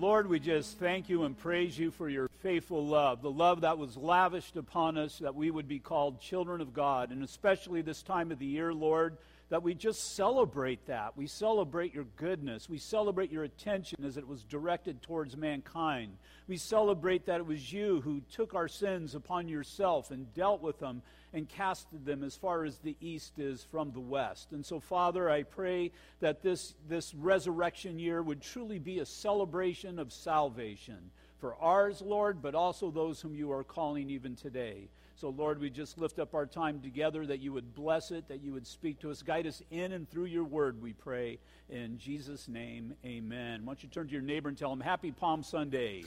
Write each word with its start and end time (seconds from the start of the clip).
Lord, 0.00 0.30
we 0.30 0.40
just 0.40 0.78
thank 0.78 1.10
you 1.10 1.24
and 1.24 1.36
praise 1.36 1.78
you 1.78 1.90
for 1.90 2.08
your 2.08 2.30
faithful 2.40 2.86
love, 2.86 3.20
the 3.20 3.30
love 3.30 3.60
that 3.60 3.76
was 3.76 3.98
lavished 3.98 4.56
upon 4.56 4.96
us 4.96 5.18
that 5.18 5.34
we 5.34 5.50
would 5.50 5.68
be 5.68 5.78
called 5.78 6.22
children 6.22 6.62
of 6.62 6.72
God, 6.72 7.10
and 7.10 7.22
especially 7.22 7.82
this 7.82 8.02
time 8.02 8.32
of 8.32 8.38
the 8.38 8.46
year, 8.46 8.72
Lord, 8.72 9.18
that 9.50 9.62
we 9.62 9.74
just 9.74 10.14
celebrate 10.16 10.86
that. 10.86 11.18
We 11.18 11.26
celebrate 11.26 11.92
your 11.92 12.06
goodness. 12.16 12.66
We 12.66 12.78
celebrate 12.78 13.30
your 13.30 13.44
attention 13.44 14.02
as 14.06 14.16
it 14.16 14.26
was 14.26 14.42
directed 14.42 15.02
towards 15.02 15.36
mankind. 15.36 16.16
We 16.48 16.56
celebrate 16.56 17.26
that 17.26 17.40
it 17.40 17.46
was 17.46 17.70
you 17.70 18.00
who 18.00 18.22
took 18.32 18.54
our 18.54 18.68
sins 18.68 19.14
upon 19.14 19.48
yourself 19.48 20.10
and 20.10 20.32
dealt 20.32 20.62
with 20.62 20.78
them 20.78 21.02
and 21.32 21.48
casted 21.48 22.04
them 22.04 22.22
as 22.24 22.36
far 22.36 22.64
as 22.64 22.78
the 22.78 22.96
east 23.00 23.38
is 23.38 23.64
from 23.70 23.92
the 23.92 24.00
west. 24.00 24.52
And 24.52 24.64
so, 24.64 24.80
Father, 24.80 25.30
I 25.30 25.44
pray 25.44 25.92
that 26.20 26.42
this, 26.42 26.74
this 26.88 27.14
resurrection 27.14 27.98
year 27.98 28.22
would 28.22 28.42
truly 28.42 28.78
be 28.78 28.98
a 28.98 29.06
celebration 29.06 29.98
of 29.98 30.12
salvation 30.12 31.10
for 31.38 31.54
ours, 31.56 32.02
Lord, 32.02 32.42
but 32.42 32.54
also 32.54 32.90
those 32.90 33.20
whom 33.20 33.34
you 33.34 33.50
are 33.52 33.64
calling 33.64 34.10
even 34.10 34.36
today. 34.36 34.88
So, 35.16 35.28
Lord, 35.28 35.60
we 35.60 35.68
just 35.68 35.98
lift 35.98 36.18
up 36.18 36.34
our 36.34 36.46
time 36.46 36.80
together 36.80 37.26
that 37.26 37.40
you 37.40 37.52
would 37.52 37.74
bless 37.74 38.10
it, 38.10 38.28
that 38.28 38.42
you 38.42 38.52
would 38.52 38.66
speak 38.66 39.00
to 39.00 39.10
us, 39.10 39.22
guide 39.22 39.46
us 39.46 39.62
in 39.70 39.92
and 39.92 40.08
through 40.10 40.24
your 40.26 40.44
word, 40.44 40.80
we 40.80 40.94
pray. 40.94 41.38
In 41.68 41.98
Jesus' 41.98 42.48
name, 42.48 42.94
amen. 43.04 43.60
Why 43.64 43.74
don't 43.74 43.82
you 43.82 43.88
turn 43.90 44.06
to 44.06 44.12
your 44.12 44.22
neighbor 44.22 44.48
and 44.48 44.56
tell 44.56 44.72
him, 44.72 44.80
Happy 44.80 45.12
Palm 45.12 45.42
Sunday. 45.42 46.04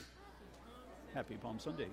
Happy 1.14 1.36
Palm 1.36 1.60
Sunday. 1.60 1.88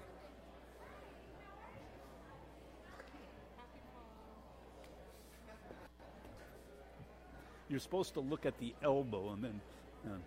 You're 7.72 7.80
supposed 7.80 8.14
to 8.16 8.20
look 8.20 8.46
at 8.46 8.60
the 8.60 8.74
elbow 8.84 9.32
and 9.32 9.42
then. 9.46 9.62
Uh-huh. 10.06 10.18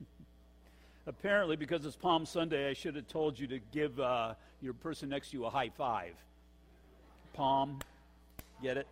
Apparently, 1.06 1.56
because 1.56 1.84
it's 1.84 1.94
Palm 1.94 2.24
Sunday, 2.24 2.70
I 2.70 2.72
should 2.72 2.96
have 2.96 3.06
told 3.08 3.38
you 3.38 3.46
to 3.48 3.58
give 3.70 4.00
uh, 4.00 4.32
your 4.62 4.72
person 4.72 5.10
next 5.10 5.32
to 5.32 5.36
you 5.36 5.44
a 5.44 5.50
high 5.50 5.68
five. 5.68 6.14
Palm. 7.34 7.80
Get 8.62 8.76
it? 8.76 8.86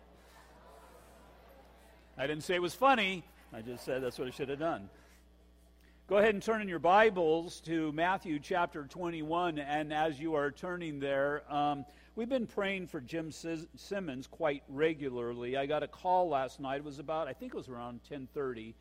I 2.17 2.27
didn't 2.27 2.43
say 2.43 2.55
it 2.55 2.61
was 2.61 2.75
funny. 2.75 3.23
I 3.51 3.61
just 3.61 3.85
said 3.85 4.03
that's 4.03 4.19
what 4.19 4.27
I 4.27 4.31
should 4.31 4.49
have 4.49 4.59
done. 4.59 4.89
Go 6.07 6.17
ahead 6.17 6.33
and 6.33 6.43
turn 6.43 6.61
in 6.61 6.67
your 6.67 6.79
Bibles 6.79 7.61
to 7.61 7.91
Matthew 7.93 8.37
chapter 8.37 8.85
21. 8.85 9.57
And 9.57 9.93
as 9.93 10.19
you 10.19 10.35
are 10.35 10.51
turning 10.51 10.99
there, 10.99 11.43
um, 11.51 11.85
we've 12.15 12.29
been 12.29 12.45
praying 12.45 12.87
for 12.87 12.99
Jim 12.99 13.31
Simmons 13.31 14.27
quite 14.27 14.63
regularly. 14.67 15.55
I 15.55 15.65
got 15.65 15.81
a 15.81 15.87
call 15.87 16.29
last 16.29 16.59
night. 16.59 16.77
It 16.77 16.83
was 16.83 16.99
about, 16.99 17.27
I 17.27 17.33
think 17.33 17.53
it 17.53 17.57
was 17.57 17.69
around 17.69 18.01
1030 18.09 18.75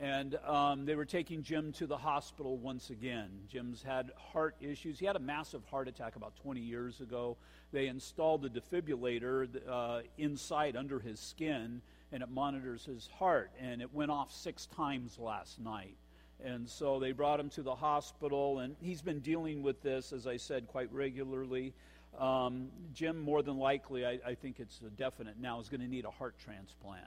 and 0.00 0.36
um, 0.44 0.86
they 0.86 0.96
were 0.96 1.04
taking 1.04 1.42
Jim 1.42 1.72
to 1.72 1.86
the 1.86 1.96
hospital 1.96 2.56
once 2.56 2.90
again. 2.90 3.28
Jim's 3.48 3.82
had 3.82 4.10
heart 4.16 4.56
issues. 4.60 4.98
He 4.98 5.06
had 5.06 5.14
a 5.14 5.20
massive 5.20 5.64
heart 5.66 5.86
attack 5.86 6.16
about 6.16 6.34
20 6.42 6.60
years 6.60 7.00
ago. 7.00 7.36
They 7.72 7.86
installed 7.86 8.44
a 8.44 8.48
defibrillator 8.48 9.48
uh, 9.68 10.00
inside 10.18 10.76
under 10.76 10.98
his 10.98 11.20
skin, 11.20 11.80
and 12.10 12.22
it 12.22 12.28
monitors 12.28 12.84
his 12.84 13.08
heart. 13.18 13.52
And 13.60 13.80
it 13.80 13.94
went 13.94 14.10
off 14.10 14.32
six 14.32 14.66
times 14.66 15.16
last 15.18 15.60
night. 15.60 15.96
And 16.44 16.68
so 16.68 16.98
they 16.98 17.12
brought 17.12 17.38
him 17.38 17.48
to 17.50 17.62
the 17.62 17.74
hospital, 17.74 18.58
and 18.58 18.74
he's 18.80 19.00
been 19.00 19.20
dealing 19.20 19.62
with 19.62 19.80
this, 19.82 20.12
as 20.12 20.26
I 20.26 20.36
said, 20.36 20.66
quite 20.66 20.92
regularly. 20.92 21.72
Um, 22.18 22.68
Jim, 22.92 23.20
more 23.20 23.42
than 23.42 23.58
likely, 23.58 24.04
I, 24.04 24.18
I 24.26 24.34
think 24.34 24.58
it's 24.58 24.80
definite 24.96 25.38
now, 25.40 25.60
is 25.60 25.68
going 25.68 25.80
to 25.80 25.88
need 25.88 26.04
a 26.04 26.10
heart 26.10 26.34
transplant. 26.38 27.06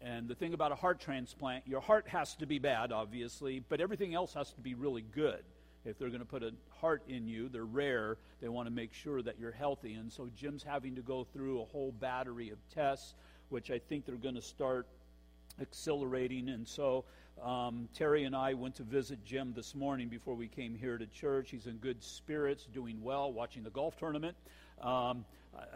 And 0.00 0.28
the 0.28 0.34
thing 0.34 0.54
about 0.54 0.72
a 0.72 0.74
heart 0.74 1.00
transplant, 1.00 1.66
your 1.66 1.80
heart 1.80 2.06
has 2.08 2.34
to 2.36 2.46
be 2.46 2.58
bad, 2.58 2.92
obviously, 2.92 3.62
but 3.68 3.80
everything 3.80 4.14
else 4.14 4.34
has 4.34 4.52
to 4.52 4.60
be 4.60 4.74
really 4.74 5.02
good. 5.02 5.42
If 5.84 5.98
they're 5.98 6.08
going 6.08 6.20
to 6.20 6.26
put 6.26 6.42
a 6.42 6.52
heart 6.80 7.02
in 7.08 7.26
you, 7.26 7.48
they're 7.48 7.64
rare. 7.64 8.16
They 8.40 8.48
want 8.48 8.66
to 8.66 8.74
make 8.74 8.92
sure 8.92 9.22
that 9.22 9.38
you're 9.38 9.52
healthy. 9.52 9.94
And 9.94 10.12
so 10.12 10.28
Jim's 10.36 10.62
having 10.62 10.94
to 10.96 11.02
go 11.02 11.24
through 11.24 11.60
a 11.60 11.64
whole 11.66 11.92
battery 11.92 12.50
of 12.50 12.58
tests, 12.74 13.14
which 13.50 13.70
I 13.70 13.78
think 13.78 14.06
they're 14.06 14.16
going 14.16 14.34
to 14.34 14.42
start 14.42 14.86
accelerating. 15.60 16.48
And 16.48 16.66
so 16.66 17.04
um, 17.42 17.88
Terry 17.94 18.24
and 18.24 18.34
I 18.34 18.54
went 18.54 18.76
to 18.76 18.82
visit 18.82 19.24
Jim 19.24 19.52
this 19.54 19.74
morning 19.74 20.08
before 20.08 20.34
we 20.34 20.48
came 20.48 20.74
here 20.74 20.96
to 20.96 21.06
church. 21.06 21.50
He's 21.50 21.66
in 21.66 21.76
good 21.76 22.02
spirits, 22.02 22.66
doing 22.72 23.02
well, 23.02 23.32
watching 23.32 23.62
the 23.62 23.70
golf 23.70 23.96
tournament. 23.98 24.36
Um, 24.80 25.24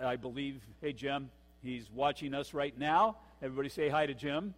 I, 0.01 0.13
I 0.13 0.17
believe, 0.17 0.63
hey, 0.81 0.93
Jim, 0.93 1.31
he's 1.63 1.91
watching 1.91 2.35
us 2.35 2.55
right 2.55 2.77
now. 2.77 3.17
Everybody 3.43 3.69
say 3.69 3.89
hi 3.89 4.07
to 4.07 4.15
Jim. 4.15 4.55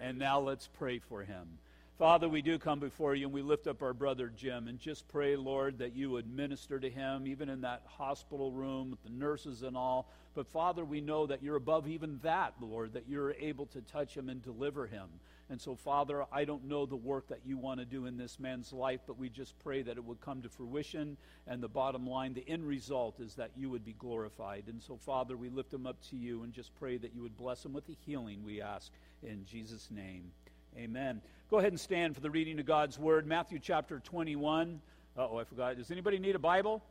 And 0.00 0.18
now 0.18 0.40
let's 0.40 0.68
pray 0.78 0.98
for 0.98 1.22
him. 1.22 1.58
Father, 1.98 2.28
we 2.28 2.42
do 2.42 2.58
come 2.58 2.78
before 2.78 3.14
you 3.14 3.24
and 3.24 3.32
we 3.32 3.40
lift 3.40 3.66
up 3.66 3.80
our 3.80 3.94
brother 3.94 4.30
Jim 4.36 4.68
and 4.68 4.78
just 4.78 5.08
pray, 5.08 5.34
Lord, 5.34 5.78
that 5.78 5.96
you 5.96 6.10
would 6.10 6.30
minister 6.30 6.78
to 6.78 6.90
him, 6.90 7.26
even 7.26 7.48
in 7.48 7.62
that 7.62 7.84
hospital 7.86 8.52
room 8.52 8.90
with 8.90 9.02
the 9.02 9.08
nurses 9.08 9.62
and 9.62 9.78
all. 9.78 10.06
But 10.34 10.46
Father, 10.46 10.84
we 10.84 11.00
know 11.00 11.26
that 11.26 11.42
you're 11.42 11.56
above 11.56 11.88
even 11.88 12.20
that, 12.22 12.52
Lord, 12.60 12.92
that 12.92 13.08
you're 13.08 13.32
able 13.32 13.64
to 13.68 13.80
touch 13.80 14.14
him 14.14 14.28
and 14.28 14.42
deliver 14.42 14.86
him. 14.86 15.08
And 15.48 15.58
so, 15.58 15.74
Father, 15.74 16.26
I 16.30 16.44
don't 16.44 16.68
know 16.68 16.84
the 16.84 16.96
work 16.96 17.28
that 17.28 17.46
you 17.46 17.56
want 17.56 17.80
to 17.80 17.86
do 17.86 18.04
in 18.04 18.18
this 18.18 18.38
man's 18.38 18.74
life, 18.74 19.00
but 19.06 19.18
we 19.18 19.30
just 19.30 19.58
pray 19.60 19.80
that 19.80 19.96
it 19.96 20.04
would 20.04 20.20
come 20.20 20.42
to 20.42 20.50
fruition. 20.50 21.16
And 21.46 21.62
the 21.62 21.68
bottom 21.68 22.06
line, 22.06 22.34
the 22.34 22.46
end 22.46 22.66
result 22.66 23.20
is 23.20 23.36
that 23.36 23.52
you 23.56 23.70
would 23.70 23.86
be 23.86 23.94
glorified. 23.94 24.64
And 24.66 24.82
so, 24.82 24.98
Father, 24.98 25.34
we 25.34 25.48
lift 25.48 25.72
him 25.72 25.86
up 25.86 25.96
to 26.10 26.16
you 26.16 26.42
and 26.42 26.52
just 26.52 26.74
pray 26.74 26.98
that 26.98 27.14
you 27.14 27.22
would 27.22 27.38
bless 27.38 27.64
him 27.64 27.72
with 27.72 27.86
the 27.86 27.96
healing, 28.04 28.44
we 28.44 28.60
ask. 28.60 28.92
In 29.22 29.46
Jesus' 29.46 29.88
name, 29.90 30.32
amen. 30.76 31.20
Go 31.50 31.58
ahead 31.58 31.72
and 31.72 31.80
stand 31.80 32.14
for 32.14 32.20
the 32.20 32.30
reading 32.30 32.58
of 32.58 32.66
God's 32.66 32.98
word. 32.98 33.26
Matthew 33.26 33.58
chapter 33.58 34.00
21. 34.00 34.80
oh, 35.16 35.38
I 35.38 35.44
forgot. 35.44 35.76
Does 35.76 35.90
anybody 35.90 36.18
need 36.18 36.34
a 36.34 36.40
Bible? 36.40 36.82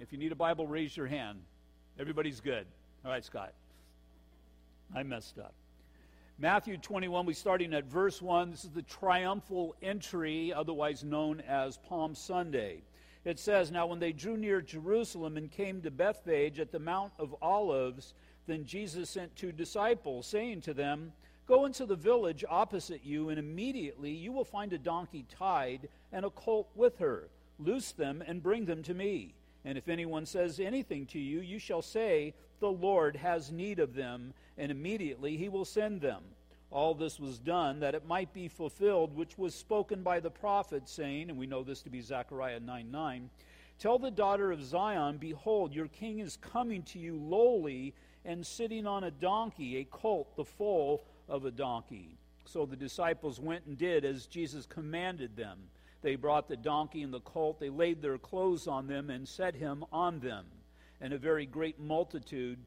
If 0.00 0.12
you 0.12 0.18
need 0.18 0.32
a 0.32 0.36
Bible, 0.36 0.66
raise 0.66 0.96
your 0.96 1.06
hand. 1.06 1.40
Everybody's 1.98 2.40
good. 2.40 2.66
All 3.04 3.10
right, 3.10 3.24
Scott. 3.24 3.52
I 4.94 5.02
messed 5.02 5.38
up. 5.38 5.54
Matthew 6.38 6.76
21, 6.78 7.26
we're 7.26 7.34
starting 7.34 7.74
at 7.74 7.84
verse 7.84 8.22
1. 8.22 8.50
This 8.50 8.64
is 8.64 8.70
the 8.70 8.82
triumphal 8.82 9.74
entry, 9.82 10.52
otherwise 10.54 11.04
known 11.04 11.42
as 11.42 11.76
Palm 11.76 12.14
Sunday. 12.14 12.82
It 13.24 13.38
says, 13.38 13.70
Now 13.70 13.86
when 13.86 13.98
they 13.98 14.12
drew 14.12 14.36
near 14.36 14.62
Jerusalem 14.62 15.36
and 15.36 15.50
came 15.50 15.82
to 15.82 15.90
Bethphage 15.90 16.58
at 16.60 16.72
the 16.72 16.78
Mount 16.78 17.12
of 17.18 17.34
Olives, 17.42 18.14
then 18.46 18.64
Jesus 18.64 19.10
sent 19.10 19.36
two 19.36 19.52
disciples, 19.52 20.26
saying 20.26 20.62
to 20.62 20.74
them, 20.74 21.12
Go 21.50 21.64
into 21.64 21.84
the 21.84 21.96
village 21.96 22.44
opposite 22.48 23.04
you, 23.04 23.28
and 23.28 23.36
immediately 23.36 24.12
you 24.12 24.30
will 24.30 24.44
find 24.44 24.72
a 24.72 24.78
donkey 24.78 25.26
tied 25.28 25.88
and 26.12 26.24
a 26.24 26.30
colt 26.30 26.68
with 26.76 26.98
her. 26.98 27.28
Loose 27.58 27.90
them 27.90 28.22
and 28.24 28.40
bring 28.40 28.66
them 28.66 28.84
to 28.84 28.94
me. 28.94 29.34
And 29.64 29.76
if 29.76 29.88
anyone 29.88 30.26
says 30.26 30.60
anything 30.60 31.06
to 31.06 31.18
you, 31.18 31.40
you 31.40 31.58
shall 31.58 31.82
say, 31.82 32.34
The 32.60 32.70
Lord 32.70 33.16
has 33.16 33.50
need 33.50 33.80
of 33.80 33.96
them, 33.96 34.32
and 34.56 34.70
immediately 34.70 35.36
he 35.36 35.48
will 35.48 35.64
send 35.64 36.00
them. 36.00 36.22
All 36.70 36.94
this 36.94 37.18
was 37.18 37.40
done 37.40 37.80
that 37.80 37.96
it 37.96 38.06
might 38.06 38.32
be 38.32 38.46
fulfilled, 38.46 39.16
which 39.16 39.36
was 39.36 39.52
spoken 39.52 40.04
by 40.04 40.20
the 40.20 40.30
prophet, 40.30 40.88
saying, 40.88 41.30
and 41.30 41.36
we 41.36 41.48
know 41.48 41.64
this 41.64 41.82
to 41.82 41.90
be 41.90 42.00
Zechariah 42.00 42.60
9 42.60 42.92
9, 42.92 43.28
Tell 43.80 43.98
the 43.98 44.12
daughter 44.12 44.52
of 44.52 44.62
Zion, 44.62 45.16
Behold, 45.16 45.74
your 45.74 45.88
king 45.88 46.20
is 46.20 46.36
coming 46.36 46.84
to 46.84 47.00
you 47.00 47.16
lowly 47.16 47.92
and 48.24 48.46
sitting 48.46 48.86
on 48.86 49.02
a 49.02 49.10
donkey, 49.10 49.78
a 49.78 49.84
colt, 49.84 50.36
the 50.36 50.44
foal 50.44 51.02
of 51.30 51.46
a 51.46 51.50
donkey. 51.50 52.18
So 52.44 52.66
the 52.66 52.76
disciples 52.76 53.40
went 53.40 53.64
and 53.66 53.78
did 53.78 54.04
as 54.04 54.26
Jesus 54.26 54.66
commanded 54.66 55.36
them. 55.36 55.58
They 56.02 56.16
brought 56.16 56.48
the 56.48 56.56
donkey 56.56 57.02
and 57.02 57.12
the 57.12 57.20
colt, 57.20 57.60
they 57.60 57.70
laid 57.70 58.02
their 58.02 58.18
clothes 58.18 58.66
on 58.66 58.86
them, 58.86 59.10
and 59.10 59.28
set 59.28 59.54
him 59.54 59.84
on 59.92 60.20
them. 60.20 60.46
And 61.00 61.12
a 61.12 61.18
very 61.18 61.46
great 61.46 61.78
multitude 61.78 62.58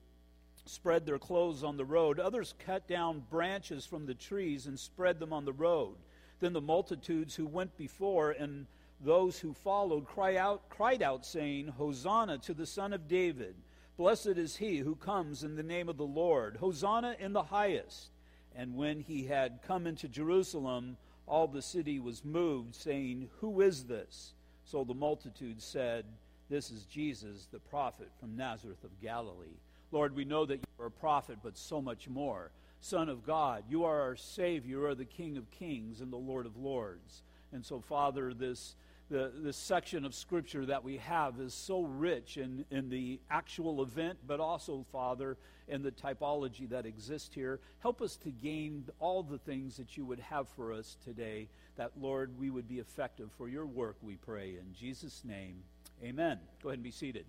spread 0.66 1.06
their 1.06 1.20
clothes 1.20 1.64
on 1.64 1.78
the 1.78 1.86
road. 1.86 2.20
Others 2.20 2.56
cut 2.66 2.88
down 2.88 3.24
branches 3.30 3.86
from 3.86 4.06
the 4.06 4.14
trees 4.14 4.66
and 4.66 4.80
spread 4.80 5.20
them 5.20 5.34
on 5.34 5.46
the 5.46 5.54
road. 5.54 5.96
Then 6.40 6.54
the 6.54 6.62
multitudes 6.62 7.36
who 7.36 7.46
went 7.46 7.76
before 7.78 8.32
and 8.32 8.66
those 9.02 9.40
who 9.40 9.54
followed 9.54 10.06
cried 10.06 10.38
out, 10.38 10.70
cried 10.70 11.02
out, 11.02 11.26
saying, 11.26 11.68
Hosanna 11.68 12.38
to 12.40 12.54
the 12.54 12.66
Son 12.66 12.94
of 12.94 13.08
David. 13.08 13.56
Blessed 13.98 14.38
is 14.38 14.56
he 14.56 14.78
who 14.78 14.96
comes 14.96 15.44
in 15.44 15.56
the 15.56 15.64
name 15.64 15.90
of 15.90 15.98
the 15.98 16.06
Lord. 16.06 16.58
Hosanna 16.58 17.16
in 17.20 17.34
the 17.34 17.44
highest. 17.44 18.13
And 18.56 18.76
when 18.76 19.00
he 19.00 19.26
had 19.26 19.60
come 19.66 19.88
into 19.88 20.08
Jerusalem, 20.08 20.98
all 21.26 21.48
the 21.48 21.62
city 21.62 22.00
was 22.00 22.24
moved, 22.24 22.76
saying, 22.76 23.30
Who 23.40 23.62
is 23.62 23.86
this? 23.86 24.34
So 24.66 24.84
the 24.84 24.94
multitude 24.94 25.62
said, 25.62 26.06
This 26.50 26.72
is 26.72 26.86
Jesus, 26.86 27.48
the 27.52 27.60
prophet 27.60 28.10
from 28.20 28.36
Nazareth 28.36 28.84
of 28.84 29.02
Galilee. 29.02 29.60
Lord, 29.92 30.16
we 30.16 30.26
know 30.26 30.46
that 30.46 30.56
you 30.56 30.84
are 30.84 30.88
a 30.88 30.92
prophet, 30.92 31.38
but 31.44 31.58
so 31.58 31.82
much 31.82 32.10
more. 32.10 32.52
Son 32.82 33.08
of 33.08 33.26
God. 33.26 33.64
You 33.70 33.86
are 33.86 34.02
our 34.02 34.16
Savior. 34.16 34.80
You 34.80 34.86
are 34.86 34.96
the 34.96 35.06
King 35.06 35.38
of 35.38 35.50
kings 35.52 36.02
and 36.02 36.12
the 36.12 36.18
Lord 36.18 36.46
of 36.46 36.58
lords. 36.58 37.24
And 37.54 37.66
so, 37.66 37.80
Father, 37.80 38.34
this, 38.34 38.76
the, 39.14 39.32
this 39.36 39.58
section 39.58 40.06
of 40.06 40.16
Scripture 40.16 40.66
that 40.66 40.84
we 40.84 40.98
have 40.98 41.40
is 41.40 41.54
so 41.54 41.84
rich 41.84 42.38
in, 42.38 42.66
in 42.72 42.90
the 42.90 43.20
actual 43.30 43.84
event, 43.84 44.18
but 44.26 44.40
also, 44.40 44.84
Father, 44.92 45.38
in 45.68 45.84
the 45.84 45.92
typology 45.92 46.68
that 46.70 46.88
exists 46.88 47.30
here. 47.34 47.60
Help 47.78 48.02
us 48.02 48.16
to 48.18 48.32
gain 48.32 48.86
all 49.00 49.22
the 49.22 49.38
things 49.38 49.78
that 49.78 49.96
you 49.96 50.04
would 50.04 50.20
have 50.20 50.50
for 50.50 50.74
us 50.74 50.98
today, 51.06 51.48
that, 51.76 51.92
Lord, 52.02 52.32
we 52.40 52.50
would 52.50 52.68
be 52.68 52.80
effective 52.80 53.30
for 53.38 53.48
your 53.48 53.68
work, 53.68 53.98
we 54.02 54.16
pray. 54.16 54.58
In 54.60 54.74
Jesus' 54.74 55.22
name, 55.24 55.62
amen. 56.04 56.40
Go 56.64 56.70
ahead 56.70 56.78
and 56.78 56.84
be 56.84 56.90
seated. 56.90 57.26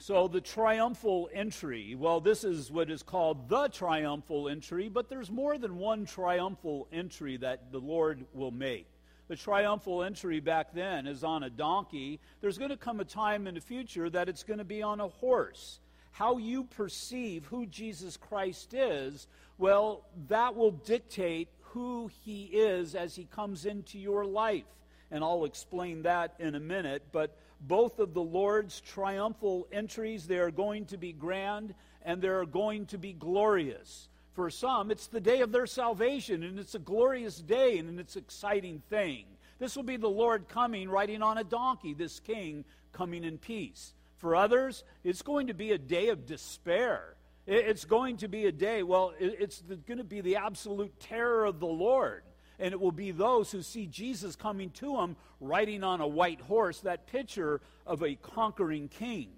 So, 0.00 0.28
the 0.28 0.40
triumphal 0.40 1.28
entry, 1.32 1.96
well, 1.96 2.20
this 2.20 2.44
is 2.44 2.70
what 2.70 2.88
is 2.88 3.02
called 3.02 3.48
the 3.48 3.66
triumphal 3.66 4.48
entry, 4.48 4.88
but 4.88 5.08
there's 5.08 5.28
more 5.28 5.58
than 5.58 5.76
one 5.76 6.06
triumphal 6.06 6.86
entry 6.92 7.36
that 7.38 7.72
the 7.72 7.80
Lord 7.80 8.24
will 8.32 8.52
make. 8.52 8.86
The 9.26 9.34
triumphal 9.34 10.04
entry 10.04 10.38
back 10.38 10.72
then 10.72 11.08
is 11.08 11.24
on 11.24 11.42
a 11.42 11.50
donkey. 11.50 12.20
There's 12.40 12.58
going 12.58 12.70
to 12.70 12.76
come 12.76 13.00
a 13.00 13.04
time 13.04 13.48
in 13.48 13.56
the 13.56 13.60
future 13.60 14.08
that 14.08 14.28
it's 14.28 14.44
going 14.44 14.58
to 14.58 14.64
be 14.64 14.82
on 14.82 15.00
a 15.00 15.08
horse. 15.08 15.80
How 16.12 16.38
you 16.38 16.64
perceive 16.64 17.46
who 17.46 17.66
Jesus 17.66 18.16
Christ 18.16 18.74
is, 18.74 19.26
well, 19.58 20.04
that 20.28 20.54
will 20.54 20.70
dictate 20.70 21.48
who 21.60 22.08
he 22.24 22.44
is 22.44 22.94
as 22.94 23.16
he 23.16 23.24
comes 23.24 23.66
into 23.66 23.98
your 23.98 24.24
life. 24.24 24.64
And 25.10 25.24
I'll 25.24 25.44
explain 25.44 26.02
that 26.02 26.34
in 26.38 26.54
a 26.54 26.60
minute, 26.60 27.02
but 27.12 27.36
both 27.60 27.98
of 27.98 28.14
the 28.14 28.22
Lord's 28.22 28.80
triumphal 28.80 29.66
entries. 29.72 30.26
They 30.26 30.38
are 30.38 30.50
going 30.50 30.86
to 30.86 30.96
be 30.96 31.12
grand 31.12 31.74
and 32.02 32.22
they're 32.22 32.46
going 32.46 32.86
to 32.86 32.98
be 32.98 33.12
glorious. 33.12 34.08
For 34.34 34.50
some, 34.50 34.90
it's 34.90 35.08
the 35.08 35.20
day 35.20 35.40
of 35.40 35.50
their 35.50 35.66
salvation, 35.66 36.44
and 36.44 36.60
it's 36.60 36.76
a 36.76 36.78
glorious 36.78 37.38
day 37.38 37.78
and 37.78 37.98
it's 37.98 38.14
an 38.14 38.22
exciting 38.22 38.82
thing. 38.88 39.24
This 39.58 39.74
will 39.74 39.82
be 39.82 39.96
the 39.96 40.08
Lord 40.08 40.48
coming 40.48 40.88
riding 40.88 41.22
on 41.22 41.38
a 41.38 41.44
donkey, 41.44 41.92
this 41.92 42.20
king 42.20 42.64
coming 42.92 43.24
in 43.24 43.38
peace. 43.38 43.92
For 44.18 44.36
others, 44.36 44.84
it's 45.02 45.22
going 45.22 45.48
to 45.48 45.54
be 45.54 45.72
a 45.72 45.78
day 45.78 46.08
of 46.08 46.26
despair. 46.26 47.16
It's 47.46 47.84
going 47.84 48.18
to 48.18 48.28
be 48.28 48.46
a 48.46 48.52
day, 48.52 48.82
well, 48.82 49.12
it's 49.18 49.62
going 49.86 49.98
to 49.98 50.04
be 50.04 50.20
the 50.20 50.36
absolute 50.36 51.00
terror 51.00 51.44
of 51.44 51.58
the 51.58 51.66
Lord 51.66 52.22
and 52.58 52.72
it 52.72 52.80
will 52.80 52.92
be 52.92 53.10
those 53.10 53.50
who 53.52 53.62
see 53.62 53.86
Jesus 53.86 54.36
coming 54.36 54.70
to 54.70 54.96
them 54.96 55.16
riding 55.40 55.84
on 55.84 56.00
a 56.00 56.06
white 56.06 56.40
horse, 56.40 56.80
that 56.80 57.06
picture 57.06 57.60
of 57.86 58.02
a 58.02 58.16
conquering 58.16 58.88
king. 58.88 59.30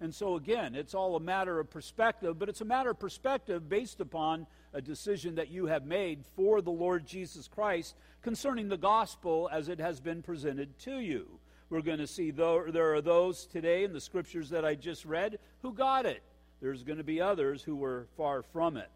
And 0.00 0.14
so, 0.14 0.34
again, 0.34 0.74
it's 0.74 0.94
all 0.94 1.16
a 1.16 1.20
matter 1.20 1.60
of 1.60 1.70
perspective, 1.70 2.38
but 2.38 2.48
it's 2.48 2.60
a 2.60 2.64
matter 2.64 2.90
of 2.90 2.98
perspective 2.98 3.68
based 3.68 4.00
upon 4.00 4.46
a 4.72 4.82
decision 4.82 5.36
that 5.36 5.50
you 5.50 5.66
have 5.66 5.86
made 5.86 6.24
for 6.34 6.60
the 6.60 6.70
Lord 6.70 7.06
Jesus 7.06 7.48
Christ 7.48 7.94
concerning 8.20 8.68
the 8.68 8.76
gospel 8.76 9.48
as 9.52 9.68
it 9.68 9.78
has 9.78 10.00
been 10.00 10.20
presented 10.20 10.76
to 10.80 10.98
you. 10.98 11.38
We're 11.70 11.80
going 11.80 11.98
to 11.98 12.06
see 12.06 12.30
there 12.30 12.94
are 12.94 13.00
those 13.00 13.46
today 13.46 13.84
in 13.84 13.92
the 13.92 14.00
scriptures 14.00 14.50
that 14.50 14.64
I 14.64 14.74
just 14.74 15.04
read 15.04 15.38
who 15.62 15.72
got 15.72 16.06
it. 16.06 16.22
There's 16.60 16.82
going 16.82 16.98
to 16.98 17.04
be 17.04 17.20
others 17.20 17.62
who 17.62 17.76
were 17.76 18.06
far 18.16 18.42
from 18.42 18.76
it. 18.76 18.90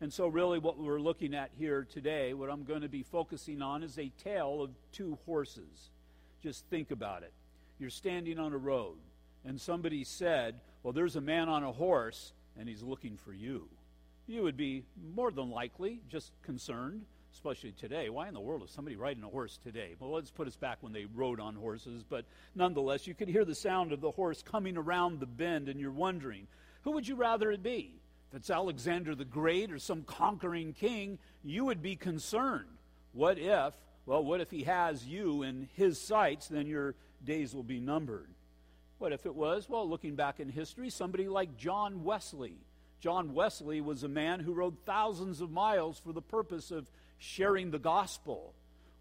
And 0.00 0.12
so, 0.12 0.28
really, 0.28 0.60
what 0.60 0.78
we're 0.78 1.00
looking 1.00 1.34
at 1.34 1.50
here 1.58 1.84
today, 1.90 2.32
what 2.32 2.50
I'm 2.50 2.62
going 2.62 2.82
to 2.82 2.88
be 2.88 3.02
focusing 3.02 3.62
on, 3.62 3.82
is 3.82 3.98
a 3.98 4.12
tale 4.22 4.62
of 4.62 4.70
two 4.92 5.18
horses. 5.26 5.90
Just 6.40 6.64
think 6.66 6.92
about 6.92 7.24
it. 7.24 7.32
You're 7.80 7.90
standing 7.90 8.38
on 8.38 8.52
a 8.52 8.58
road, 8.58 8.98
and 9.44 9.60
somebody 9.60 10.04
said, 10.04 10.60
Well, 10.82 10.92
there's 10.92 11.16
a 11.16 11.20
man 11.20 11.48
on 11.48 11.64
a 11.64 11.72
horse, 11.72 12.32
and 12.56 12.68
he's 12.68 12.82
looking 12.82 13.16
for 13.16 13.32
you. 13.32 13.68
You 14.28 14.42
would 14.42 14.56
be 14.56 14.84
more 15.14 15.32
than 15.32 15.50
likely 15.50 16.00
just 16.08 16.30
concerned, 16.42 17.04
especially 17.32 17.72
today. 17.72 18.08
Why 18.08 18.28
in 18.28 18.34
the 18.34 18.40
world 18.40 18.62
is 18.62 18.70
somebody 18.70 18.94
riding 18.94 19.24
a 19.24 19.28
horse 19.28 19.58
today? 19.64 19.96
Well, 19.98 20.12
let's 20.12 20.30
put 20.30 20.46
us 20.46 20.56
back 20.56 20.78
when 20.80 20.92
they 20.92 21.06
rode 21.06 21.40
on 21.40 21.56
horses, 21.56 22.04
but 22.08 22.24
nonetheless, 22.54 23.08
you 23.08 23.14
could 23.14 23.28
hear 23.28 23.44
the 23.44 23.54
sound 23.54 23.90
of 23.90 24.00
the 24.00 24.12
horse 24.12 24.42
coming 24.42 24.76
around 24.76 25.18
the 25.18 25.26
bend, 25.26 25.68
and 25.68 25.80
you're 25.80 25.90
wondering, 25.90 26.46
who 26.82 26.92
would 26.92 27.08
you 27.08 27.16
rather 27.16 27.50
it 27.50 27.64
be? 27.64 27.97
If 28.30 28.36
it's 28.36 28.50
Alexander 28.50 29.14
the 29.14 29.24
Great 29.24 29.72
or 29.72 29.78
some 29.78 30.02
conquering 30.02 30.74
king, 30.74 31.18
you 31.42 31.64
would 31.64 31.80
be 31.80 31.96
concerned. 31.96 32.66
What 33.12 33.38
if, 33.38 33.74
well, 34.04 34.22
what 34.22 34.40
if 34.40 34.50
he 34.50 34.64
has 34.64 35.06
you 35.06 35.42
in 35.42 35.68
his 35.74 35.98
sights? 35.98 36.48
Then 36.48 36.66
your 36.66 36.94
days 37.24 37.54
will 37.54 37.62
be 37.62 37.80
numbered. 37.80 38.28
What 38.98 39.12
if 39.12 39.24
it 39.26 39.34
was, 39.34 39.68
well, 39.68 39.88
looking 39.88 40.14
back 40.14 40.40
in 40.40 40.48
history, 40.48 40.90
somebody 40.90 41.28
like 41.28 41.56
John 41.56 42.04
Wesley? 42.04 42.56
John 43.00 43.32
Wesley 43.32 43.80
was 43.80 44.02
a 44.02 44.08
man 44.08 44.40
who 44.40 44.52
rode 44.52 44.76
thousands 44.84 45.40
of 45.40 45.50
miles 45.50 45.98
for 45.98 46.12
the 46.12 46.20
purpose 46.20 46.70
of 46.70 46.90
sharing 47.16 47.70
the 47.70 47.78
gospel. 47.78 48.54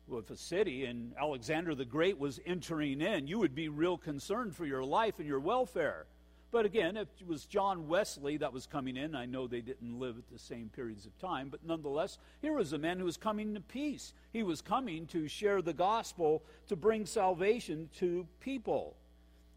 Well, 0.07 0.19
if 0.19 0.29
a 0.29 0.38
city 0.38 0.85
and 0.85 1.13
Alexander 1.19 1.75
the 1.75 1.83
Great 1.83 2.18
was 2.18 2.39
entering 2.45 3.01
in, 3.01 3.27
you 3.27 3.39
would 3.39 3.56
be 3.56 3.68
real 3.68 3.97
concerned 3.97 4.56
for 4.56 4.65
your 4.65 4.83
life 4.83 5.15
and 5.18 5.27
your 5.27 5.39
welfare. 5.39 6.06
But 6.49 6.65
again, 6.65 6.95
if 6.95 7.09
it 7.19 7.27
was 7.27 7.45
John 7.45 7.89
Wesley 7.89 8.38
that 8.38 8.53
was 8.53 8.65
coming 8.65 8.95
in, 8.95 9.15
I 9.15 9.25
know 9.25 9.47
they 9.47 9.61
didn't 9.61 9.99
live 9.99 10.17
at 10.17 10.29
the 10.31 10.39
same 10.39 10.69
periods 10.69 11.05
of 11.05 11.17
time, 11.19 11.49
but 11.49 11.65
nonetheless, 11.65 12.17
here 12.41 12.53
was 12.53 12.71
a 12.71 12.77
man 12.77 12.99
who 12.99 13.05
was 13.05 13.17
coming 13.17 13.53
to 13.53 13.59
peace. 13.59 14.13
He 14.31 14.44
was 14.44 14.61
coming 14.61 15.07
to 15.07 15.27
share 15.27 15.61
the 15.61 15.73
gospel, 15.73 16.44
to 16.67 16.77
bring 16.77 17.05
salvation 17.05 17.89
to 17.99 18.25
people. 18.39 18.95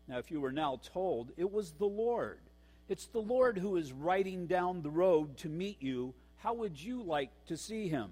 Now, 0.08 0.18
if 0.18 0.32
you 0.32 0.40
were 0.40 0.50
now 0.50 0.80
told, 0.92 1.30
it 1.36 1.52
was 1.52 1.70
the 1.72 1.86
Lord. 1.86 2.40
It's 2.88 3.06
the 3.06 3.20
Lord 3.20 3.56
who 3.56 3.76
is 3.76 3.92
riding 3.92 4.48
down 4.48 4.82
the 4.82 4.90
road 4.90 5.36
to 5.38 5.48
meet 5.48 5.80
you. 5.80 6.12
How 6.38 6.54
would 6.54 6.82
you 6.82 7.04
like 7.04 7.30
to 7.46 7.56
see 7.56 7.88
him? 7.88 8.10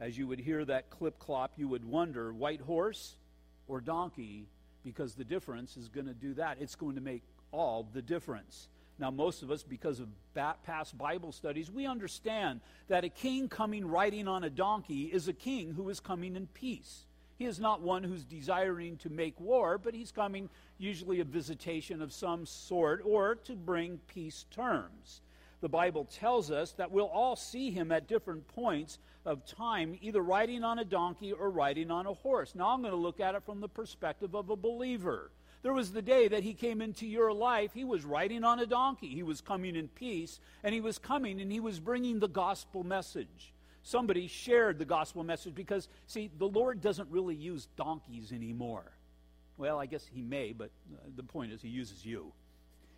As 0.00 0.16
you 0.16 0.26
would 0.26 0.40
hear 0.40 0.64
that 0.64 0.88
clip 0.88 1.18
clop, 1.18 1.52
you 1.56 1.68
would 1.68 1.84
wonder 1.84 2.32
white 2.32 2.62
horse 2.62 3.16
or 3.66 3.82
donkey, 3.82 4.46
because 4.82 5.14
the 5.14 5.24
difference 5.24 5.76
is 5.76 5.90
going 5.90 6.06
to 6.06 6.14
do 6.14 6.32
that. 6.34 6.56
It's 6.58 6.74
going 6.74 6.94
to 6.94 7.02
make 7.02 7.22
all 7.52 7.88
the 7.92 8.02
difference. 8.02 8.68
Now, 8.98 9.10
most 9.10 9.42
of 9.42 9.50
us, 9.50 9.62
because 9.62 10.00
of 10.00 10.08
past 10.34 10.98
Bible 10.98 11.30
studies, 11.30 11.70
we 11.70 11.86
understand 11.86 12.60
that 12.88 13.04
a 13.04 13.08
king 13.08 13.48
coming 13.48 13.86
riding 13.86 14.26
on 14.26 14.44
a 14.44 14.50
donkey 14.50 15.04
is 15.04 15.28
a 15.28 15.32
king 15.32 15.72
who 15.72 15.88
is 15.88 16.00
coming 16.00 16.34
in 16.34 16.48
peace. 16.48 17.04
He 17.38 17.44
is 17.44 17.60
not 17.60 17.80
one 17.80 18.02
who's 18.02 18.24
desiring 18.24 18.96
to 18.98 19.10
make 19.10 19.38
war, 19.38 19.78
but 19.78 19.94
he's 19.94 20.10
coming 20.10 20.50
usually 20.78 21.20
a 21.20 21.24
visitation 21.24 22.02
of 22.02 22.12
some 22.12 22.44
sort 22.44 23.00
or 23.04 23.36
to 23.36 23.54
bring 23.54 24.00
peace 24.08 24.44
terms. 24.50 25.20
The 25.60 25.68
Bible 25.68 26.04
tells 26.04 26.50
us 26.50 26.72
that 26.72 26.90
we'll 26.90 27.06
all 27.06 27.36
see 27.36 27.70
him 27.70 27.92
at 27.92 28.08
different 28.08 28.48
points 28.48 28.98
of 29.24 29.46
time, 29.46 29.96
either 30.00 30.22
riding 30.22 30.64
on 30.64 30.80
a 30.80 30.84
donkey 30.84 31.32
or 31.32 31.50
riding 31.50 31.92
on 31.92 32.06
a 32.06 32.14
horse. 32.14 32.54
Now, 32.56 32.70
I'm 32.70 32.80
going 32.80 32.92
to 32.92 32.98
look 32.98 33.20
at 33.20 33.36
it 33.36 33.44
from 33.44 33.60
the 33.60 33.68
perspective 33.68 34.34
of 34.34 34.50
a 34.50 34.56
believer. 34.56 35.30
There 35.62 35.72
was 35.72 35.92
the 35.92 36.02
day 36.02 36.28
that 36.28 36.44
he 36.44 36.54
came 36.54 36.80
into 36.80 37.06
your 37.06 37.32
life. 37.32 37.72
He 37.74 37.84
was 37.84 38.04
riding 38.04 38.44
on 38.44 38.60
a 38.60 38.66
donkey. 38.66 39.08
He 39.08 39.22
was 39.22 39.40
coming 39.40 39.74
in 39.74 39.88
peace, 39.88 40.38
and 40.62 40.72
he 40.72 40.80
was 40.80 40.98
coming 40.98 41.40
and 41.40 41.50
he 41.50 41.60
was 41.60 41.80
bringing 41.80 42.20
the 42.20 42.28
gospel 42.28 42.84
message. 42.84 43.52
Somebody 43.82 44.26
shared 44.26 44.78
the 44.78 44.84
gospel 44.84 45.24
message 45.24 45.54
because, 45.54 45.88
see, 46.06 46.30
the 46.38 46.48
Lord 46.48 46.80
doesn't 46.80 47.10
really 47.10 47.34
use 47.34 47.68
donkeys 47.76 48.32
anymore. 48.32 48.92
Well, 49.56 49.80
I 49.80 49.86
guess 49.86 50.04
he 50.06 50.22
may, 50.22 50.52
but 50.52 50.70
uh, 50.94 50.98
the 51.16 51.22
point 51.22 51.52
is 51.52 51.62
he 51.62 51.68
uses 51.68 52.04
you. 52.04 52.32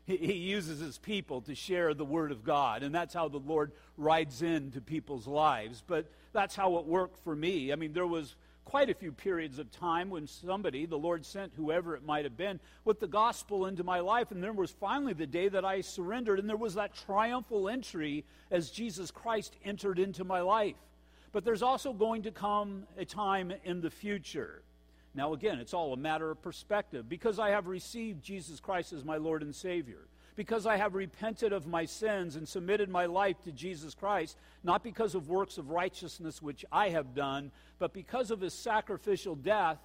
He, 0.04 0.16
he 0.16 0.32
uses 0.32 0.80
his 0.80 0.98
people 0.98 1.40
to 1.42 1.54
share 1.54 1.94
the 1.94 2.04
word 2.04 2.32
of 2.32 2.44
God, 2.44 2.82
and 2.82 2.94
that's 2.94 3.14
how 3.14 3.28
the 3.28 3.38
Lord 3.38 3.72
rides 3.96 4.42
into 4.42 4.80
people's 4.80 5.26
lives. 5.26 5.82
But 5.86 6.10
that's 6.32 6.56
how 6.56 6.76
it 6.78 6.84
worked 6.84 7.22
for 7.24 7.34
me. 7.34 7.72
I 7.72 7.76
mean, 7.76 7.92
there 7.92 8.06
was 8.06 8.34
quite 8.64 8.90
a 8.90 8.94
few 8.94 9.10
periods 9.10 9.58
of 9.58 9.70
time 9.70 10.10
when 10.10 10.26
somebody, 10.26 10.86
the 10.86 10.96
Lord 10.96 11.24
sent 11.24 11.52
whoever 11.56 11.96
it 11.96 12.04
might 12.04 12.24
have 12.24 12.36
been, 12.36 12.60
with 12.84 13.00
the 13.00 13.08
gospel 13.08 13.66
into 13.66 13.82
my 13.82 14.00
life. 14.00 14.30
And 14.30 14.42
there 14.42 14.52
was 14.52 14.70
finally 14.70 15.12
the 15.12 15.26
day 15.26 15.48
that 15.48 15.64
I 15.64 15.80
surrendered, 15.80 16.38
and 16.38 16.48
there 16.48 16.56
was 16.56 16.74
that 16.74 16.94
triumphal 16.94 17.68
entry 17.68 18.24
as 18.50 18.70
Jesus 18.70 19.10
Christ 19.10 19.56
entered 19.64 19.98
into 19.98 20.24
my 20.24 20.40
life. 20.40 20.76
But 21.32 21.44
there's 21.44 21.62
also 21.62 21.92
going 21.92 22.22
to 22.22 22.30
come 22.30 22.86
a 22.96 23.04
time 23.04 23.52
in 23.64 23.80
the 23.80 23.90
future. 23.90 24.62
Now, 25.14 25.32
again, 25.32 25.58
it's 25.58 25.74
all 25.74 25.92
a 25.92 25.96
matter 25.96 26.30
of 26.30 26.42
perspective. 26.42 27.08
Because 27.08 27.38
I 27.38 27.50
have 27.50 27.66
received 27.66 28.22
Jesus 28.22 28.60
Christ 28.60 28.92
as 28.92 29.04
my 29.04 29.16
Lord 29.16 29.42
and 29.42 29.54
Savior, 29.54 30.06
because 30.36 30.66
I 30.66 30.76
have 30.76 30.94
repented 30.94 31.52
of 31.52 31.66
my 31.66 31.84
sins 31.84 32.36
and 32.36 32.48
submitted 32.48 32.88
my 32.88 33.06
life 33.06 33.42
to 33.44 33.52
Jesus 33.52 33.94
Christ, 33.94 34.36
not 34.62 34.82
because 34.82 35.14
of 35.14 35.28
works 35.28 35.58
of 35.58 35.70
righteousness 35.70 36.40
which 36.40 36.64
I 36.70 36.90
have 36.90 37.14
done, 37.14 37.50
but 37.78 37.92
because 37.92 38.30
of 38.30 38.40
his 38.40 38.54
sacrificial 38.54 39.34
death, 39.34 39.78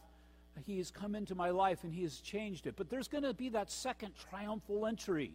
he 0.65 0.77
has 0.77 0.91
come 0.91 1.15
into 1.15 1.35
my 1.35 1.49
life 1.49 1.83
and 1.83 1.93
he 1.93 2.03
has 2.03 2.19
changed 2.19 2.67
it. 2.67 2.75
But 2.77 2.89
there's 2.89 3.07
going 3.07 3.23
to 3.23 3.33
be 3.33 3.49
that 3.49 3.69
second 3.69 4.13
triumphal 4.29 4.85
entry. 4.85 5.31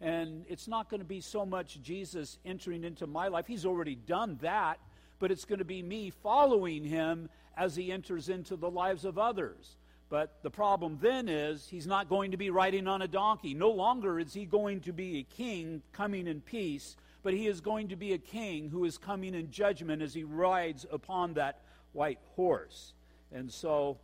And 0.00 0.44
it's 0.48 0.68
not 0.68 0.90
going 0.90 1.00
to 1.00 1.06
be 1.06 1.20
so 1.20 1.46
much 1.46 1.80
Jesus 1.82 2.38
entering 2.44 2.84
into 2.84 3.06
my 3.06 3.28
life. 3.28 3.46
He's 3.46 3.66
already 3.66 3.94
done 3.94 4.38
that, 4.42 4.78
but 5.18 5.30
it's 5.30 5.44
going 5.44 5.58
to 5.58 5.64
be 5.64 5.82
me 5.82 6.10
following 6.10 6.84
him 6.84 7.28
as 7.56 7.74
he 7.74 7.90
enters 7.90 8.28
into 8.28 8.56
the 8.56 8.70
lives 8.70 9.04
of 9.04 9.18
others. 9.18 9.76
But 10.08 10.38
the 10.42 10.50
problem 10.50 10.98
then 11.00 11.28
is 11.28 11.66
he's 11.68 11.86
not 11.86 12.08
going 12.08 12.30
to 12.30 12.36
be 12.36 12.50
riding 12.50 12.86
on 12.86 13.02
a 13.02 13.08
donkey. 13.08 13.54
No 13.54 13.70
longer 13.70 14.20
is 14.20 14.32
he 14.32 14.44
going 14.44 14.80
to 14.82 14.92
be 14.92 15.18
a 15.18 15.22
king 15.24 15.82
coming 15.92 16.28
in 16.28 16.40
peace, 16.40 16.96
but 17.22 17.34
he 17.34 17.48
is 17.48 17.60
going 17.60 17.88
to 17.88 17.96
be 17.96 18.12
a 18.12 18.18
king 18.18 18.70
who 18.70 18.84
is 18.84 18.98
coming 18.98 19.34
in 19.34 19.50
judgment 19.50 20.02
as 20.02 20.14
he 20.14 20.22
rides 20.22 20.86
upon 20.92 21.34
that 21.34 21.60
white 21.92 22.20
horse. 22.36 22.92
And 23.32 23.50
so 23.50 23.98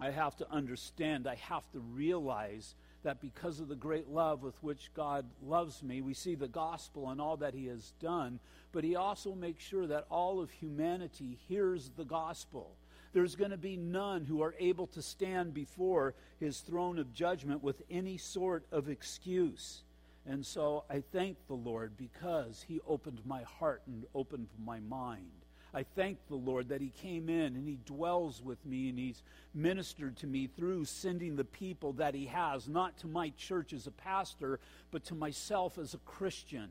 I 0.00 0.10
have 0.10 0.36
to 0.36 0.50
understand, 0.50 1.26
I 1.26 1.34
have 1.34 1.70
to 1.72 1.80
realize 1.80 2.74
that 3.02 3.20
because 3.20 3.60
of 3.60 3.68
the 3.68 3.76
great 3.76 4.08
love 4.08 4.42
with 4.42 4.60
which 4.62 4.90
God 4.94 5.26
loves 5.42 5.82
me, 5.82 6.00
we 6.00 6.14
see 6.14 6.34
the 6.34 6.48
gospel 6.48 7.10
and 7.10 7.20
all 7.20 7.36
that 7.38 7.54
He 7.54 7.66
has 7.66 7.92
done, 8.00 8.40
but 8.72 8.84
He 8.84 8.96
also 8.96 9.34
makes 9.34 9.64
sure 9.64 9.86
that 9.86 10.06
all 10.10 10.40
of 10.40 10.50
humanity 10.50 11.38
hears 11.48 11.90
the 11.96 12.04
gospel. 12.04 12.76
There's 13.12 13.36
going 13.36 13.50
to 13.50 13.56
be 13.56 13.76
none 13.76 14.24
who 14.24 14.42
are 14.42 14.54
able 14.58 14.86
to 14.88 15.02
stand 15.02 15.54
before 15.54 16.14
His 16.38 16.60
throne 16.60 16.98
of 16.98 17.14
judgment 17.14 17.62
with 17.62 17.82
any 17.90 18.18
sort 18.18 18.64
of 18.70 18.88
excuse. 18.88 19.82
And 20.26 20.44
so 20.44 20.84
I 20.90 21.00
thank 21.12 21.38
the 21.46 21.54
Lord 21.54 21.96
because 21.96 22.64
He 22.66 22.80
opened 22.86 23.20
my 23.24 23.42
heart 23.42 23.82
and 23.86 24.04
opened 24.14 24.48
my 24.62 24.80
mind. 24.80 25.30
I 25.72 25.82
thank 25.82 26.18
the 26.26 26.36
Lord 26.36 26.68
that 26.68 26.80
He 26.80 26.90
came 26.90 27.28
in 27.28 27.56
and 27.56 27.66
He 27.66 27.78
dwells 27.84 28.42
with 28.42 28.64
me 28.66 28.88
and 28.88 28.98
He's 28.98 29.22
ministered 29.54 30.16
to 30.18 30.26
me 30.26 30.46
through 30.46 30.84
sending 30.84 31.36
the 31.36 31.44
people 31.44 31.94
that 31.94 32.14
He 32.14 32.26
has, 32.26 32.68
not 32.68 32.98
to 32.98 33.06
my 33.06 33.30
church 33.30 33.72
as 33.72 33.86
a 33.86 33.90
pastor, 33.90 34.60
but 34.90 35.04
to 35.04 35.14
myself 35.14 35.78
as 35.78 35.94
a 35.94 35.98
Christian. 35.98 36.68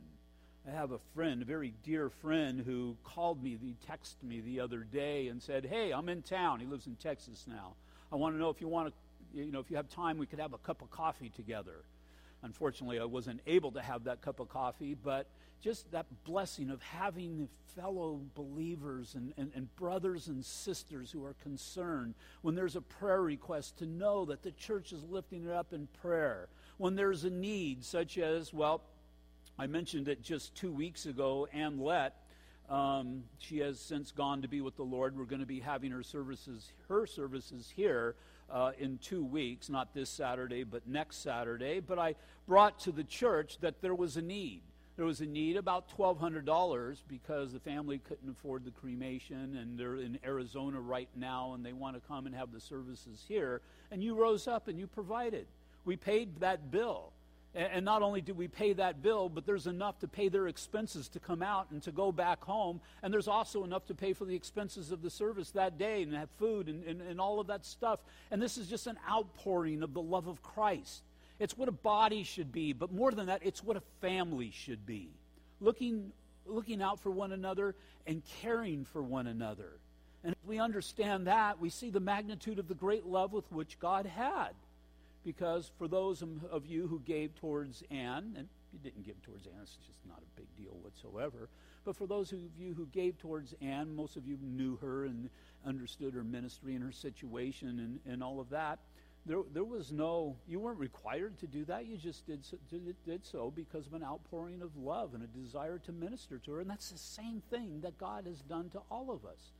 I 0.68 0.72
have 0.72 0.92
a 0.92 1.00
friend, 1.16 1.42
a 1.42 1.46
very 1.46 1.74
dear 1.84 2.10
friend, 2.10 2.62
who 2.66 2.98
called 3.04 3.42
me, 3.42 3.58
he 3.62 3.76
texted 3.90 4.28
me 4.28 4.42
the 4.42 4.60
other 4.60 4.80
day 4.80 5.30
and 5.30 5.42
said, 5.42 5.66
Hey, 5.66 5.92
I'm 5.94 6.10
in 6.10 6.22
town. 6.22 6.60
He 6.60 6.66
lives 6.66 6.88
in 6.88 6.96
Texas 6.96 7.46
now. 7.48 7.76
I 8.12 8.18
want 8.18 8.36
to 8.36 8.40
know 8.40 8.50
if 8.50 8.60
you 8.60 8.68
want 8.68 8.90
to, 8.90 9.40
you 9.40 9.52
know, 9.52 9.60
if 9.60 9.72
you 9.72 9.78
have 9.78 9.88
time, 9.88 10.18
we 10.18 10.26
could 10.26 10.40
have 10.40 10.54
a 10.54 10.58
cup 10.58 10.82
of 10.82 10.92
coffee 10.92 11.30
together. 11.30 11.84
Unfortunately, 12.44 13.00
I 13.00 13.06
wasn't 13.06 13.40
able 13.48 13.72
to 13.72 13.82
have 13.82 14.04
that 14.06 14.22
cup 14.22 14.40
of 14.40 14.50
coffee, 14.50 14.94
but 14.94 15.28
just 15.62 15.90
that 15.92 16.06
blessing 16.26 16.70
of 16.70 16.82
having 16.82 17.48
fellow 17.76 18.20
believers 18.36 19.16
and, 19.16 19.34
and, 19.38 19.52
and, 19.56 19.74
brothers 19.76 20.28
and 20.28 20.44
sisters 20.44 21.12
who 21.12 21.24
are 21.24 21.36
concerned 21.44 22.14
when 22.42 22.56
there's 22.56 22.76
a 22.76 22.82
prayer 22.82 23.22
request 23.22 23.78
to 23.78 23.86
know 23.86 24.26
that 24.26 24.44
the 24.44 24.52
church 24.52 24.92
is 24.92 25.04
lifting 25.04 25.46
it 25.46 25.52
up 25.52 25.74
in 25.74 25.88
prayer. 26.02 26.48
When 26.78 26.96
there's 26.96 27.24
a 27.24 27.30
need, 27.30 27.84
such 27.84 28.18
as, 28.18 28.54
well, 28.54 28.82
I 29.60 29.66
mentioned 29.66 30.08
it 30.08 30.22
just 30.22 30.54
two 30.54 30.72
weeks 30.72 31.08
ago, 31.08 31.48
Ann 31.52 31.80
Lett. 31.80 32.14
Um, 32.70 33.24
she 33.40 33.58
has 33.60 33.80
since 33.80 34.12
gone 34.12 34.44
to 34.44 34.48
be 34.48 34.62
with 34.62 34.76
the 34.76 34.84
Lord. 34.84 35.18
We're 35.18 35.26
going 35.26 35.40
to 35.40 35.48
be 35.48 35.60
having 35.60 35.90
her 35.92 36.04
services, 36.04 36.74
her 36.90 37.08
services 37.08 37.74
here 37.76 38.16
uh, 38.52 38.74
in 38.78 39.00
two 39.00 39.24
weeks, 39.24 39.68
not 39.68 39.96
this 39.96 40.12
Saturday, 40.12 40.64
but 40.64 40.88
next 40.88 41.24
Saturday. 41.24 41.80
But 41.80 41.98
I 41.98 42.16
brought 42.48 42.80
to 42.82 42.92
the 42.92 43.04
church 43.04 43.58
that 43.62 43.82
there 43.82 43.96
was 43.96 44.16
a 44.16 44.22
need. 44.22 44.62
There 44.96 45.06
was 45.06 45.22
a 45.22 45.26
need 45.26 45.58
about 45.58 45.90
$1,200 45.98 46.98
because 47.08 47.54
the 47.54 47.60
family 47.60 47.98
couldn't 48.00 48.30
afford 48.30 48.64
the 48.64 48.72
cremation, 48.72 49.56
and 49.56 49.78
they're 49.78 49.96
in 49.96 50.20
Arizona 50.24 50.80
right 50.80 51.10
now, 51.16 51.54
and 51.54 51.66
they 51.66 51.74
want 51.74 51.96
to 51.96 52.08
come 52.08 52.28
and 52.28 52.36
have 52.36 52.52
the 52.52 52.60
services 52.60 53.24
here. 53.28 53.62
And 53.92 54.04
you 54.04 54.14
rose 54.14 54.48
up 54.48 54.68
and 54.68 54.78
you 54.78 54.86
provided. 54.86 55.48
We 55.86 55.96
paid 55.96 56.42
that 56.42 56.70
bill. 56.70 57.14
And 57.58 57.84
not 57.84 58.04
only 58.04 58.22
do 58.22 58.36
we 58.36 58.48
pay 58.48 58.74
that 58.74 59.02
bill, 59.02 59.30
but 59.30 59.48
there's 59.48 59.66
enough 59.66 59.98
to 60.00 60.08
pay 60.08 60.30
their 60.30 60.48
expenses 60.48 61.10
to 61.10 61.20
come 61.20 61.42
out 61.42 61.72
and 61.72 61.82
to 61.84 61.92
go 61.92 62.12
back 62.12 62.44
home. 62.44 62.82
And 63.02 63.12
there's 63.12 63.28
also 63.28 63.64
enough 63.64 63.88
to 63.88 63.96
pay 63.96 64.14
for 64.14 64.26
the 64.26 64.36
expenses 64.36 64.92
of 64.92 65.02
the 65.02 65.10
service 65.10 65.50
that 65.52 65.80
day 65.80 66.04
and 66.04 66.14
have 66.14 66.30
food 66.38 66.68
and, 66.68 66.84
and, 66.84 67.02
and 67.02 67.20
all 67.20 67.40
of 67.40 67.48
that 67.48 67.66
stuff. 67.66 68.00
And 68.30 68.40
this 68.40 68.60
is 68.60 68.68
just 68.68 68.86
an 68.86 69.00
outpouring 69.10 69.82
of 69.82 69.96
the 69.96 70.02
love 70.02 70.28
of 70.28 70.44
Christ. 70.44 71.02
It's 71.40 71.58
what 71.58 71.68
a 71.68 71.72
body 71.72 72.22
should 72.22 72.52
be, 72.52 72.74
but 72.74 72.92
more 72.92 73.12
than 73.12 73.26
that, 73.26 73.42
it's 73.44 73.64
what 73.64 73.76
a 73.76 73.82
family 74.02 74.52
should 74.52 74.86
be. 74.86 75.10
Looking, 75.60 76.12
looking 76.46 76.84
out 76.84 77.00
for 77.00 77.10
one 77.10 77.32
another 77.32 77.74
and 78.06 78.22
caring 78.44 78.86
for 78.86 79.02
one 79.02 79.26
another. 79.26 79.80
And 80.24 80.34
if 80.34 80.48
we 80.48 80.60
understand 80.60 81.26
that, 81.26 81.60
we 81.60 81.72
see 81.72 81.90
the 81.90 82.00
magnitude 82.00 82.60
of 82.60 82.68
the 82.68 82.76
great 82.76 83.08
love 83.08 83.34
with 83.34 83.52
which 83.52 83.80
God 83.80 84.06
had. 84.06 84.52
Because 85.28 85.70
for 85.78 85.90
those 85.90 86.24
of 86.52 86.66
you 86.66 86.88
who 86.88 87.02
gave 87.02 87.36
towards 87.36 87.84
Anne, 87.92 88.34
and 88.38 88.48
you 88.72 88.80
didn't 88.80 89.04
give 89.06 89.22
towards 89.24 89.46
Anne, 89.46 89.60
it's 89.62 89.76
just 89.86 90.00
not 90.08 90.20
a 90.20 90.40
big 90.40 90.48
deal 90.56 90.78
whatsoever. 90.82 91.50
But 91.84 91.98
for 91.98 92.08
those 92.08 92.32
of 92.32 92.40
you 92.58 92.74
who 92.74 92.86
gave 92.86 93.18
towards 93.18 93.54
Anne, 93.62 93.94
most 93.94 94.16
of 94.16 94.26
you 94.26 94.38
knew 94.42 94.78
her 94.78 95.04
and 95.04 95.30
understood 95.66 96.14
her 96.14 96.24
ministry 96.24 96.76
and 96.76 96.84
her 96.84 96.94
situation 96.94 97.68
and, 98.06 98.14
and 98.14 98.24
all 98.24 98.40
of 98.40 98.50
that 98.52 98.80
there, 99.28 99.42
there 99.54 99.66
was 99.66 99.92
no, 99.92 100.38
you 100.48 100.60
weren't 100.60 100.80
required 100.80 101.38
to 101.40 101.48
do 101.48 101.66
that. 101.66 101.86
You 101.86 101.98
just 101.98 102.26
did 102.26 102.46
so, 102.46 102.58
did, 102.70 102.96
did 103.06 103.26
so 103.26 103.52
because 103.54 103.86
of 103.86 103.94
an 103.94 104.04
outpouring 104.04 104.62
of 104.62 104.78
love 104.78 105.14
and 105.14 105.22
a 105.22 105.28
desire 105.28 105.78
to 105.80 105.92
minister 105.92 106.40
to 106.40 106.54
her. 106.54 106.62
And 106.62 106.70
that's 106.70 106.92
the 106.92 106.98
same 106.98 107.42
thing 107.50 107.82
that 107.82 107.98
God 107.98 108.26
has 108.26 108.42
done 108.42 108.70
to 108.70 108.80
all 108.90 109.12
of 109.12 109.26
us. 109.26 109.52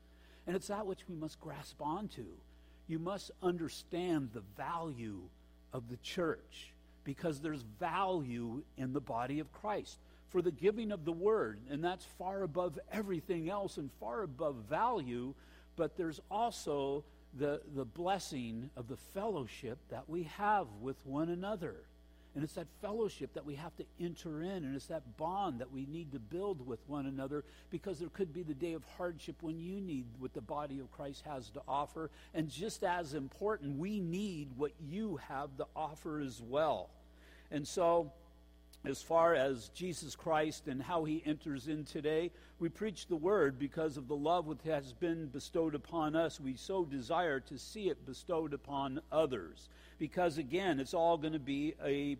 And 0.46 0.56
it's 0.56 0.68
that 0.68 0.86
which 0.86 1.06
we 1.06 1.14
must 1.14 1.38
grasp 1.38 1.82
onto. 1.82 2.24
You 2.86 2.98
must 2.98 3.30
understand 3.42 4.30
the 4.32 4.42
value 4.56 5.20
of 5.72 5.88
the 5.88 5.96
church 5.98 6.72
because 7.04 7.40
there's 7.40 7.62
value 7.80 8.62
in 8.76 8.92
the 8.92 9.00
body 9.00 9.38
of 9.40 9.52
Christ 9.52 9.98
for 10.28 10.42
the 10.42 10.50
giving 10.50 10.92
of 10.92 11.04
the 11.04 11.12
word, 11.12 11.60
and 11.70 11.82
that's 11.82 12.04
far 12.04 12.42
above 12.42 12.78
everything 12.92 13.48
else 13.48 13.78
and 13.78 13.90
far 13.98 14.22
above 14.22 14.56
value. 14.68 15.34
But 15.76 15.96
there's 15.96 16.20
also 16.30 17.04
the, 17.34 17.62
the 17.74 17.84
blessing 17.84 18.70
of 18.76 18.88
the 18.88 18.96
fellowship 18.96 19.78
that 19.90 20.08
we 20.08 20.24
have 20.24 20.66
with 20.80 20.96
one 21.06 21.30
another. 21.30 21.76
And 22.38 22.44
it's 22.44 22.54
that 22.54 22.68
fellowship 22.80 23.34
that 23.34 23.44
we 23.44 23.56
have 23.56 23.74
to 23.78 23.84
enter 23.98 24.42
in, 24.42 24.62
and 24.64 24.76
it's 24.76 24.86
that 24.86 25.16
bond 25.16 25.58
that 25.58 25.72
we 25.72 25.86
need 25.86 26.12
to 26.12 26.20
build 26.20 26.64
with 26.64 26.78
one 26.86 27.06
another 27.06 27.44
because 27.68 27.98
there 27.98 28.10
could 28.10 28.32
be 28.32 28.44
the 28.44 28.54
day 28.54 28.74
of 28.74 28.84
hardship 28.96 29.34
when 29.40 29.58
you 29.58 29.80
need 29.80 30.04
what 30.20 30.34
the 30.34 30.40
body 30.40 30.78
of 30.78 30.88
Christ 30.92 31.24
has 31.26 31.50
to 31.50 31.62
offer. 31.66 32.12
And 32.34 32.48
just 32.48 32.84
as 32.84 33.14
important, 33.14 33.76
we 33.76 33.98
need 33.98 34.50
what 34.56 34.70
you 34.78 35.18
have 35.26 35.56
to 35.56 35.66
offer 35.74 36.20
as 36.20 36.40
well. 36.40 36.90
And 37.50 37.66
so 37.66 38.12
as 38.84 39.02
far 39.02 39.34
as 39.34 39.68
Jesus 39.70 40.14
Christ 40.14 40.68
and 40.68 40.82
how 40.82 41.04
he 41.04 41.22
enters 41.26 41.68
in 41.68 41.84
today. 41.84 42.30
We 42.58 42.68
preach 42.68 43.06
the 43.06 43.16
word 43.16 43.58
because 43.58 43.96
of 43.96 44.08
the 44.08 44.16
love 44.16 44.46
which 44.46 44.62
has 44.64 44.92
been 44.92 45.26
bestowed 45.26 45.74
upon 45.74 46.16
us. 46.16 46.40
We 46.40 46.54
so 46.54 46.84
desire 46.84 47.40
to 47.40 47.58
see 47.58 47.88
it 47.88 48.06
bestowed 48.06 48.54
upon 48.54 49.00
others. 49.10 49.68
Because 49.98 50.38
again, 50.38 50.80
it's 50.80 50.94
all 50.94 51.18
going 51.18 51.32
to 51.32 51.38
be 51.38 51.74
a 51.84 52.16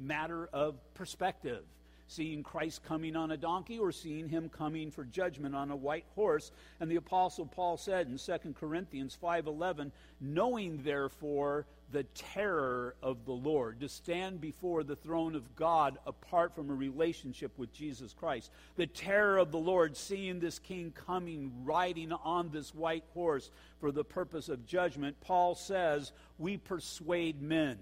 matter 0.00 0.48
of 0.52 0.76
perspective 0.94 1.64
seeing 2.10 2.42
Christ 2.42 2.82
coming 2.82 3.14
on 3.14 3.30
a 3.30 3.36
donkey 3.36 3.78
or 3.78 3.92
seeing 3.92 4.28
him 4.28 4.48
coming 4.48 4.90
for 4.90 5.04
judgment 5.04 5.54
on 5.54 5.70
a 5.70 5.76
white 5.76 6.06
horse. 6.16 6.50
And 6.80 6.90
the 6.90 6.96
apostle 6.96 7.46
Paul 7.46 7.76
said 7.76 8.08
in 8.08 8.18
2 8.18 8.54
Corinthians 8.56 9.14
5:11, 9.14 9.92
knowing 10.20 10.82
therefore 10.82 11.66
the 11.92 12.02
terror 12.14 12.96
of 13.02 13.24
the 13.24 13.32
Lord, 13.32 13.80
to 13.80 13.88
stand 13.88 14.40
before 14.40 14.82
the 14.82 14.96
throne 14.96 15.34
of 15.34 15.56
God 15.56 15.98
apart 16.06 16.54
from 16.54 16.70
a 16.70 16.74
relationship 16.74 17.56
with 17.58 17.72
Jesus 17.72 18.12
Christ. 18.12 18.50
The 18.76 18.86
terror 18.86 19.38
of 19.38 19.50
the 19.50 19.58
Lord, 19.58 19.96
seeing 19.96 20.40
this 20.40 20.58
king 20.58 20.92
coming, 20.92 21.64
riding 21.64 22.12
on 22.12 22.50
this 22.50 22.74
white 22.74 23.04
horse 23.14 23.50
for 23.78 23.90
the 23.92 24.04
purpose 24.04 24.48
of 24.48 24.66
judgment. 24.66 25.20
Paul 25.20 25.54
says, 25.54 26.12
We 26.38 26.56
persuade 26.56 27.40
men. 27.40 27.78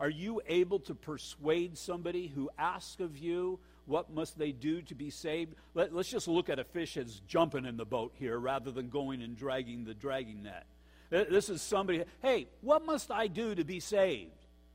Are 0.00 0.10
you 0.10 0.40
able 0.46 0.80
to 0.80 0.94
persuade 0.94 1.78
somebody 1.78 2.26
who 2.26 2.50
asks 2.58 3.00
of 3.00 3.16
you, 3.16 3.58
what 3.86 4.12
must 4.12 4.38
they 4.38 4.52
do 4.52 4.82
to 4.82 4.94
be 4.94 5.10
saved? 5.10 5.54
Let, 5.74 5.92
us 5.92 6.08
just 6.08 6.28
look 6.28 6.48
at 6.48 6.58
a 6.58 6.64
fish 6.64 6.94
that's 6.94 7.20
jumping 7.26 7.64
in 7.64 7.76
the 7.76 7.84
boat 7.84 8.12
here 8.14 8.38
rather 8.38 8.70
than 8.70 8.88
going 8.88 9.22
and 9.22 9.36
dragging 9.36 9.84
the 9.84 9.94
dragging 9.94 10.42
net. 10.42 10.66
This 11.10 11.50
is 11.50 11.60
somebody, 11.60 12.04
hey, 12.22 12.48
what 12.62 12.86
must 12.86 13.10
I 13.10 13.26
do 13.26 13.54
to 13.54 13.64
be 13.64 13.80
saved? 13.80 14.30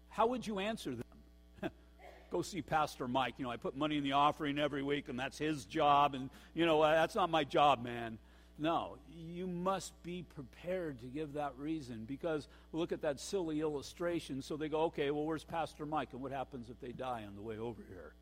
How 0.09 0.27
would 0.27 0.45
you 0.45 0.59
answer 0.59 0.91
them? 0.91 1.71
Go 2.31 2.43
see 2.43 2.61
Pastor 2.61 3.07
Mike. 3.07 3.35
You 3.37 3.45
know, 3.45 3.51
I 3.51 3.57
put 3.57 3.75
money 3.75 3.97
in 3.97 4.03
the 4.03 4.11
offering 4.11 4.59
every 4.59 4.83
week, 4.83 5.09
and 5.09 5.19
that's 5.19 5.37
his 5.37 5.65
job, 5.65 6.13
and, 6.13 6.29
you 6.53 6.65
know, 6.65 6.83
that's 6.83 7.15
not 7.15 7.31
my 7.31 7.43
job, 7.43 7.83
man. 7.83 8.19
No, 8.59 8.97
you 9.15 9.45
must 9.45 9.93
be 10.01 10.23
prepared 10.23 10.99
to 11.01 11.07
give 11.07 11.33
that 11.33 11.53
reason 11.57 12.05
because 12.07 12.47
look 12.73 12.91
at 12.91 13.01
that 13.03 13.19
silly 13.19 13.61
illustration. 13.61 14.41
So 14.41 14.57
they 14.57 14.67
go, 14.67 14.81
okay, 14.83 15.11
well, 15.11 15.25
where's 15.25 15.43
Pastor 15.43 15.85
Mike? 15.85 16.09
And 16.13 16.21
what 16.21 16.31
happens 16.31 16.69
if 16.69 16.79
they 16.81 16.91
die 16.91 17.23
on 17.27 17.35
the 17.35 17.41
way 17.41 17.57
over 17.59 17.81
here? 17.87 18.13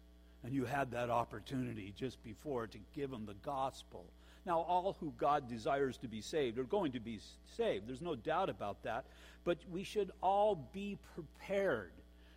And 0.43 0.53
you 0.53 0.65
had 0.65 0.91
that 0.91 1.09
opportunity 1.09 1.93
just 1.97 2.21
before 2.23 2.67
to 2.67 2.77
give 2.93 3.11
them 3.11 3.25
the 3.25 3.35
gospel. 3.45 4.05
Now, 4.45 4.59
all 4.59 4.95
who 4.99 5.13
God 5.17 5.49
desires 5.49 5.97
to 5.97 6.07
be 6.07 6.21
saved 6.21 6.59
are 6.59 6.65
going 6.65 6.91
to 6.91 6.99
be 6.99 7.19
saved. 7.57 7.87
There's 7.87 8.01
no 8.01 8.15
doubt 8.15 8.49
about 8.49 8.83
that. 8.83 9.05
But 9.43 9.57
we 9.71 9.83
should 9.83 10.11
all 10.21 10.69
be 10.73 10.97
prepared 11.15 11.93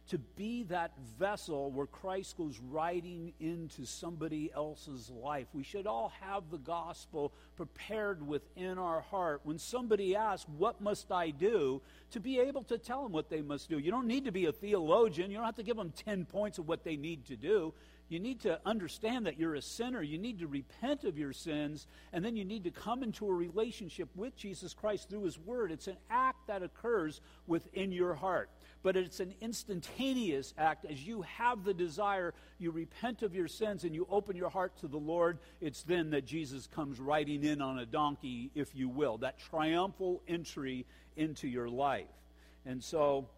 to 0.08 0.18
be 0.18 0.62
that 0.64 0.92
vessel 1.18 1.70
where 1.70 1.86
Christ 1.86 2.36
goes 2.36 2.58
riding 2.70 3.32
into 3.40 3.84
somebody 3.84 4.50
else's 4.54 5.10
life. 5.10 5.46
We 5.52 5.62
should 5.62 5.86
all 5.86 6.12
have 6.20 6.50
the 6.50 6.58
gospel 6.58 7.32
prepared 7.56 8.26
within 8.26 8.78
our 8.78 9.02
heart. 9.02 9.40
When 9.44 9.58
somebody 9.58 10.16
asks, 10.16 10.48
What 10.56 10.80
must 10.80 11.12
I 11.12 11.30
do? 11.30 11.82
to 12.10 12.20
be 12.20 12.40
able 12.40 12.62
to 12.64 12.78
tell 12.78 13.02
them 13.02 13.12
what 13.12 13.28
they 13.28 13.42
must 13.42 13.68
do. 13.68 13.78
You 13.78 13.90
don't 13.90 14.06
need 14.06 14.24
to 14.24 14.32
be 14.32 14.46
a 14.46 14.52
theologian, 14.52 15.30
you 15.30 15.36
don't 15.36 15.44
have 15.44 15.56
to 15.56 15.62
give 15.62 15.76
them 15.76 15.92
10 15.92 16.24
points 16.24 16.58
of 16.58 16.66
what 16.66 16.84
they 16.84 16.96
need 16.96 17.26
to 17.26 17.36
do. 17.36 17.74
You 18.08 18.18
need 18.18 18.40
to 18.40 18.58
understand 18.64 19.26
that 19.26 19.38
you're 19.38 19.54
a 19.54 19.60
sinner. 19.60 20.02
You 20.02 20.16
need 20.16 20.38
to 20.38 20.46
repent 20.46 21.04
of 21.04 21.18
your 21.18 21.34
sins, 21.34 21.86
and 22.14 22.24
then 22.24 22.36
you 22.36 22.44
need 22.44 22.64
to 22.64 22.70
come 22.70 23.02
into 23.02 23.28
a 23.28 23.32
relationship 23.32 24.08
with 24.16 24.34
Jesus 24.34 24.72
Christ 24.72 25.10
through 25.10 25.24
His 25.24 25.38
Word. 25.38 25.70
It's 25.70 25.88
an 25.88 25.98
act 26.08 26.46
that 26.46 26.62
occurs 26.62 27.20
within 27.46 27.92
your 27.92 28.14
heart 28.14 28.48
but 28.82 28.96
it's 28.96 29.20
an 29.20 29.34
instantaneous 29.40 30.54
act. 30.56 30.84
As 30.84 31.04
you 31.04 31.22
have 31.22 31.64
the 31.64 31.74
desire, 31.74 32.34
you 32.58 32.70
repent 32.70 33.22
of 33.22 33.34
your 33.34 33.48
sins 33.48 33.84
and 33.84 33.94
you 33.94 34.06
open 34.10 34.36
your 34.36 34.50
heart 34.50 34.76
to 34.78 34.88
the 34.88 34.98
Lord. 34.98 35.38
It's 35.60 35.82
then 35.82 36.10
that 36.10 36.24
Jesus 36.24 36.66
comes 36.66 37.00
riding 37.00 37.44
in 37.44 37.60
on 37.60 37.78
a 37.78 37.86
donkey, 37.86 38.50
if 38.54 38.74
you 38.74 38.88
will, 38.88 39.18
that 39.18 39.38
triumphal 39.38 40.22
entry 40.28 40.86
into 41.16 41.48
your 41.48 41.68
life. 41.68 42.06
And 42.64 42.82
so, 42.82 43.28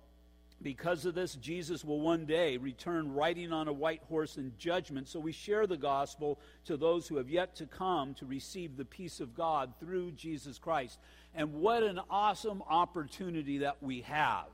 because 0.63 1.07
of 1.07 1.15
this, 1.15 1.37
Jesus 1.37 1.85
will 1.85 2.01
one 2.01 2.27
day 2.27 2.59
return 2.59 3.15
riding 3.15 3.51
on 3.51 3.67
a 3.67 3.73
white 3.73 4.03
horse 4.09 4.37
in 4.37 4.53
judgment. 4.59 5.09
So 5.09 5.19
we 5.19 5.33
share 5.33 5.67
the 5.67 5.79
gospel 5.79 6.39
to 6.67 6.77
those 6.77 7.09
who 7.09 7.17
have 7.17 7.31
yet 7.31 7.57
to 7.57 7.67
come 7.67 8.13
to 8.15 8.27
receive 8.27 8.77
the 8.77 8.85
peace 8.85 9.21
of 9.21 9.35
God 9.35 9.73
through 9.81 10.13
Jesus 10.13 10.59
Christ. 10.59 10.99
And 11.35 11.55
what 11.55 11.83
an 11.83 11.99
awesome 12.11 12.63
opportunity 12.69 13.59
that 13.59 13.83
we 13.83 14.03
have 14.03 14.45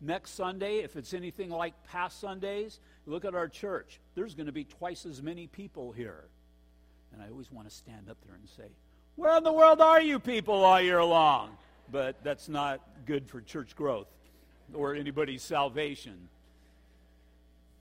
Next 0.00 0.30
Sunday, 0.30 0.78
if 0.78 0.96
it's 0.96 1.12
anything 1.12 1.50
like 1.50 1.74
past 1.84 2.20
Sundays, 2.20 2.80
look 3.04 3.24
at 3.24 3.34
our 3.34 3.48
church. 3.48 4.00
There's 4.14 4.34
going 4.34 4.46
to 4.46 4.52
be 4.52 4.64
twice 4.64 5.04
as 5.04 5.22
many 5.22 5.46
people 5.46 5.92
here. 5.92 6.24
And 7.12 7.22
I 7.22 7.28
always 7.28 7.52
want 7.52 7.68
to 7.68 7.74
stand 7.74 8.08
up 8.08 8.16
there 8.24 8.34
and 8.34 8.48
say, 8.48 8.72
Where 9.16 9.36
in 9.36 9.44
the 9.44 9.52
world 9.52 9.80
are 9.80 10.00
you 10.00 10.18
people 10.18 10.64
all 10.64 10.80
year 10.80 11.04
long? 11.04 11.50
But 11.92 12.22
that's 12.22 12.48
not 12.48 12.80
good 13.04 13.28
for 13.28 13.40
church 13.40 13.76
growth 13.76 14.06
or 14.72 14.94
anybody's 14.94 15.42
salvation. 15.42 16.28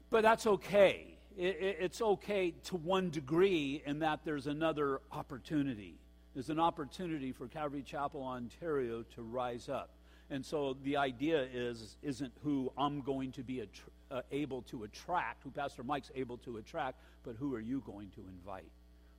But 0.10 0.24
that's 0.24 0.48
okay. 0.48 1.06
it's 1.38 2.02
okay 2.02 2.54
to 2.66 2.76
one 2.76 3.12
degree 3.12 3.82
in 3.86 4.00
that 4.00 4.22
there's 4.26 4.48
another 4.48 5.00
opportunity. 5.12 5.96
There's 6.34 6.50
an 6.50 6.60
opportunity 6.60 7.32
for 7.32 7.48
Calvary 7.48 7.84
Chapel, 7.84 8.24
Ontario 8.24 9.04
to 9.16 9.22
rise 9.22 9.70
up. 9.70 9.90
And 10.30 10.46
so 10.46 10.78
the 10.84 10.98
idea 10.98 11.48
is 11.52 11.98
isn't 12.04 12.32
who 12.44 12.72
I'm 12.78 13.02
going 13.02 13.32
to 13.34 13.44
be 13.44 13.64
uh, 14.12 14.22
able 14.32 14.62
to 14.64 14.84
attract, 14.84 15.44
who 15.44 15.52
Pastor 15.52 15.84
Mike's 15.84 16.12
able 16.16 16.38
to 16.40 16.58
attract, 16.58 17.00
but 17.24 17.36
who 17.36 17.54
are 17.56 17.60
you 17.60 17.82
going 17.86 18.10
to 18.12 18.22
invite? 18.22 18.72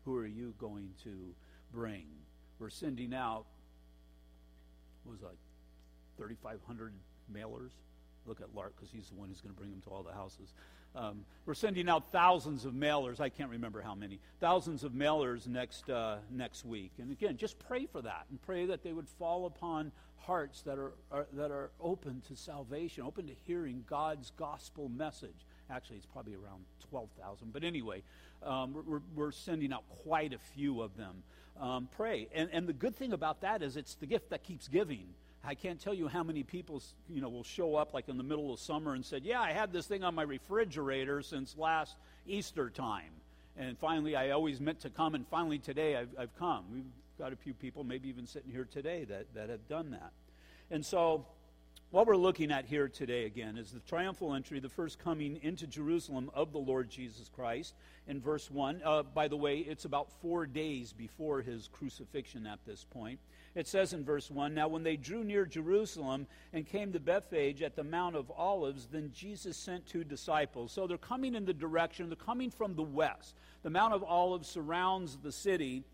Who 0.05 0.17
are 0.17 0.27
you 0.27 0.55
going 0.59 0.91
to 1.05 1.35
bring? 1.73 2.07
We're 2.59 2.71
sending 2.71 3.15
out, 3.15 3.47
what 5.05 5.13
was 5.13 5.23
like 5.23 5.39
3,500 6.17 6.93
mailers? 7.33 7.71
Look 8.27 8.41
at 8.41 8.55
Lark 8.55 8.77
because 8.77 8.91
he's 8.93 9.09
the 9.09 9.15
one 9.15 9.29
who's 9.29 9.41
going 9.41 9.55
to 9.55 9.59
bring 9.59 9.71
them 9.71 9.81
to 9.83 9.91
all 9.91 10.03
the 10.03 10.13
houses. 10.13 10.53
Um, 10.95 11.25
we're 11.47 11.55
sending 11.55 11.89
out 11.89 12.11
thousands 12.11 12.65
of 12.65 12.73
mailers. 12.73 13.21
I 13.21 13.29
can't 13.29 13.51
remember 13.51 13.81
how 13.81 13.95
many. 13.95 14.19
Thousands 14.41 14.85
of 14.85 14.93
mailers 14.93 15.47
next 15.47 15.89
uh, 15.89 16.17
next 16.31 16.65
week. 16.65 16.93
And 16.99 17.11
again, 17.11 17.37
just 17.37 17.59
pray 17.59 17.87
for 17.87 18.03
that 18.03 18.27
and 18.31 18.43
pray 18.43 18.67
that 18.67 18.83
they 18.83 18.93
would 18.93 19.09
fall 19.09 19.47
upon 19.47 19.93
hearts 20.21 20.63
that 20.63 20.79
are, 20.79 20.93
are, 21.11 21.27
that 21.33 21.51
are 21.51 21.71
open 21.81 22.23
to 22.29 22.37
salvation, 22.37 23.05
open 23.05 23.27
to 23.27 23.33
hearing 23.47 23.85
God's 23.89 24.33
gospel 24.37 24.89
message. 24.89 25.47
Actually, 25.71 25.97
it's 25.97 26.07
probably 26.07 26.35
around 26.35 26.65
12,000. 26.91 27.53
But 27.53 27.65
anyway, 27.65 28.03
um, 28.43 28.75
we're, 28.87 29.01
we're, 29.15 29.33
sending 29.33 29.73
out 29.73 29.85
quite 30.03 30.33
a 30.33 30.39
few 30.39 30.83
of 30.83 30.97
them. 30.97 31.23
Um, 31.61 31.89
pray. 31.97 32.29
And, 32.35 32.49
and 32.53 32.67
the 32.67 32.73
good 32.73 32.97
thing 32.97 33.13
about 33.13 33.43
that 33.43 33.63
is 33.63 33.77
it's 33.77 33.95
the 33.95 34.07
gift 34.07 34.31
that 34.31 34.43
keeps 34.43 34.69
giving. 34.69 35.07
I 35.43 35.55
can't 35.55 35.81
tell 35.81 35.95
you 35.95 36.07
how 36.07 36.23
many 36.23 36.43
people, 36.43 36.83
you 37.09 37.21
know, 37.21 37.29
will 37.29 37.45
show 37.45 37.75
up 37.75 37.95
like 37.95 38.09
in 38.09 38.19
the 38.19 38.23
middle 38.23 38.53
of 38.53 38.61
summer 38.61 38.95
and 38.95 39.05
said, 39.05 39.25
"Yeah, 39.25 39.41
I 39.41 39.53
had 39.53 39.73
this 39.73 39.87
thing 39.87 40.05
on 40.05 40.15
my 40.15 40.23
refrigerator 40.23 41.23
since 41.23 41.57
last 41.57 41.97
Easter 42.27 42.69
time, 42.69 43.13
and 43.57 43.79
finally 43.79 44.17
I 44.17 44.31
always 44.31 44.61
meant 44.61 44.81
to 44.81 44.91
come, 44.91 45.15
and 45.15 45.27
finally 45.29 45.59
today 45.59 45.97
I've, 45.97 46.11
I've 46.19 46.37
come." 46.39 46.65
We've 46.73 46.85
got 47.19 47.33
a 47.33 47.37
few 47.37 47.53
people, 47.53 47.85
maybe 47.85 48.09
even 48.09 48.27
sitting 48.27 48.51
here 48.51 48.67
today, 48.71 49.05
that, 49.05 49.35
that 49.35 49.51
have 49.51 49.69
done 49.69 49.91
that. 49.91 50.13
And 50.71 50.85
so, 50.85 51.27
what 51.91 52.07
we're 52.07 52.17
looking 52.17 52.51
at 52.51 52.65
here 52.65 52.89
today 52.89 53.27
again 53.27 53.59
is 53.59 53.73
the 53.73 53.81
triumphal 53.81 54.33
entry, 54.33 54.61
the 54.61 54.69
first 54.69 54.99
coming 54.99 55.39
into 55.43 55.67
Jerusalem 55.67 56.31
of 56.35 56.53
the 56.53 56.59
Lord 56.59 56.89
Jesus 56.89 57.29
Christ 57.29 57.75
in 58.07 58.21
verse 58.21 58.51
1. 58.51 58.81
Uh, 58.85 59.03
by 59.03 59.29
the 59.29 59.37
way, 59.37 59.59
it's 59.59 59.85
about 59.85 60.09
four 60.23 60.47
days 60.47 60.93
before 60.93 61.43
his 61.43 61.69
crucifixion 61.73 62.47
at 62.47 62.61
this 62.65 62.85
point. 62.85 63.19
It 63.55 63.67
says 63.67 63.93
in 63.93 64.05
verse 64.05 64.31
1 64.31 64.55
Now, 64.55 64.69
when 64.69 64.85
they 64.85 64.97
drew 64.97 65.25
near 65.25 65.45
Jerusalem 65.45 66.27
and 66.53 66.67
came 66.67 66.93
to 66.93 67.01
Bethphage 67.01 67.63
at 67.63 67.75
the 67.75 67.83
Mount 67.83 68.15
of 68.15 68.31
Olives, 68.31 68.87
then 68.87 69.11
Jesus 69.13 69.57
sent 69.57 69.87
two 69.87 70.05
disciples. 70.05 70.73
So 70.73 70.87
they're 70.87 70.99
coming 70.99 71.35
in 71.35 71.45
the 71.45 71.53
direction, 71.53 72.09
they're 72.09 72.17
coming 72.17 72.51
from 72.51 72.77
the 72.77 72.83
west. 72.83 73.35
The 73.63 73.71
Mount 73.71 73.93
of 73.93 74.05
Olives 74.05 74.49
surrounds 74.49 75.17
the 75.17 75.33
city 75.33 75.85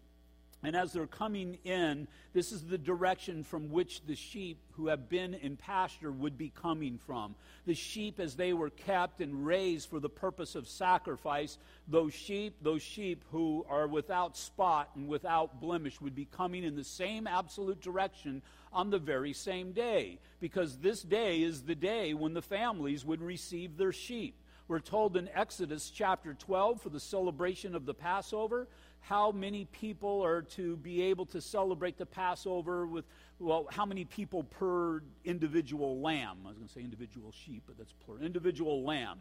and 0.67 0.75
as 0.75 0.93
they're 0.93 1.07
coming 1.07 1.59
in, 1.63 2.09
this 2.33 2.51
is 2.51 2.65
the 2.65 2.77
direction 2.77 3.45
from 3.45 3.71
which 3.71 4.05
the 4.05 4.17
sheep 4.17 4.59
who 4.73 4.89
have 4.89 5.09
been 5.09 5.35
in 5.35 5.57
pasture 5.57 6.11
would 6.11 6.37
be 6.37 6.51
coming 6.61 6.99
from. 7.07 7.37
The 7.67 7.75
sheep, 7.75 8.19
as 8.19 8.35
they 8.35 8.53
were 8.53 8.71
kept 8.71 9.21
and 9.21 9.47
raised 9.47 9.89
for 9.89 10.01
the 10.01 10.09
purpose 10.09 10.57
of 10.57 10.67
sacrifice, 10.67 11.57
those 11.87 12.13
sheep, 12.13 12.57
those 12.63 12.83
sheep 12.83 13.23
who 13.31 13.65
are 13.71 13.87
without 13.87 14.37
spot 14.37 14.91
and 14.97 15.07
without 15.07 15.61
blemish, 15.61 16.01
would 16.01 16.17
be 16.17 16.27
coming 16.33 16.65
in 16.65 16.75
the 16.75 16.83
same 16.83 17.29
absolute 17.29 17.81
direction 17.81 18.43
on 18.73 18.91
the 18.91 18.99
very 18.99 19.35
same 19.35 19.71
day. 19.71 20.19
Because 20.41 20.79
this 20.79 21.01
day 21.01 21.43
is 21.43 21.63
the 21.63 21.77
day 21.77 22.13
when 22.13 22.35
the 22.35 22.43
families 22.43 23.05
would 23.05 23.23
receive 23.23 23.77
their 23.77 23.93
sheep. 23.93 24.35
We're 24.67 24.81
told 24.81 25.17
in 25.17 25.31
Exodus 25.33 25.91
chapter 25.91 26.35
12 26.35 26.83
for 26.83 26.89
the 26.89 26.99
celebration 26.99 27.77
of 27.77 27.87
the 27.87 27.95
Passover 27.95 28.67
how 29.09 29.31
many 29.31 29.67
people 29.67 30.21
are 30.25 30.43
to 30.43 30.77
be 30.79 31.01
able 31.03 31.27
to 31.27 31.41
celebrate 31.41 31.97
the 31.97 32.07
Passover 32.07 32.87
with, 32.87 33.05
well, 33.39 33.69
how 33.71 33.87
many 33.87 34.05
people 34.05 34.43
per 34.43 35.01
individual 35.25 36.01
lamb? 36.01 36.39
I 36.45 36.49
was 36.49 36.57
going 36.57 36.67
to 36.67 36.75
say 36.75 36.81
individual 36.81 37.31
sheep, 37.31 37.63
but 37.67 37.79
that's 37.79 37.93
plural. 38.05 38.25
Individual 38.25 38.83
lamb. 38.83 39.19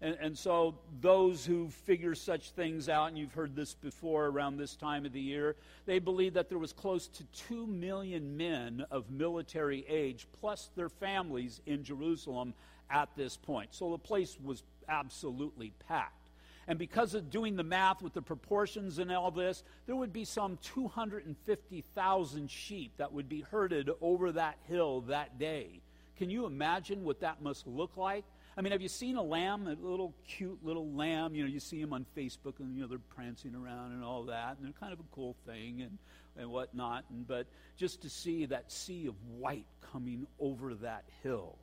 And, 0.00 0.16
and, 0.20 0.38
so, 0.38 0.76
those 1.00 1.46
who 1.46 1.68
figure 1.68 2.14
such 2.14 2.50
things 2.50 2.88
out, 2.88 3.08
and 3.08 3.18
you've 3.18 3.32
heard 3.32 3.56
this 3.56 3.74
before 3.74 4.26
around 4.26 4.56
this 4.56 4.76
time 4.76 5.04
of 5.04 5.12
the 5.12 5.20
year, 5.20 5.56
they 5.86 5.98
believe 5.98 6.34
that 6.34 6.48
there 6.48 6.58
was 6.58 6.72
close 6.72 7.08
to 7.08 7.24
2 7.48 7.66
million 7.66 8.36
men 8.36 8.84
of 8.90 9.10
military 9.10 9.84
age, 9.88 10.28
plus 10.40 10.70
their 10.76 10.88
families 10.88 11.60
in 11.66 11.82
Jerusalem 11.82 12.54
at 12.90 13.08
this 13.16 13.36
point. 13.36 13.70
So 13.72 13.90
the 13.90 13.98
place 13.98 14.36
was 14.44 14.62
absolutely 14.88 15.72
packed. 15.88 16.23
And 16.66 16.78
because 16.78 17.14
of 17.14 17.30
doing 17.30 17.56
the 17.56 17.62
math 17.62 18.02
with 18.02 18.14
the 18.14 18.22
proportions 18.22 18.98
and 18.98 19.12
all 19.12 19.30
this, 19.30 19.62
there 19.86 19.96
would 19.96 20.12
be 20.12 20.24
some 20.24 20.58
250,000 20.62 22.50
sheep 22.50 22.92
that 22.96 23.12
would 23.12 23.28
be 23.28 23.42
herded 23.42 23.90
over 24.00 24.32
that 24.32 24.58
hill 24.68 25.02
that 25.02 25.38
day. 25.38 25.80
Can 26.16 26.30
you 26.30 26.46
imagine 26.46 27.04
what 27.04 27.20
that 27.20 27.42
must 27.42 27.66
look 27.66 27.96
like? 27.96 28.24
I 28.56 28.60
mean, 28.60 28.70
have 28.70 28.80
you 28.80 28.88
seen 28.88 29.16
a 29.16 29.22
lamb, 29.22 29.66
a 29.66 29.74
little 29.86 30.14
cute 30.28 30.64
little 30.64 30.88
lamb? 30.92 31.34
You 31.34 31.42
know, 31.42 31.50
you 31.50 31.58
see 31.58 31.80
them 31.80 31.92
on 31.92 32.06
Facebook 32.16 32.60
and, 32.60 32.74
you 32.74 32.82
know, 32.82 32.86
they're 32.86 32.98
prancing 32.98 33.54
around 33.54 33.92
and 33.92 34.04
all 34.04 34.22
that, 34.24 34.56
and 34.56 34.64
they're 34.64 34.72
kind 34.78 34.92
of 34.92 35.00
a 35.00 35.04
cool 35.12 35.34
thing 35.44 35.82
and, 35.82 35.98
and 36.38 36.48
whatnot. 36.50 37.04
And, 37.10 37.26
but 37.26 37.48
just 37.76 38.00
to 38.02 38.08
see 38.08 38.46
that 38.46 38.70
sea 38.70 39.06
of 39.08 39.14
white 39.36 39.66
coming 39.92 40.28
over 40.38 40.74
that 40.76 41.04
hill 41.24 41.58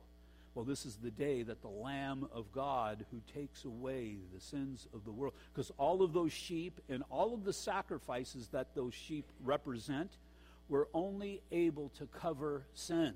well, 0.54 0.64
this 0.64 0.84
is 0.84 0.96
the 0.96 1.10
day 1.10 1.42
that 1.42 1.62
the 1.62 1.68
Lamb 1.68 2.28
of 2.32 2.52
God 2.52 3.06
who 3.10 3.20
takes 3.32 3.64
away 3.64 4.16
the 4.34 4.40
sins 4.40 4.86
of 4.92 5.04
the 5.04 5.10
world. 5.10 5.32
Because 5.52 5.72
all 5.78 6.02
of 6.02 6.12
those 6.12 6.32
sheep 6.32 6.80
and 6.90 7.02
all 7.10 7.32
of 7.32 7.44
the 7.44 7.54
sacrifices 7.54 8.48
that 8.48 8.74
those 8.74 8.92
sheep 8.92 9.30
represent 9.42 10.10
were 10.68 10.88
only 10.92 11.40
able 11.50 11.88
to 11.90 12.06
cover 12.06 12.66
sin. 12.74 13.14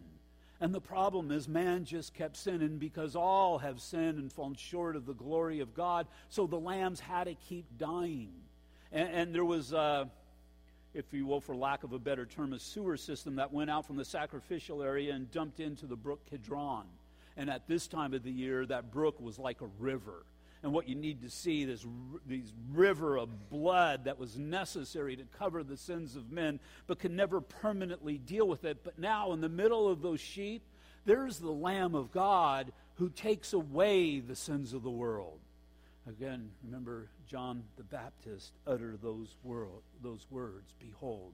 And 0.61 0.75
the 0.75 0.81
problem 0.81 1.31
is, 1.31 1.47
man 1.47 1.85
just 1.85 2.15
kept 2.15 2.39
sinning 2.39 2.79
because 2.79 3.15
all 3.15 3.59
have 3.59 3.81
sinned 3.81 4.19
and 4.19 4.33
fallen 4.33 4.55
short 4.55 4.97
of 4.97 5.05
the 5.05 5.13
glory 5.13 5.61
of 5.61 5.75
God. 5.75 6.07
So 6.31 6.47
the 6.47 6.59
lambs 6.59 7.01
had 7.01 7.25
to 7.25 7.35
keep 7.35 7.67
dying. 7.77 8.33
And, 8.91 9.09
and 9.11 9.35
there 9.35 9.45
was, 9.45 9.75
uh, 9.75 10.07
if 10.95 11.13
you 11.13 11.27
will, 11.27 11.43
for 11.43 11.55
lack 11.55 11.85
of 11.85 11.93
a 11.93 11.99
better 11.99 12.25
term, 12.25 12.55
a 12.55 12.59
sewer 12.59 12.97
system 12.97 13.37
that 13.37 13.53
went 13.53 13.69
out 13.69 13.87
from 13.87 13.97
the 13.97 14.05
sacrificial 14.07 14.83
area 14.83 15.13
and 15.13 15.31
dumped 15.31 15.61
into 15.61 15.85
the 15.85 15.97
brook 15.97 16.21
Kidron. 16.31 16.87
And 17.37 17.51
at 17.51 17.69
this 17.69 17.87
time 17.87 18.15
of 18.15 18.23
the 18.23 18.31
year, 18.31 18.65
that 18.67 18.91
brook 18.91 19.21
was 19.21 19.39
like 19.39 19.61
a 19.61 19.69
river. 19.79 20.25
And 20.63 20.73
what 20.73 20.89
you 20.89 20.95
need 20.95 21.23
to 21.23 21.31
see 21.31 21.65
this 21.65 21.87
these 22.27 22.53
river 22.73 23.19
of 23.19 23.51
blood 23.51 24.05
that 24.05 24.19
was 24.19 24.37
necessary 24.39 25.17
to 25.17 25.25
cover 25.39 25.63
the 25.63 25.77
sins 25.77 26.17
of 26.17 26.33
men, 26.33 26.61
but 26.87 26.99
could 26.99 27.13
never 27.13 27.41
permanently 27.41 28.19
deal 28.19 28.49
with 28.49 28.65
it. 28.65 28.83
But 28.83 28.99
now, 28.99 29.33
in 29.33 29.41
the 29.41 29.49
middle 29.49 29.89
of 29.89 30.03
those 30.03 30.21
sheep, 30.21 30.63
there's 31.05 31.39
the 31.39 31.53
Lamb 31.53 31.95
of 31.95 32.11
God 32.11 32.73
who 32.95 33.11
takes 33.11 33.53
away 33.53 34.19
the 34.21 34.35
sins 34.35 34.73
of 34.73 34.83
the 34.83 34.91
world. 34.91 35.39
Again, 36.09 36.51
remember 36.65 37.09
John 37.27 37.63
the 37.77 37.83
Baptist 37.85 38.53
uttered 38.67 39.03
those, 39.03 39.37
world, 39.43 39.83
those 40.03 40.27
words 40.31 40.75
Behold, 40.81 41.33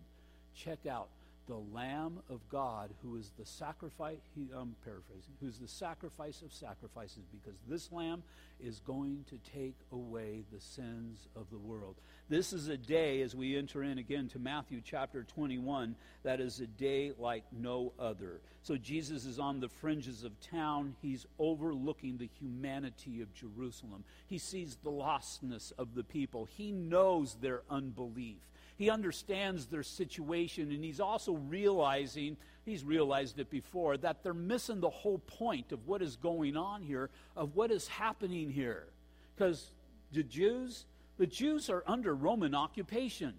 check 0.55 0.87
out 0.87 1.09
the 1.46 1.57
Lamb 1.57 2.20
of 2.28 2.48
God 2.48 2.90
who 3.02 3.16
is 3.16 3.33
the 3.38 3.44
sacrifice, 3.44 4.18
he, 4.35 4.48
I'm 4.55 4.76
paraphrasing, 4.85 5.35
who's 5.40 5.59
the 5.59 5.68
sacrifice 5.68 6.42
of 6.42 6.52
sacrifices, 6.52 7.24
because 7.33 7.59
this 7.68 7.90
Lamb 7.90 8.22
is 8.61 8.81
going 8.81 9.24
to 9.28 9.38
take 9.52 9.76
away 9.90 10.44
the 10.52 10.61
sins 10.61 11.28
of 11.35 11.50
the 11.50 11.59
world. 11.59 11.96
This 12.28 12.52
is 12.52 12.68
a 12.68 12.76
day, 12.76 13.22
as 13.22 13.35
we 13.35 13.57
enter 13.57 13.83
in 13.83 13.98
again 13.98 14.28
to 14.28 14.38
Matthew 14.38 14.81
chapter 14.85 15.24
21, 15.24 15.96
that 16.22 16.40
is 16.40 16.61
a 16.61 16.66
day 16.66 17.12
like 17.18 17.44
no 17.52 17.92
other. 17.98 18.40
So 18.62 18.76
Jesus 18.76 19.24
is 19.24 19.38
on 19.38 19.59
the 19.59 19.68
fringes 19.68 20.22
of 20.22 20.40
town. 20.40 20.94
He's 21.02 21.26
overlooking 21.38 22.16
the 22.16 22.31
humanity 22.38 23.20
of 23.20 23.35
Jerusalem. 23.35 24.05
He 24.26 24.38
sees 24.38 24.76
the 24.83 24.90
lostness 24.90 25.72
of 25.76 25.94
the 25.94 26.05
people, 26.05 26.46
he 26.46 26.70
knows 26.72 27.37
their 27.40 27.62
unbelief. 27.68 28.38
He 28.83 28.90
understands 28.90 29.66
their 29.66 29.85
situation, 29.85 30.73
and 30.73 30.83
he's 30.83 30.99
also 30.99 31.35
realizing, 31.35 32.37
he's 32.64 32.83
realized 32.83 33.38
it 33.38 33.49
before, 33.49 33.97
that 33.99 34.25
they're 34.25 34.35
missing 34.35 34.81
the 34.81 34.90
whole 34.90 35.18
point 35.18 35.71
of 35.71 35.87
what 35.87 36.03
is 36.03 36.16
going 36.16 36.57
on 36.57 36.83
here, 36.83 37.09
of 37.37 37.55
what 37.55 37.71
is 37.71 37.87
happening 37.87 38.51
here. 38.51 38.88
Because 39.37 39.71
the 40.11 40.25
Jews, 40.25 40.85
the 41.16 41.29
Jews 41.29 41.71
are 41.71 41.85
under 41.87 42.12
Roman 42.12 42.57
occupation. 42.57 43.35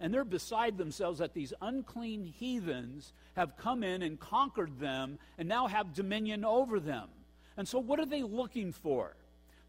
And 0.00 0.12
they're 0.12 0.24
beside 0.24 0.76
themselves 0.76 1.20
that 1.20 1.32
these 1.32 1.52
unclean 1.62 2.24
heathens 2.24 3.12
have 3.36 3.56
come 3.56 3.84
in 3.84 4.02
and 4.02 4.18
conquered 4.18 4.80
them 4.80 5.20
and 5.38 5.48
now 5.48 5.68
have 5.68 5.94
dominion 5.94 6.44
over 6.44 6.80
them. 6.80 7.08
And 7.56 7.68
so, 7.68 7.78
what 7.78 8.00
are 8.00 8.06
they 8.06 8.24
looking 8.24 8.72
for? 8.72 9.14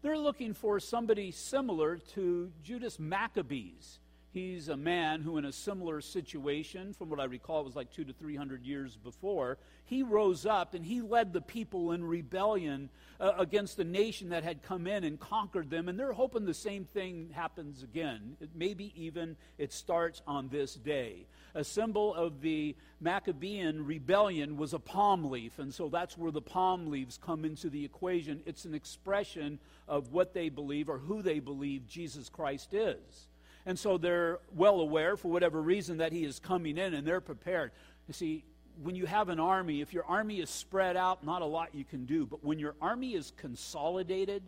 They're 0.02 0.18
looking 0.18 0.54
for 0.54 0.80
somebody 0.80 1.30
similar 1.30 1.98
to 2.14 2.50
Judas 2.64 2.98
Maccabees. 2.98 4.00
He's 4.32 4.68
a 4.68 4.76
man 4.76 5.22
who, 5.22 5.38
in 5.38 5.44
a 5.44 5.52
similar 5.52 6.00
situation, 6.00 6.92
from 6.92 7.10
what 7.10 7.18
I 7.18 7.24
recall, 7.24 7.64
was 7.64 7.74
like 7.74 7.90
two 7.90 8.04
to 8.04 8.12
three 8.12 8.36
hundred 8.36 8.64
years 8.64 8.96
before, 8.96 9.58
he 9.84 10.04
rose 10.04 10.46
up 10.46 10.74
and 10.74 10.84
he 10.84 11.00
led 11.00 11.32
the 11.32 11.40
people 11.40 11.90
in 11.90 12.04
rebellion 12.04 12.90
uh, 13.18 13.32
against 13.38 13.76
the 13.76 13.82
nation 13.82 14.28
that 14.28 14.44
had 14.44 14.62
come 14.62 14.86
in 14.86 15.02
and 15.02 15.18
conquered 15.18 15.68
them. 15.68 15.88
And 15.88 15.98
they're 15.98 16.12
hoping 16.12 16.46
the 16.46 16.54
same 16.54 16.84
thing 16.84 17.30
happens 17.32 17.82
again. 17.82 18.36
It, 18.40 18.50
maybe 18.54 18.92
even 18.94 19.36
it 19.58 19.72
starts 19.72 20.22
on 20.28 20.48
this 20.48 20.74
day. 20.74 21.26
A 21.56 21.64
symbol 21.64 22.14
of 22.14 22.40
the 22.40 22.76
Maccabean 23.00 23.84
rebellion 23.84 24.56
was 24.56 24.74
a 24.74 24.78
palm 24.78 25.28
leaf, 25.28 25.58
and 25.58 25.74
so 25.74 25.88
that's 25.88 26.16
where 26.16 26.30
the 26.30 26.40
palm 26.40 26.88
leaves 26.88 27.18
come 27.18 27.44
into 27.44 27.68
the 27.68 27.84
equation. 27.84 28.42
It's 28.46 28.64
an 28.64 28.74
expression 28.74 29.58
of 29.88 30.12
what 30.12 30.34
they 30.34 30.50
believe 30.50 30.88
or 30.88 30.98
who 30.98 31.20
they 31.20 31.40
believe 31.40 31.88
Jesus 31.88 32.28
Christ 32.28 32.72
is. 32.72 33.26
And 33.66 33.78
so 33.78 33.98
they're 33.98 34.38
well 34.54 34.80
aware, 34.80 35.16
for 35.16 35.28
whatever 35.28 35.60
reason, 35.60 35.98
that 35.98 36.12
he 36.12 36.24
is 36.24 36.38
coming 36.38 36.78
in 36.78 36.94
and 36.94 37.06
they're 37.06 37.20
prepared. 37.20 37.72
You 38.08 38.14
see, 38.14 38.44
when 38.82 38.94
you 38.94 39.06
have 39.06 39.28
an 39.28 39.40
army, 39.40 39.80
if 39.80 39.92
your 39.92 40.04
army 40.04 40.40
is 40.40 40.48
spread 40.48 40.96
out, 40.96 41.24
not 41.24 41.42
a 41.42 41.46
lot 41.46 41.74
you 41.74 41.84
can 41.84 42.06
do. 42.06 42.26
But 42.26 42.42
when 42.42 42.58
your 42.58 42.74
army 42.80 43.14
is 43.14 43.32
consolidated, 43.36 44.42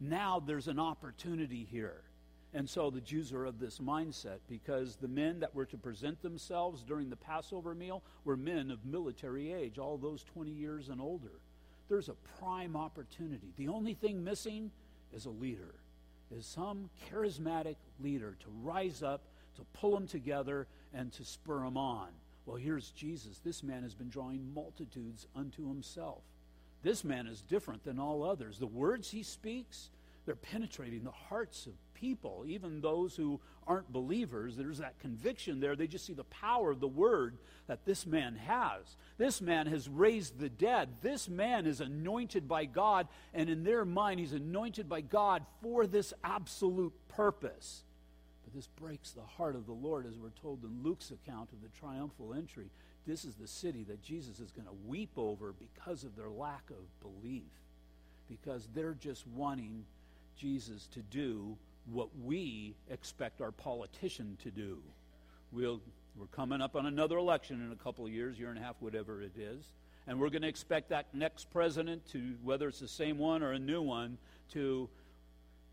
now 0.00 0.42
there's 0.44 0.68
an 0.68 0.80
opportunity 0.80 1.66
here. 1.70 2.02
And 2.54 2.68
so 2.68 2.90
the 2.90 3.00
Jews 3.00 3.32
are 3.32 3.44
of 3.44 3.58
this 3.58 3.78
mindset 3.78 4.38
because 4.48 4.96
the 4.96 5.08
men 5.08 5.40
that 5.40 5.54
were 5.54 5.66
to 5.66 5.76
present 5.76 6.22
themselves 6.22 6.82
during 6.82 7.10
the 7.10 7.16
Passover 7.16 7.74
meal 7.74 8.02
were 8.24 8.36
men 8.36 8.70
of 8.70 8.84
military 8.84 9.52
age, 9.52 9.78
all 9.78 9.98
those 9.98 10.24
20 10.24 10.50
years 10.50 10.88
and 10.88 11.00
older. 11.00 11.40
There's 11.88 12.08
a 12.08 12.14
prime 12.40 12.76
opportunity. 12.76 13.52
The 13.56 13.68
only 13.68 13.94
thing 13.94 14.24
missing 14.24 14.70
is 15.12 15.26
a 15.26 15.30
leader 15.30 15.74
is 16.30 16.46
some 16.46 16.90
charismatic 17.10 17.76
leader 18.00 18.36
to 18.40 18.46
rise 18.62 19.02
up, 19.02 19.22
to 19.56 19.62
pull 19.72 19.92
them 19.92 20.06
together, 20.06 20.66
and 20.92 21.12
to 21.12 21.24
spur 21.24 21.60
them 21.60 21.76
on. 21.76 22.08
Well, 22.44 22.56
here's 22.56 22.90
Jesus. 22.90 23.40
This 23.44 23.62
man 23.62 23.82
has 23.82 23.94
been 23.94 24.08
drawing 24.08 24.52
multitudes 24.54 25.26
unto 25.34 25.68
himself. 25.68 26.22
This 26.82 27.02
man 27.04 27.26
is 27.26 27.42
different 27.42 27.84
than 27.84 27.98
all 27.98 28.22
others. 28.22 28.58
The 28.58 28.66
words 28.66 29.10
he 29.10 29.22
speaks, 29.22 29.90
they're 30.26 30.34
penetrating 30.34 31.04
the 31.04 31.10
hearts 31.10 31.66
of 31.66 31.72
people, 31.94 32.44
even 32.46 32.80
those 32.80 33.16
who 33.16 33.40
aren't 33.66 33.90
believers. 33.92 34.56
There's 34.56 34.78
that 34.78 34.98
conviction 34.98 35.60
there. 35.60 35.76
They 35.76 35.86
just 35.86 36.04
see 36.04 36.12
the 36.12 36.24
power 36.24 36.70
of 36.70 36.80
the 36.80 36.88
word 36.88 37.38
that 37.68 37.84
this 37.84 38.04
man 38.06 38.36
has. 38.36 38.96
This 39.18 39.40
man 39.40 39.66
has 39.68 39.88
raised 39.88 40.38
the 40.38 40.48
dead. 40.48 40.88
This 41.00 41.28
man 41.28 41.66
is 41.66 41.80
anointed 41.80 42.46
by 42.46 42.64
God, 42.66 43.08
and 43.32 43.48
in 43.48 43.64
their 43.64 43.84
mind, 43.84 44.20
he's 44.20 44.32
anointed 44.32 44.88
by 44.88 45.00
God 45.00 45.46
for 45.62 45.86
this 45.86 46.12
absolute 46.22 46.92
purpose. 47.08 47.84
But 48.44 48.52
this 48.52 48.66
breaks 48.66 49.12
the 49.12 49.22
heart 49.22 49.56
of 49.56 49.66
the 49.66 49.72
Lord, 49.72 50.06
as 50.06 50.18
we're 50.18 50.30
told 50.30 50.64
in 50.64 50.82
Luke's 50.82 51.10
account 51.10 51.50
of 51.52 51.62
the 51.62 51.78
triumphal 51.78 52.34
entry. 52.34 52.70
This 53.06 53.24
is 53.24 53.36
the 53.36 53.48
city 53.48 53.84
that 53.84 54.02
Jesus 54.02 54.40
is 54.40 54.50
going 54.50 54.66
to 54.66 54.74
weep 54.86 55.12
over 55.16 55.52
because 55.52 56.02
of 56.02 56.16
their 56.16 56.30
lack 56.30 56.70
of 56.70 57.00
belief, 57.00 57.50
because 58.28 58.68
they're 58.74 58.94
just 58.94 59.26
wanting 59.28 59.84
Jesus 60.36 60.86
to 60.94 61.00
do 61.00 61.56
what 61.90 62.08
we 62.24 62.74
expect 62.90 63.40
our 63.40 63.52
politician 63.52 64.36
to 64.42 64.50
do. 64.50 64.78
We'll, 65.52 65.80
we're 66.16 66.26
coming 66.26 66.60
up 66.60 66.76
on 66.76 66.86
another 66.86 67.16
election 67.16 67.64
in 67.64 67.72
a 67.72 67.76
couple 67.76 68.04
of 68.04 68.12
years, 68.12 68.38
year 68.38 68.50
and 68.50 68.58
a 68.58 68.62
half, 68.62 68.76
whatever 68.80 69.22
it 69.22 69.36
is. 69.36 69.64
And 70.06 70.20
we're 70.20 70.30
going 70.30 70.42
to 70.42 70.48
expect 70.48 70.90
that 70.90 71.06
next 71.14 71.50
president 71.50 72.06
to, 72.12 72.34
whether 72.42 72.68
it's 72.68 72.80
the 72.80 72.88
same 72.88 73.18
one 73.18 73.42
or 73.42 73.52
a 73.52 73.58
new 73.58 73.82
one, 73.82 74.18
to 74.52 74.88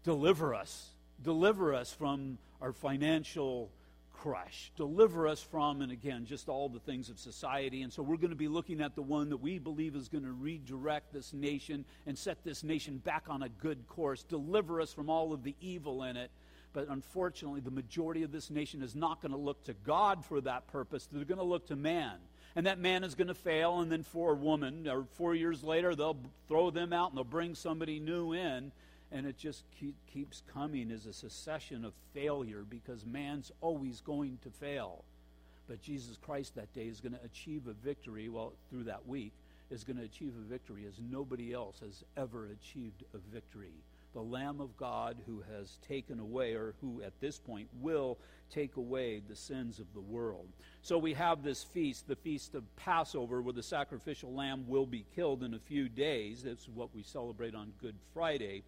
deliver 0.04 0.56
us. 0.56 0.90
Deliver 1.22 1.74
us 1.74 1.94
from 1.94 2.38
our 2.62 2.74
financial 2.74 3.70
crush. 4.24 4.72
Deliver 4.78 5.28
us 5.28 5.42
from, 5.42 5.82
and 5.82 5.92
again, 5.92 6.26
just 6.26 6.48
all 6.48 6.70
the 6.70 6.80
things 6.80 7.10
of 7.10 7.20
society. 7.20 7.82
And 7.82 7.92
so 7.92 8.02
we're 8.02 8.16
going 8.16 8.30
to 8.30 8.38
be 8.38 8.48
looking 8.48 8.80
at 8.80 8.96
the 8.96 9.02
one 9.02 9.30
that 9.32 9.38
we 9.38 9.60
believe 9.60 9.98
is 9.98 10.08
going 10.08 10.24
to 10.24 10.32
redirect 10.32 11.12
this 11.12 11.34
nation 11.34 11.84
and 12.08 12.18
set 12.18 12.42
this 12.46 12.64
nation 12.64 13.00
back 13.00 13.26
on 13.28 13.44
a 13.44 13.50
good 13.50 13.86
course. 13.90 14.24
Deliver 14.24 14.80
us 14.80 14.94
from 14.94 15.10
all 15.10 15.34
of 15.34 15.44
the 15.44 15.56
evil 15.60 16.04
in 16.04 16.16
it. 16.16 16.32
But 16.72 16.88
unfortunately, 16.88 17.60
the 17.60 17.70
majority 17.70 18.24
of 18.24 18.32
this 18.32 18.50
nation 18.50 18.82
is 18.82 18.96
not 18.96 19.22
going 19.22 19.34
to 19.34 19.38
look 19.38 19.62
to 19.66 19.74
God 19.86 20.24
for 20.24 20.40
that 20.40 20.68
purpose. 20.68 21.06
They're 21.12 21.26
going 21.26 21.38
to 21.38 21.44
look 21.44 21.68
to 21.68 21.76
man. 21.76 22.16
And 22.56 22.66
that 22.66 22.80
man 22.80 23.04
is 23.04 23.16
going 23.16 23.28
to 23.28 23.34
fail, 23.34 23.80
and 23.82 23.92
then 23.92 24.04
for 24.04 24.32
a 24.32 24.36
woman, 24.36 24.88
or 24.88 25.04
four 25.18 25.36
years 25.36 25.64
later, 25.64 25.96
they'll 25.96 26.18
throw 26.48 26.70
them 26.70 26.94
out 26.94 27.10
and 27.10 27.18
they'll 27.18 27.26
bring 27.26 27.56
somebody 27.56 28.00
new 28.00 28.32
in 28.32 28.72
and 29.14 29.28
it 29.28 29.38
just 29.38 29.64
keep, 29.80 29.96
keeps 30.12 30.42
coming 30.52 30.92
as 30.92 31.06
a 31.06 31.14
succession 31.14 31.86
of 31.86 31.94
failure 32.14 32.66
because 32.68 33.06
man's 33.06 33.52
always 33.62 34.02
going 34.02 34.40
to 34.42 34.50
fail. 34.50 35.06
But 35.68 35.82
Jesus 35.82 36.18
Christ 36.18 36.56
that 36.56 36.74
day 36.74 36.88
is 36.88 37.00
going 37.00 37.14
to 37.14 37.24
achieve 37.24 37.68
a 37.68 37.74
victory, 37.74 38.28
well, 38.28 38.54
through 38.70 38.84
that 38.86 39.08
week, 39.08 39.32
is 39.70 39.84
going 39.84 39.98
to 39.98 40.04
achieve 40.04 40.34
a 40.36 40.50
victory 40.50 40.86
as 40.88 40.96
nobody 41.00 41.54
else 41.54 41.80
has 41.80 42.04
ever 42.18 42.48
achieved 42.48 43.04
a 43.14 43.20
victory. 43.32 43.72
The 44.14 44.22
Lamb 44.22 44.60
of 44.60 44.76
God 44.78 45.18
who 45.26 45.44
has 45.56 45.78
taken 45.88 46.20
away, 46.20 46.54
or 46.54 46.76
who 46.82 47.02
at 47.02 47.20
this 47.20 47.40
point 47.40 47.68
will 47.82 48.18
take 48.52 48.76
away 48.76 49.22
the 49.28 49.36
sins 49.36 49.80
of 49.80 49.92
the 49.94 50.02
world. 50.02 50.48
So 50.82 50.98
we 50.98 51.14
have 51.14 51.44
this 51.44 51.64
feast, 51.64 52.08
the 52.08 52.16
feast 52.16 52.54
of 52.54 52.64
Passover, 52.76 53.42
where 53.42 53.54
the 53.54 53.64
sacrificial 53.64 54.34
lamb 54.34 54.66
will 54.68 54.86
be 54.86 55.06
killed 55.16 55.44
in 55.44 55.54
a 55.54 55.60
few 55.60 55.90
days. 55.90 56.44
That's 56.44 56.68
what 56.68 56.94
we 56.94 57.02
celebrate 57.02 57.56
on 57.56 57.74
Good 57.82 57.96
Friday. 58.14 58.64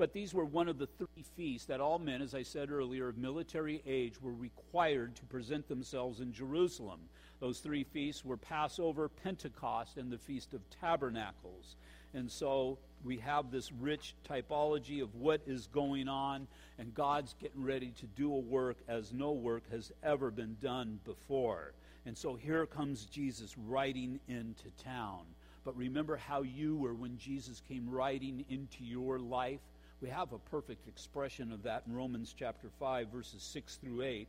But 0.00 0.14
these 0.14 0.32
were 0.32 0.46
one 0.46 0.66
of 0.66 0.78
the 0.78 0.86
three 0.86 1.22
feasts 1.36 1.66
that 1.66 1.82
all 1.82 1.98
men, 1.98 2.22
as 2.22 2.34
I 2.34 2.42
said 2.42 2.70
earlier, 2.70 3.08
of 3.08 3.18
military 3.18 3.82
age 3.86 4.14
were 4.18 4.32
required 4.32 5.14
to 5.16 5.26
present 5.26 5.68
themselves 5.68 6.20
in 6.20 6.32
Jerusalem. 6.32 7.00
Those 7.38 7.58
three 7.58 7.84
feasts 7.84 8.24
were 8.24 8.38
Passover, 8.38 9.10
Pentecost, 9.10 9.98
and 9.98 10.10
the 10.10 10.16
Feast 10.16 10.54
of 10.54 10.62
Tabernacles. 10.70 11.76
And 12.14 12.30
so 12.30 12.78
we 13.04 13.18
have 13.18 13.50
this 13.50 13.70
rich 13.72 14.14
typology 14.26 15.02
of 15.02 15.14
what 15.16 15.42
is 15.46 15.66
going 15.66 16.08
on, 16.08 16.48
and 16.78 16.94
God's 16.94 17.34
getting 17.38 17.62
ready 17.62 17.92
to 17.98 18.06
do 18.06 18.32
a 18.32 18.38
work 18.38 18.78
as 18.88 19.12
no 19.12 19.32
work 19.32 19.64
has 19.70 19.92
ever 20.02 20.30
been 20.30 20.56
done 20.62 20.98
before. 21.04 21.74
And 22.06 22.16
so 22.16 22.36
here 22.36 22.64
comes 22.64 23.04
Jesus 23.04 23.54
riding 23.58 24.18
into 24.28 24.70
town. 24.82 25.26
But 25.62 25.76
remember 25.76 26.16
how 26.16 26.40
you 26.40 26.74
were 26.76 26.94
when 26.94 27.18
Jesus 27.18 27.60
came 27.68 27.86
riding 27.86 28.46
into 28.48 28.82
your 28.82 29.18
life? 29.18 29.60
We 30.00 30.08
have 30.08 30.32
a 30.32 30.38
perfect 30.38 30.88
expression 30.88 31.52
of 31.52 31.62
that 31.64 31.82
in 31.86 31.94
Romans 31.94 32.34
chapter 32.36 32.68
5, 32.78 33.08
verses 33.08 33.42
6 33.42 33.76
through 33.76 34.02
8. 34.02 34.28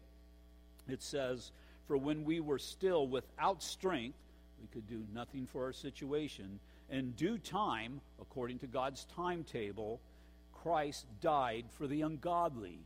It 0.89 1.01
says, 1.01 1.51
For 1.87 1.95
when 1.95 2.25
we 2.25 2.41
were 2.41 2.59
still 2.59 3.07
without 3.07 3.63
strength, 3.63 4.17
we 4.61 4.67
could 4.67 4.87
do 4.87 5.03
nothing 5.13 5.47
for 5.47 5.63
our 5.63 5.73
situation. 5.73 6.59
In 6.89 7.11
due 7.11 7.37
time, 7.37 8.01
according 8.19 8.59
to 8.59 8.67
God's 8.67 9.05
timetable, 9.15 10.01
Christ 10.61 11.05
died 11.21 11.65
for 11.77 11.87
the 11.87 12.01
ungodly. 12.01 12.79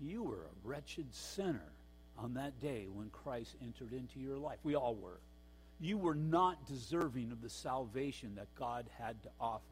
You 0.00 0.22
were 0.22 0.46
a 0.46 0.66
wretched 0.68 1.14
sinner 1.14 1.72
on 2.18 2.34
that 2.34 2.58
day 2.60 2.86
when 2.90 3.10
Christ 3.10 3.54
entered 3.62 3.92
into 3.92 4.18
your 4.18 4.38
life. 4.38 4.58
We 4.62 4.76
all 4.76 4.94
were. 4.94 5.20
You 5.78 5.98
were 5.98 6.14
not 6.14 6.66
deserving 6.66 7.32
of 7.32 7.42
the 7.42 7.50
salvation 7.50 8.34
that 8.36 8.48
God 8.58 8.86
had 8.98 9.22
to 9.24 9.28
offer. 9.38 9.69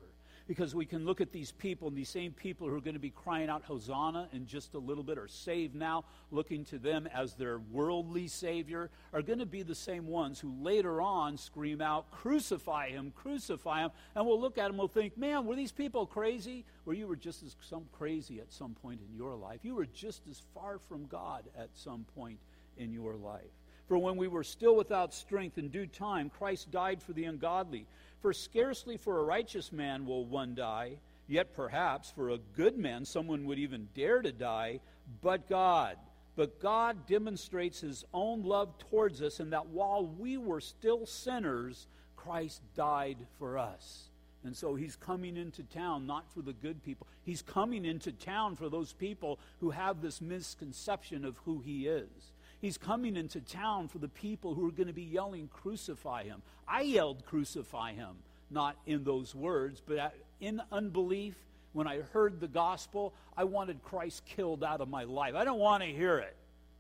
Because 0.49 0.75
we 0.75 0.87
can 0.87 1.05
look 1.05 1.21
at 1.21 1.31
these 1.31 1.53
people, 1.53 1.89
and 1.89 1.97
these 1.97 2.09
same 2.09 2.33
people 2.33 2.67
who 2.67 2.75
are 2.75 2.81
going 2.81 2.95
to 2.95 3.01
be 3.01 3.11
crying 3.11 3.51
out 3.51 3.63
Hosanna 3.65 4.29
in 4.33 4.47
just 4.47 4.73
a 4.73 4.79
little 4.79 5.05
bit, 5.05 5.19
or 5.19 5.29
saved 5.29 5.75
now, 5.75 6.05
looking 6.31 6.65
to 6.65 6.79
them 6.79 7.07
as 7.15 7.35
their 7.35 7.59
worldly 7.71 8.27
Savior, 8.29 8.89
are 9.13 9.21
going 9.21 9.41
to 9.41 9.47
be 9.47 9.63
the 9.63 9.75
same 9.75 10.07
ones 10.07 10.41
who 10.41 10.51
later 10.63 11.03
on 11.03 11.37
scream 11.37 11.83
out, 11.83 12.11
Crucify 12.11 12.89
him, 12.89 13.13
crucify 13.15 13.83
him. 13.83 13.91
And 14.15 14.27
we'll 14.27 14.41
look 14.41 14.57
at 14.57 14.69
them 14.69 14.79
we'll 14.79 14.89
think, 14.89 15.19
Man, 15.19 15.45
were 15.45 15.55
these 15.55 15.71
people 15.71 16.07
crazy? 16.07 16.65
Or 16.87 16.95
you 16.95 17.07
were 17.07 17.17
just 17.17 17.43
as 17.43 17.55
some 17.61 17.85
crazy 17.93 18.41
at 18.41 18.51
some 18.51 18.75
point 18.75 19.01
in 19.07 19.15
your 19.15 19.37
life. 19.37 19.61
You 19.63 19.75
were 19.75 19.87
just 19.87 20.23
as 20.31 20.41
far 20.55 20.79
from 20.89 21.07
God 21.07 21.45
at 21.59 21.69
some 21.75 22.07
point 22.15 22.39
in 22.79 22.91
your 22.91 23.17
life. 23.17 23.43
For 23.89 23.97
when 23.97 24.17
we 24.17 24.29
were 24.29 24.45
still 24.45 24.77
without 24.77 25.15
strength 25.15 25.57
in 25.57 25.69
due 25.69 25.87
time, 25.87 26.31
Christ 26.31 26.71
died 26.71 27.03
for 27.03 27.15
the 27.15 27.25
ungodly. 27.25 27.87
For 28.21 28.33
scarcely 28.33 28.97
for 28.97 29.19
a 29.19 29.25
righteous 29.25 29.73
man 29.73 30.07
will 30.07 30.25
one 30.25 30.55
die, 30.55 30.99
yet 31.27 31.55
perhaps 31.55 32.11
for 32.11 32.31
a 32.31 32.39
good 32.39 32.77
man 32.77 33.05
someone 33.05 33.47
would 33.47 33.59
even 33.59 33.89
dare 33.95 34.23
to 34.23 34.33
die, 34.33 34.81
but 35.23 35.49
God. 35.49 35.97
But 36.35 36.61
God 36.61 37.07
demonstrates 37.07 37.81
his 37.81 38.05
own 38.15 38.43
love 38.43 38.79
towards 38.79 39.23
us 39.23 39.41
in 39.41 39.51
that 39.51 39.67
while 39.67 40.07
we 40.07 40.37
were 40.37 40.61
still 40.61 41.07
sinners, 41.07 41.87
Christ 42.17 42.63
died 42.75 43.19
for 43.39 43.59
us. 43.59 44.11
And 44.45 44.57
so 44.57 44.75
he's 44.75 44.97
coming 44.97 45.37
into 45.37 45.63
town 45.65 46.07
not 46.07 46.33
for 46.33 46.43
the 46.43 46.53
good 46.53 46.83
people. 46.85 47.07
He's 47.25 47.43
coming 47.43 47.85
into 47.85 48.13
town 48.13 48.57
for 48.57 48.69
those 48.69 48.93
people 48.93 49.39
who 49.61 49.71
have 49.71 50.01
this 50.01 50.21
misconception 50.21 51.25
of 51.25 51.37
who 51.39 51.61
he 51.61 51.87
is. 51.89 52.33
He's 52.61 52.77
coming 52.77 53.17
into 53.17 53.41
town 53.41 53.89
for 53.89 53.99
the 53.99 54.09
people 54.09 54.55
who 54.55 54.67
are 54.67 54.73
going 54.73 54.89
to 54.89 54.93
be 54.93 55.03
yelling, 55.03 55.49
Crucify 55.49 56.25
him. 56.25 56.43
I 56.67 56.83
yelled, 56.83 57.25
Crucify 57.25 57.93
him, 57.93 58.17
not 58.51 58.77
in 58.85 59.05
those 59.05 59.35
words, 59.35 59.81
but 59.85 60.15
in 60.41 60.61
unbelief. 60.73 61.37
When 61.73 61.87
I 61.87 62.01
heard 62.01 62.41
the 62.41 62.49
gospel, 62.49 63.15
I 63.37 63.45
wanted 63.45 63.83
Christ 63.85 64.25
killed 64.25 64.65
out 64.65 64.81
of 64.81 64.89
my 64.89 65.05
life. 65.05 65.35
I 65.35 65.45
don't 65.45 65.61
want 65.61 65.85
to 65.85 65.89
hear 65.89 66.19
it. 66.19 66.35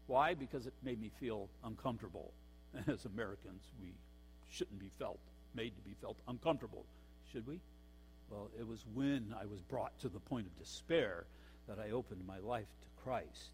Why? 0.07 0.35
Because 0.35 0.67
it 0.67 0.73
made 0.83 1.01
me 1.01 1.11
feel 1.21 1.49
uncomfortable. 1.63 2.33
And 2.75 2.89
as 2.93 3.05
Americans, 3.05 3.63
we 3.81 3.93
shouldn't 4.51 4.81
be 4.81 4.91
felt, 4.99 5.19
made 5.55 5.77
to 5.77 5.83
be 5.83 5.95
felt 6.01 6.17
uncomfortable, 6.27 6.85
should 7.31 7.47
we? 7.47 7.61
Well, 8.31 8.51
it 8.59 8.67
was 8.67 8.85
when 8.95 9.35
I 9.41 9.47
was 9.47 9.61
brought 9.61 9.97
to 10.01 10.09
the 10.09 10.19
point 10.19 10.47
of 10.47 10.59
despair 10.59 11.25
that 11.69 11.79
I 11.79 11.91
opened 11.91 12.27
my 12.27 12.39
life 12.39 12.67
to 12.83 13.03
Christ 13.05 13.51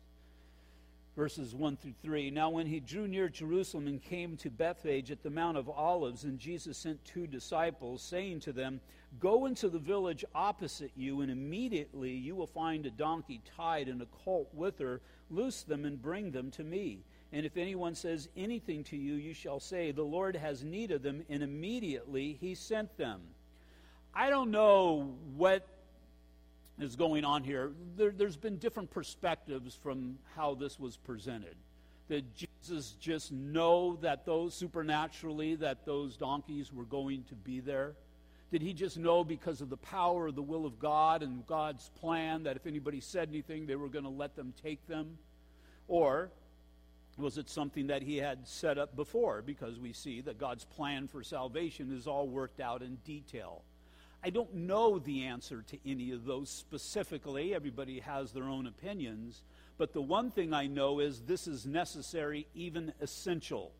verses 1.16 1.54
1 1.54 1.76
through 1.76 1.94
3. 2.02 2.30
Now, 2.30 2.50
when 2.50 2.66
he 2.66 2.80
drew 2.80 3.06
near 3.06 3.28
Jerusalem 3.28 3.86
and 3.86 4.02
came 4.02 4.36
to 4.38 4.50
Bethphage 4.50 5.10
at 5.10 5.22
the 5.22 5.30
Mount 5.30 5.56
of 5.56 5.68
Olives, 5.68 6.24
and 6.24 6.38
Jesus 6.38 6.76
sent 6.76 7.04
two 7.04 7.26
disciples, 7.26 8.02
saying 8.02 8.40
to 8.40 8.52
them, 8.52 8.80
Go 9.20 9.46
into 9.46 9.68
the 9.68 9.78
village 9.78 10.24
opposite 10.34 10.90
you, 10.96 11.20
and 11.20 11.30
immediately 11.30 12.10
you 12.10 12.34
will 12.34 12.48
find 12.48 12.84
a 12.84 12.90
donkey 12.90 13.40
tied 13.56 13.88
and 13.88 14.02
a 14.02 14.06
colt 14.24 14.48
with 14.52 14.78
her. 14.80 15.00
Loose 15.30 15.62
them 15.62 15.84
and 15.84 16.02
bring 16.02 16.32
them 16.32 16.50
to 16.52 16.64
me. 16.64 17.04
And 17.32 17.46
if 17.46 17.56
anyone 17.56 17.94
says 17.94 18.28
anything 18.36 18.82
to 18.84 18.96
you, 18.96 19.14
you 19.14 19.34
shall 19.34 19.60
say, 19.60 19.92
The 19.92 20.02
Lord 20.02 20.34
has 20.36 20.64
need 20.64 20.90
of 20.90 21.02
them, 21.02 21.22
and 21.28 21.42
immediately 21.42 22.36
he 22.40 22.54
sent 22.54 22.96
them. 22.96 23.20
I 24.12 24.30
don't 24.30 24.50
know 24.50 25.14
what 25.36 25.66
is 26.78 26.96
going 26.96 27.24
on 27.24 27.44
here, 27.44 27.72
there, 27.96 28.12
has 28.20 28.36
been 28.36 28.58
different 28.58 28.90
perspectives 28.90 29.74
from 29.74 30.18
how 30.34 30.54
this 30.54 30.78
was 30.78 30.96
presented. 30.96 31.56
Did 32.08 32.24
Jesus 32.34 32.96
just 33.00 33.32
know 33.32 33.96
that 34.02 34.26
those 34.26 34.54
supernaturally 34.54 35.54
that 35.56 35.86
those 35.86 36.16
donkeys 36.16 36.72
were 36.72 36.84
going 36.84 37.24
to 37.24 37.34
be 37.34 37.60
there? 37.60 37.94
Did 38.50 38.60
he 38.62 38.72
just 38.72 38.98
know 38.98 39.24
because 39.24 39.60
of 39.60 39.70
the 39.70 39.76
power 39.76 40.28
of 40.28 40.34
the 40.34 40.42
will 40.42 40.66
of 40.66 40.78
God 40.78 41.22
and 41.22 41.46
God's 41.46 41.90
plan 42.00 42.42
that 42.44 42.56
if 42.56 42.66
anybody 42.66 43.00
said 43.00 43.28
anything, 43.28 43.66
they 43.66 43.76
were 43.76 43.88
going 43.88 44.04
to 44.04 44.10
let 44.10 44.36
them 44.36 44.52
take 44.62 44.86
them? 44.86 45.18
Or 45.88 46.30
was 47.16 47.38
it 47.38 47.48
something 47.48 47.86
that 47.88 48.02
he 48.02 48.16
had 48.16 48.46
set 48.46 48.78
up 48.78 48.96
before? 48.96 49.42
Because 49.42 49.78
we 49.78 49.92
see 49.92 50.20
that 50.22 50.38
God's 50.38 50.64
plan 50.64 51.08
for 51.08 51.22
salvation 51.22 51.96
is 51.96 52.06
all 52.06 52.28
worked 52.28 52.60
out 52.60 52.82
in 52.82 52.96
detail. 53.04 53.62
I 54.24 54.30
don't 54.30 54.54
know 54.54 54.98
the 54.98 55.24
answer 55.24 55.62
to 55.68 55.78
any 55.84 56.10
of 56.12 56.24
those 56.24 56.48
specifically. 56.48 57.54
Everybody 57.54 58.00
has 58.00 58.32
their 58.32 58.44
own 58.44 58.66
opinions. 58.66 59.42
But 59.76 59.92
the 59.92 60.00
one 60.00 60.30
thing 60.30 60.54
I 60.54 60.66
know 60.66 61.00
is 61.00 61.20
this 61.20 61.46
is 61.46 61.66
necessary, 61.66 62.46
even 62.54 62.94
essential. 63.02 63.70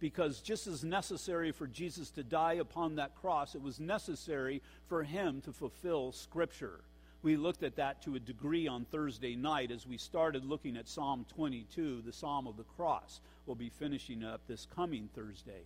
Because 0.00 0.40
just 0.40 0.66
as 0.66 0.82
necessary 0.82 1.52
for 1.52 1.68
Jesus 1.68 2.10
to 2.10 2.24
die 2.24 2.54
upon 2.54 2.96
that 2.96 3.14
cross, 3.14 3.54
it 3.54 3.62
was 3.62 3.78
necessary 3.78 4.62
for 4.88 5.04
him 5.04 5.40
to 5.42 5.52
fulfill 5.52 6.10
Scripture. 6.10 6.80
We 7.22 7.36
looked 7.36 7.62
at 7.62 7.76
that 7.76 8.02
to 8.02 8.16
a 8.16 8.20
degree 8.20 8.66
on 8.66 8.86
Thursday 8.86 9.36
night 9.36 9.70
as 9.70 9.86
we 9.86 9.96
started 9.96 10.44
looking 10.44 10.76
at 10.76 10.88
Psalm 10.88 11.24
22, 11.36 12.02
the 12.04 12.12
Psalm 12.12 12.48
of 12.48 12.56
the 12.56 12.64
Cross. 12.64 13.20
We'll 13.46 13.54
be 13.54 13.70
finishing 13.70 14.24
up 14.24 14.40
this 14.48 14.66
coming 14.74 15.08
Thursday 15.14 15.62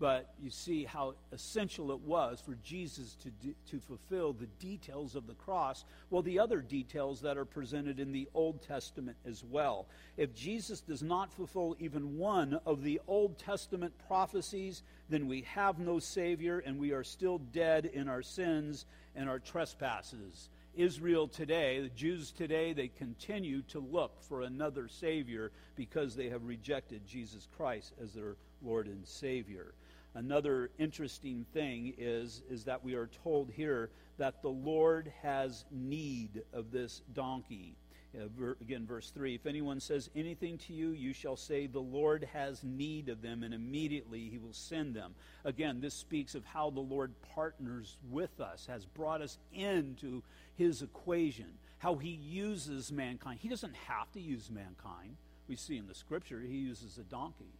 but 0.00 0.32
you 0.42 0.48
see 0.48 0.84
how 0.84 1.14
essential 1.30 1.92
it 1.92 2.00
was 2.00 2.40
for 2.40 2.56
Jesus 2.64 3.16
to, 3.22 3.30
to 3.70 3.78
fulfill 3.78 4.32
the 4.32 4.46
details 4.58 5.14
of 5.14 5.26
the 5.26 5.34
cross, 5.34 5.84
well, 6.08 6.22
the 6.22 6.38
other 6.38 6.62
details 6.62 7.20
that 7.20 7.36
are 7.36 7.44
presented 7.44 8.00
in 8.00 8.10
the 8.10 8.26
Old 8.32 8.62
Testament 8.62 9.18
as 9.26 9.44
well. 9.44 9.86
If 10.16 10.34
Jesus 10.34 10.80
does 10.80 11.02
not 11.02 11.30
fulfill 11.30 11.76
even 11.78 12.16
one 12.16 12.58
of 12.64 12.82
the 12.82 12.98
Old 13.06 13.38
Testament 13.38 13.92
prophecies, 14.08 14.82
then 15.10 15.28
we 15.28 15.42
have 15.42 15.78
no 15.78 15.98
Savior 15.98 16.60
and 16.60 16.78
we 16.78 16.92
are 16.92 17.04
still 17.04 17.36
dead 17.52 17.84
in 17.84 18.08
our 18.08 18.22
sins 18.22 18.86
and 19.14 19.28
our 19.28 19.38
trespasses. 19.38 20.48
Israel 20.74 21.28
today, 21.28 21.80
the 21.80 21.88
Jews 21.90 22.30
today, 22.30 22.72
they 22.72 22.88
continue 22.88 23.60
to 23.62 23.80
look 23.80 24.22
for 24.22 24.42
another 24.42 24.88
Savior 24.88 25.52
because 25.76 26.16
they 26.16 26.30
have 26.30 26.44
rejected 26.44 27.06
Jesus 27.06 27.48
Christ 27.54 27.92
as 28.02 28.14
their 28.14 28.36
Lord 28.62 28.86
and 28.86 29.06
Savior. 29.06 29.74
Another 30.14 30.70
interesting 30.78 31.46
thing 31.52 31.94
is, 31.96 32.42
is 32.50 32.64
that 32.64 32.82
we 32.82 32.94
are 32.94 33.08
told 33.22 33.50
here 33.50 33.90
that 34.18 34.42
the 34.42 34.48
Lord 34.48 35.12
has 35.22 35.64
need 35.70 36.42
of 36.52 36.72
this 36.72 37.02
donkey. 37.14 37.76
Uh, 38.18 38.54
again, 38.60 38.86
verse 38.86 39.10
3 39.10 39.36
If 39.36 39.46
anyone 39.46 39.78
says 39.78 40.10
anything 40.16 40.58
to 40.58 40.72
you, 40.72 40.90
you 40.90 41.12
shall 41.12 41.36
say, 41.36 41.68
The 41.68 41.78
Lord 41.78 42.28
has 42.32 42.64
need 42.64 43.08
of 43.08 43.22
them, 43.22 43.44
and 43.44 43.54
immediately 43.54 44.28
he 44.28 44.38
will 44.38 44.52
send 44.52 44.96
them. 44.96 45.14
Again, 45.44 45.80
this 45.80 45.94
speaks 45.94 46.34
of 46.34 46.44
how 46.44 46.70
the 46.70 46.80
Lord 46.80 47.12
partners 47.34 47.96
with 48.10 48.40
us, 48.40 48.66
has 48.66 48.84
brought 48.84 49.22
us 49.22 49.38
into 49.52 50.24
his 50.56 50.82
equation, 50.82 51.52
how 51.78 51.94
he 51.94 52.10
uses 52.10 52.90
mankind. 52.90 53.38
He 53.40 53.48
doesn't 53.48 53.76
have 53.86 54.10
to 54.12 54.20
use 54.20 54.50
mankind. 54.50 55.16
We 55.46 55.54
see 55.54 55.78
in 55.78 55.86
the 55.86 55.94
scripture, 55.94 56.40
he 56.40 56.56
uses 56.56 56.98
a 56.98 57.02
donkey 57.02 57.52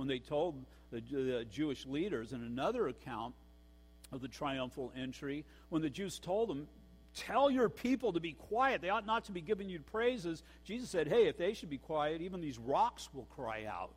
when 0.00 0.08
they 0.08 0.18
told 0.18 0.64
the, 0.90 1.00
the 1.00 1.46
Jewish 1.52 1.84
leaders 1.84 2.32
in 2.32 2.42
another 2.42 2.88
account 2.88 3.34
of 4.10 4.22
the 4.22 4.28
triumphal 4.28 4.92
entry, 4.96 5.44
when 5.68 5.82
the 5.82 5.90
Jews 5.90 6.18
told 6.18 6.48
them, 6.48 6.66
Tell 7.14 7.50
your 7.50 7.68
people 7.68 8.12
to 8.12 8.20
be 8.20 8.32
quiet. 8.32 8.80
They 8.80 8.88
ought 8.88 9.04
not 9.04 9.24
to 9.24 9.32
be 9.32 9.40
giving 9.40 9.68
you 9.68 9.80
praises. 9.80 10.42
Jesus 10.64 10.88
said, 10.88 11.06
Hey, 11.06 11.26
if 11.26 11.36
they 11.36 11.52
should 11.52 11.68
be 11.68 11.76
quiet, 11.76 12.22
even 12.22 12.40
these 12.40 12.58
rocks 12.58 13.08
will 13.12 13.26
cry 13.36 13.66
out. 13.66 13.90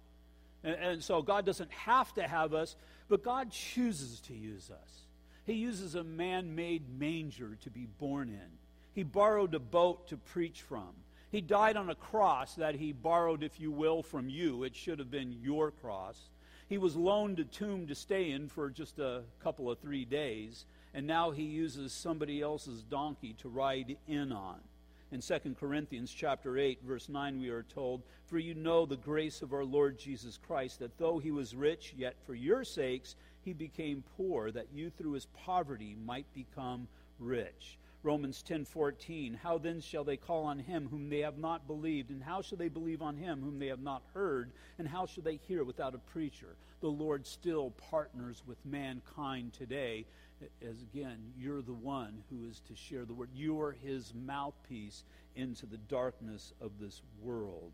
And, 0.63 0.76
and, 0.76 1.04
so 1.04 1.22
God 1.22 1.46
doesn't 1.46 1.72
have 1.72 2.13
to 2.16 2.28
have 2.28 2.54
us, 2.54 2.76
but 3.08 3.24
God 3.24 3.52
chooses 3.52 4.20
to 4.22 4.34
use 4.34 4.70
us. 4.70 5.02
He 5.46 5.54
uses 5.54 5.96
a 5.96 6.04
man 6.04 6.56
made 6.56 7.00
manger 7.00 7.56
to 7.62 7.70
be 7.70 7.88
born 8.00 8.30
in, 8.30 8.58
He 8.94 9.04
borrowed 9.04 9.56
a 9.56 9.60
boat 9.60 10.08
to 10.10 10.18
preach 10.18 10.62
from. 10.63 10.89
He 11.34 11.41
died 11.41 11.78
on 11.78 11.89
a 11.89 11.96
cross 11.96 12.54
that 12.58 12.76
he 12.76 12.91
borrowed, 12.91 13.41
if 13.41 13.60
you 13.60 13.72
will, 13.72 14.04
from 14.04 14.30
you. 14.30 14.62
It 14.62 14.76
should 14.76 15.00
have 15.00 15.10
been 15.10 15.41
your 15.41 15.72
cross. 15.72 16.30
He 16.69 16.78
was 16.78 16.96
loaned 16.96 17.39
a 17.39 17.43
tomb 17.43 17.88
to 17.88 17.96
stay 17.96 18.30
in 18.30 18.48
for 18.48 18.69
just 18.69 19.00
a 19.00 19.24
couple 19.39 19.72
of 19.72 19.80
three 19.80 20.06
days, 20.06 20.65
and 20.93 21.08
now 21.08 21.32
he 21.32 21.41
uses 21.41 21.91
somebody 21.91 22.39
else's 22.39 22.84
donkey 22.84 23.34
to 23.39 23.50
ride 23.50 23.98
in 24.08 24.32
on. 24.32 24.60
In 25.12 25.22
2 25.22 25.56
Corinthians 25.60 26.13
chapter 26.13 26.56
8 26.56 26.84
verse 26.84 27.10
9 27.10 27.39
we 27.39 27.50
are 27.50 27.63
told, 27.63 28.04
"For 28.28 28.38
you 28.38 28.54
know 28.54 28.86
the 28.86 28.96
grace 28.96 29.41
of 29.41 29.54
our 29.54 29.65
Lord 29.65 29.98
Jesus 29.98 30.38
Christ, 30.38 30.78
that 30.80 31.00
though 31.00 31.17
he 31.17 31.32
was 31.32 31.56
rich, 31.56 31.96
yet 31.98 32.15
for 32.28 32.36
your 32.36 32.63
sakes 32.63 33.15
he 33.41 33.54
became 33.54 34.04
poor, 34.17 34.52
that 34.52 34.72
you 34.72 34.91
through 34.91 35.13
his 35.13 35.26
poverty 35.34 35.96
might 35.96 36.32
become 36.32 36.88
rich." 37.17 37.80
Romans 38.04 38.44
10:14 38.44 39.36
How 39.36 39.58
then 39.58 39.80
shall 39.80 40.04
they 40.04 40.18
call 40.18 40.44
on 40.44 40.60
him 40.60 40.89
whom 40.89 41.10
they 41.10 41.20
have 41.20 41.38
not 41.38 41.66
believed? 41.68 42.10
And 42.10 42.22
how 42.22 42.42
shall 42.42 42.58
they 42.58 42.68
believe 42.68 43.02
on 43.02 43.16
him 43.16 43.42
whom 43.42 43.60
they 43.60 43.68
have 43.68 43.82
not 43.82 44.04
heard? 44.13 44.52
And 44.78 44.88
how 44.88 45.06
shall 45.06 45.24
they 45.24 45.38
hear 45.38 45.63
without 45.63 45.96
a 45.96 46.00
preacher? 46.00 46.58
The 46.82 46.89
Lord 46.89 47.26
still 47.26 47.72
partners 47.72 48.44
with 48.46 48.63
mankind 48.66 49.54
today. 49.54 50.06
As 50.62 50.82
again 50.82 51.34
you're 51.38 51.62
the 51.62 51.74
one 51.74 52.22
who 52.30 52.46
is 52.46 52.60
to 52.68 52.76
share 52.76 53.06
the 53.06 53.13
word. 53.13 53.30
You're 53.34 53.72
his 53.72 54.13
mouthpiece 54.13 55.06
into 55.36 55.66
the 55.66 55.78
darkness 55.78 56.52
of 56.60 56.80
this 56.80 57.02
world. 57.22 57.72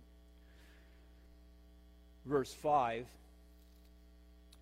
Verse 2.26 2.54
5 2.54 3.08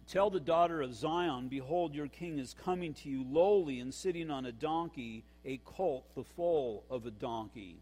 Tell 0.07 0.29
the 0.29 0.39
daughter 0.39 0.81
of 0.81 0.93
Zion, 0.93 1.49
Behold, 1.49 1.93
your 1.93 2.07
king 2.07 2.39
is 2.39 2.53
coming 2.53 2.93
to 2.93 3.09
you 3.09 3.25
lowly 3.25 3.81
and 3.81 3.93
sitting 3.93 4.31
on 4.31 4.45
a 4.45 4.53
donkey, 4.53 5.25
a 5.43 5.57
colt, 5.65 6.05
the 6.15 6.23
foal 6.23 6.85
of 6.89 7.05
a 7.05 7.11
donkey. 7.11 7.81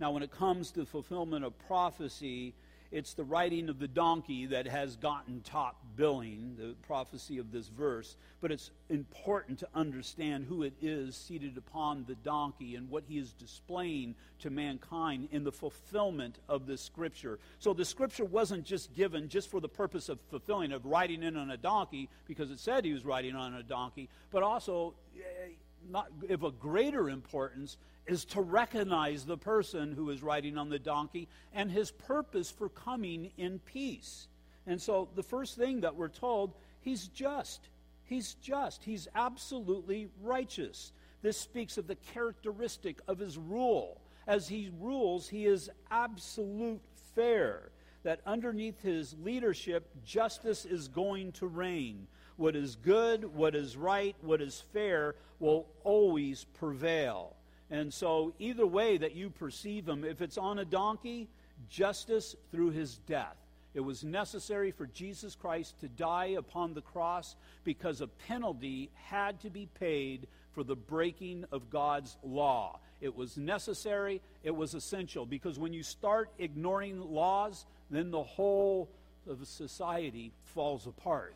Now, 0.00 0.10
when 0.10 0.22
it 0.22 0.30
comes 0.30 0.70
to 0.72 0.86
fulfillment 0.86 1.44
of 1.44 1.58
prophecy, 1.66 2.54
it's 2.90 3.14
the 3.14 3.24
riding 3.24 3.68
of 3.68 3.78
the 3.78 3.88
donkey 3.88 4.46
that 4.46 4.66
has 4.66 4.96
gotten 4.96 5.40
top 5.42 5.76
billing, 5.96 6.56
the 6.58 6.74
prophecy 6.86 7.38
of 7.38 7.50
this 7.50 7.68
verse. 7.68 8.16
But 8.40 8.52
it's 8.52 8.70
important 8.88 9.58
to 9.60 9.68
understand 9.74 10.44
who 10.44 10.62
it 10.62 10.74
is 10.80 11.16
seated 11.16 11.56
upon 11.56 12.04
the 12.06 12.14
donkey 12.14 12.74
and 12.76 12.88
what 12.88 13.04
he 13.08 13.18
is 13.18 13.32
displaying 13.32 14.14
to 14.40 14.50
mankind 14.50 15.28
in 15.32 15.44
the 15.44 15.52
fulfillment 15.52 16.38
of 16.48 16.66
this 16.66 16.80
scripture. 16.80 17.38
So 17.58 17.72
the 17.72 17.84
scripture 17.84 18.24
wasn't 18.24 18.64
just 18.64 18.94
given 18.94 19.28
just 19.28 19.50
for 19.50 19.60
the 19.60 19.68
purpose 19.68 20.08
of 20.08 20.20
fulfilling, 20.30 20.72
of 20.72 20.86
riding 20.86 21.22
in 21.22 21.36
on 21.36 21.50
a 21.50 21.56
donkey, 21.56 22.08
because 22.26 22.50
it 22.50 22.60
said 22.60 22.84
he 22.84 22.92
was 22.92 23.04
riding 23.04 23.34
on 23.34 23.54
a 23.54 23.62
donkey, 23.62 24.08
but 24.30 24.42
also 24.42 24.94
eh, 25.16 25.50
not 25.90 26.08
of 26.28 26.42
a 26.42 26.50
greater 26.50 27.08
importance 27.08 27.76
is 28.06 28.24
to 28.24 28.40
recognize 28.40 29.24
the 29.24 29.36
person 29.36 29.92
who 29.92 30.10
is 30.10 30.22
riding 30.22 30.56
on 30.58 30.68
the 30.68 30.78
donkey 30.78 31.28
and 31.52 31.70
his 31.70 31.90
purpose 31.90 32.50
for 32.50 32.68
coming 32.68 33.30
in 33.36 33.58
peace. 33.60 34.28
And 34.66 34.80
so 34.80 35.08
the 35.14 35.22
first 35.22 35.56
thing 35.56 35.80
that 35.80 35.96
we're 35.96 36.08
told, 36.08 36.54
he's 36.80 37.08
just. 37.08 37.68
He's 38.04 38.34
just. 38.34 38.84
He's 38.84 39.08
absolutely 39.14 40.08
righteous. 40.22 40.92
This 41.22 41.38
speaks 41.38 41.78
of 41.78 41.86
the 41.86 41.96
characteristic 41.96 43.00
of 43.08 43.18
his 43.18 43.38
rule. 43.38 44.00
As 44.26 44.48
he 44.48 44.70
rules, 44.80 45.28
he 45.28 45.46
is 45.46 45.70
absolute 45.90 46.82
fair. 47.14 47.70
That 48.02 48.20
underneath 48.26 48.80
his 48.82 49.16
leadership, 49.22 49.88
justice 50.04 50.64
is 50.64 50.88
going 50.88 51.32
to 51.32 51.46
reign. 51.46 52.06
What 52.36 52.54
is 52.54 52.76
good, 52.76 53.24
what 53.34 53.54
is 53.54 53.76
right, 53.76 54.14
what 54.20 54.40
is 54.40 54.62
fair 54.72 55.16
will 55.40 55.66
always 55.84 56.44
prevail. 56.44 57.35
And 57.70 57.92
so, 57.92 58.32
either 58.38 58.66
way 58.66 58.96
that 58.96 59.14
you 59.14 59.30
perceive 59.30 59.88
him, 59.88 60.04
if 60.04 60.22
it's 60.22 60.38
on 60.38 60.58
a 60.58 60.64
donkey, 60.64 61.28
justice 61.68 62.36
through 62.50 62.70
his 62.70 62.98
death. 62.98 63.36
It 63.74 63.80
was 63.80 64.04
necessary 64.04 64.70
for 64.70 64.86
Jesus 64.86 65.34
Christ 65.34 65.78
to 65.80 65.88
die 65.88 66.36
upon 66.38 66.72
the 66.72 66.80
cross 66.80 67.36
because 67.64 68.00
a 68.00 68.06
penalty 68.06 68.90
had 68.94 69.40
to 69.40 69.50
be 69.50 69.68
paid 69.78 70.28
for 70.52 70.64
the 70.64 70.76
breaking 70.76 71.44
of 71.52 71.68
God's 71.68 72.16
law. 72.24 72.80
It 73.02 73.14
was 73.14 73.36
necessary, 73.36 74.22
it 74.42 74.56
was 74.56 74.72
essential, 74.72 75.26
because 75.26 75.58
when 75.58 75.74
you 75.74 75.82
start 75.82 76.30
ignoring 76.38 77.00
laws, 77.00 77.66
then 77.90 78.10
the 78.10 78.22
whole 78.22 78.88
of 79.28 79.46
society 79.46 80.32
falls 80.54 80.86
apart. 80.86 81.34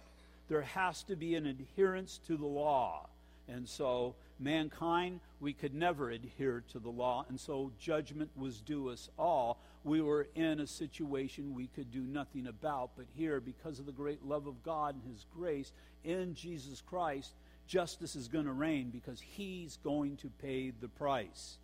There 0.48 0.62
has 0.62 1.02
to 1.04 1.16
be 1.16 1.34
an 1.34 1.44
adherence 1.44 2.18
to 2.26 2.38
the 2.38 2.46
law. 2.46 3.09
And 3.50 3.68
so, 3.68 4.14
mankind, 4.38 5.20
we 5.40 5.52
could 5.52 5.74
never 5.74 6.10
adhere 6.10 6.62
to 6.70 6.78
the 6.78 6.88
law, 6.88 7.24
and 7.28 7.38
so 7.38 7.72
judgment 7.80 8.30
was 8.36 8.60
due 8.60 8.90
us 8.90 9.08
all. 9.18 9.60
We 9.82 10.00
were 10.00 10.28
in 10.34 10.60
a 10.60 10.66
situation 10.66 11.54
we 11.54 11.66
could 11.66 11.90
do 11.90 12.02
nothing 12.02 12.46
about, 12.46 12.90
but 12.96 13.06
here, 13.16 13.40
because 13.40 13.80
of 13.80 13.86
the 13.86 13.92
great 13.92 14.24
love 14.24 14.46
of 14.46 14.62
God 14.62 14.94
and 14.94 15.12
His 15.12 15.26
grace 15.34 15.72
in 16.04 16.34
Jesus 16.34 16.80
Christ, 16.80 17.32
justice 17.66 18.14
is 18.14 18.28
going 18.28 18.46
to 18.46 18.52
reign 18.52 18.90
because 18.90 19.20
He's 19.20 19.78
going 19.82 20.16
to 20.18 20.30
pay 20.40 20.70
the 20.70 20.88
price. 20.88 21.58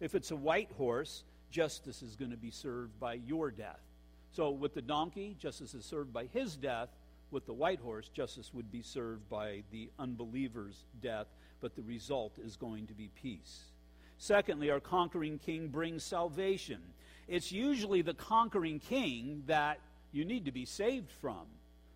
If 0.00 0.14
it's 0.14 0.32
a 0.32 0.36
white 0.36 0.72
horse, 0.76 1.22
justice 1.50 2.02
is 2.02 2.16
going 2.16 2.30
to 2.32 2.36
be 2.36 2.50
served 2.50 2.98
by 2.98 3.14
your 3.14 3.50
death. 3.50 3.80
So, 4.32 4.50
with 4.50 4.74
the 4.74 4.82
donkey, 4.82 5.36
justice 5.38 5.74
is 5.74 5.84
served 5.84 6.12
by 6.12 6.26
his 6.26 6.56
death 6.56 6.90
with 7.30 7.46
the 7.46 7.52
white 7.52 7.80
horse, 7.80 8.08
justice 8.08 8.52
would 8.54 8.70
be 8.70 8.82
served 8.82 9.28
by 9.28 9.62
the 9.70 9.90
unbeliever's 9.98 10.84
death, 11.02 11.26
but 11.60 11.74
the 11.74 11.82
result 11.82 12.38
is 12.38 12.56
going 12.56 12.86
to 12.86 12.94
be 12.94 13.10
peace. 13.20 13.64
Secondly, 14.18 14.70
our 14.70 14.80
conquering 14.80 15.38
king 15.38 15.68
brings 15.68 16.02
salvation. 16.04 16.80
It's 17.28 17.52
usually 17.52 18.02
the 18.02 18.14
conquering 18.14 18.80
king 18.80 19.44
that 19.46 19.78
you 20.12 20.24
need 20.24 20.46
to 20.46 20.52
be 20.52 20.64
saved 20.64 21.10
from. 21.20 21.46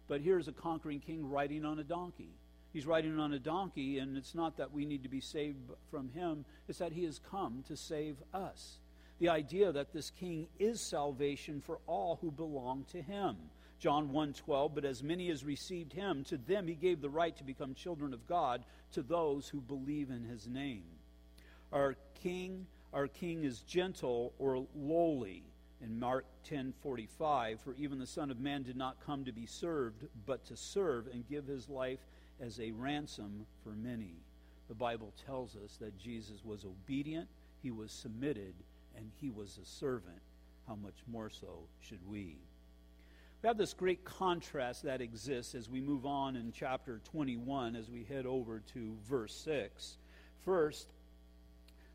But 0.09 0.21
here's 0.21 0.49
a 0.49 0.53
conquering 0.53 1.01
king 1.01 1.31
riding 1.31 1.65
on 1.65 1.79
a 1.79 1.85
donkey. 1.85 2.31
He's 2.73 2.87
riding 2.87 3.19
on 3.19 3.33
a 3.33 3.39
donkey, 3.39 3.99
and 3.99 4.17
it's 4.17 4.35
not 4.35 4.57
that 4.57 4.73
we 4.73 4.85
need 4.85 5.03
to 5.03 5.09
be 5.09 5.21
saved 5.21 5.59
from 5.91 6.09
him, 6.11 6.45
it's 6.69 6.79
that 6.79 6.93
he 6.93 7.05
has 7.05 7.21
come 7.31 7.65
to 7.69 7.77
save 7.77 8.17
us. 8.33 8.79
The 9.19 9.29
idea 9.29 9.73
that 9.73 9.93
this 9.93 10.11
king 10.11 10.49
is 10.59 10.81
salvation 10.81 11.61
for 11.61 11.79
all 11.87 12.19
who 12.21 12.31
belong 12.31 12.85
to 12.93 13.03
him. 13.03 13.37
John 13.83 14.13
1:12, 14.13 14.77
but 14.77 14.85
as 14.85 15.03
many 15.03 15.29
as 15.29 15.45
received 15.45 15.93
him, 15.93 16.23
to 16.27 16.37
them 16.37 16.69
he 16.69 16.77
gave 16.77 17.01
the 17.01 17.11
right 17.11 17.37
to 17.37 17.43
become 17.43 17.75
children 17.75 18.15
of 18.15 18.29
God, 18.29 18.65
to 18.93 19.03
those 19.03 19.49
who 19.49 19.61
believe 19.61 20.09
in 20.09 20.23
his 20.23 20.47
name. 20.47 20.85
Our 21.73 21.97
king, 22.15 22.69
our 22.93 23.09
king 23.09 23.43
is 23.43 23.63
gentle 23.63 24.35
or 24.39 24.69
lowly. 24.77 25.43
In 25.81 25.99
Mark 25.99 26.27
10:45, 26.45 27.59
for 27.59 27.75
even 27.75 27.99
the 27.99 28.07
son 28.07 28.31
of 28.31 28.39
man 28.39 28.63
did 28.63 28.77
not 28.77 29.01
come 29.01 29.25
to 29.25 29.33
be 29.33 29.47
served, 29.47 30.07
but 30.27 30.45
to 30.45 30.57
serve 30.57 31.09
and 31.09 31.27
give 31.27 31.49
his 31.49 31.69
life 31.69 32.07
as 32.39 32.61
a 32.61 32.71
ransom 32.71 33.49
for 33.65 33.75
many. 33.75 34.23
The 34.69 34.77
Bible 34.77 35.13
tells 35.27 35.57
us 35.57 35.77
that 35.79 35.99
Jesus 35.99 36.45
was 36.45 36.65
obedient, 36.65 37.29
he 37.61 37.73
was 37.73 37.91
submitted, 37.91 38.55
and 38.95 39.11
he 39.21 39.29
was 39.29 39.59
a 39.59 39.65
servant. 39.65 40.23
How 40.69 40.77
much 40.77 41.05
more 41.09 41.31
so 41.31 41.67
should 41.81 42.07
we? 42.09 42.39
We 43.43 43.49
have 43.49 43.59
this 43.59 43.75
great 43.75 44.05
contrast 44.05 44.85
that 44.85 45.01
exists 45.01 45.57
as 45.57 45.69
we 45.69 45.81
move 45.81 46.07
on 46.07 46.37
in 46.37 46.53
chapter 46.53 47.01
21 47.11 47.75
as 47.75 47.91
we 47.91 48.05
head 48.05 48.25
over 48.25 48.63
to 48.73 48.97
verse 49.09 49.35
6. 49.35 49.97
First, 50.45 50.87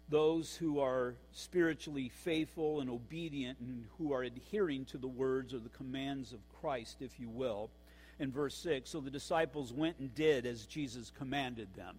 those 0.10 0.58
who 0.58 0.82
are 0.82 1.16
spiritually 1.32 2.10
faithful 2.10 2.82
and 2.82 2.90
obedient 2.90 3.60
and 3.60 3.86
who 3.98 4.12
are 4.12 4.24
adhering 4.24 4.84
to 4.86 4.98
the 4.98 5.08
words 5.08 5.54
or 5.54 5.60
the 5.60 5.70
commands 5.70 6.34
of 6.34 6.40
Christ, 6.60 6.98
if 7.00 7.18
you 7.18 7.30
will. 7.30 7.70
In 8.20 8.30
verse 8.30 8.56
6, 8.56 8.90
so 8.90 9.00
the 9.00 9.10
disciples 9.10 9.72
went 9.72 10.00
and 10.00 10.14
did 10.14 10.46
as 10.46 10.66
Jesus 10.66 11.14
commanded 11.18 11.74
them. 11.78 11.96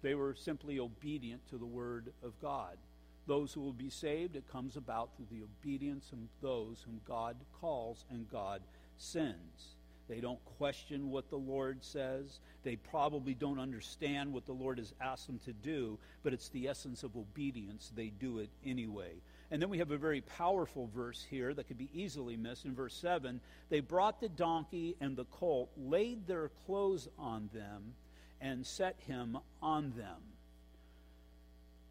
They 0.00 0.14
were 0.14 0.34
simply 0.34 0.80
obedient 0.80 1.46
to 1.50 1.58
the 1.58 1.66
word 1.66 2.14
of 2.22 2.32
God. 2.40 2.78
Those 3.26 3.52
who 3.52 3.60
will 3.60 3.72
be 3.72 3.90
saved, 3.90 4.36
it 4.36 4.50
comes 4.50 4.76
about 4.76 5.10
through 5.16 5.26
the 5.30 5.44
obedience 5.44 6.12
of 6.12 6.18
those 6.40 6.82
whom 6.86 7.00
God 7.06 7.36
calls 7.60 8.06
and 8.10 8.30
God 8.30 8.62
sins. 8.96 9.74
They 10.08 10.20
don't 10.20 10.44
question 10.58 11.10
what 11.10 11.30
the 11.30 11.36
Lord 11.36 11.82
says. 11.82 12.38
They 12.62 12.76
probably 12.76 13.34
don't 13.34 13.58
understand 13.58 14.32
what 14.32 14.46
the 14.46 14.52
Lord 14.52 14.78
has 14.78 14.94
asked 15.00 15.26
them 15.26 15.40
to 15.46 15.52
do, 15.52 15.98
but 16.22 16.32
it's 16.32 16.48
the 16.50 16.68
essence 16.68 17.02
of 17.02 17.16
obedience. 17.16 17.90
They 17.94 18.08
do 18.08 18.38
it 18.38 18.50
anyway. 18.64 19.14
And 19.50 19.60
then 19.60 19.68
we 19.68 19.78
have 19.78 19.90
a 19.90 19.96
very 19.96 20.20
powerful 20.20 20.88
verse 20.94 21.24
here 21.28 21.54
that 21.54 21.66
could 21.68 21.78
be 21.78 21.90
easily 21.92 22.36
missed 22.36 22.64
in 22.64 22.74
verse 22.74 22.94
7. 22.94 23.40
They 23.68 23.80
brought 23.80 24.20
the 24.20 24.28
donkey 24.28 24.96
and 25.00 25.16
the 25.16 25.24
colt, 25.24 25.70
laid 25.76 26.26
their 26.26 26.50
clothes 26.66 27.08
on 27.18 27.50
them, 27.52 27.94
and 28.40 28.66
set 28.66 28.96
him 29.06 29.38
on 29.62 29.92
them. 29.96 30.22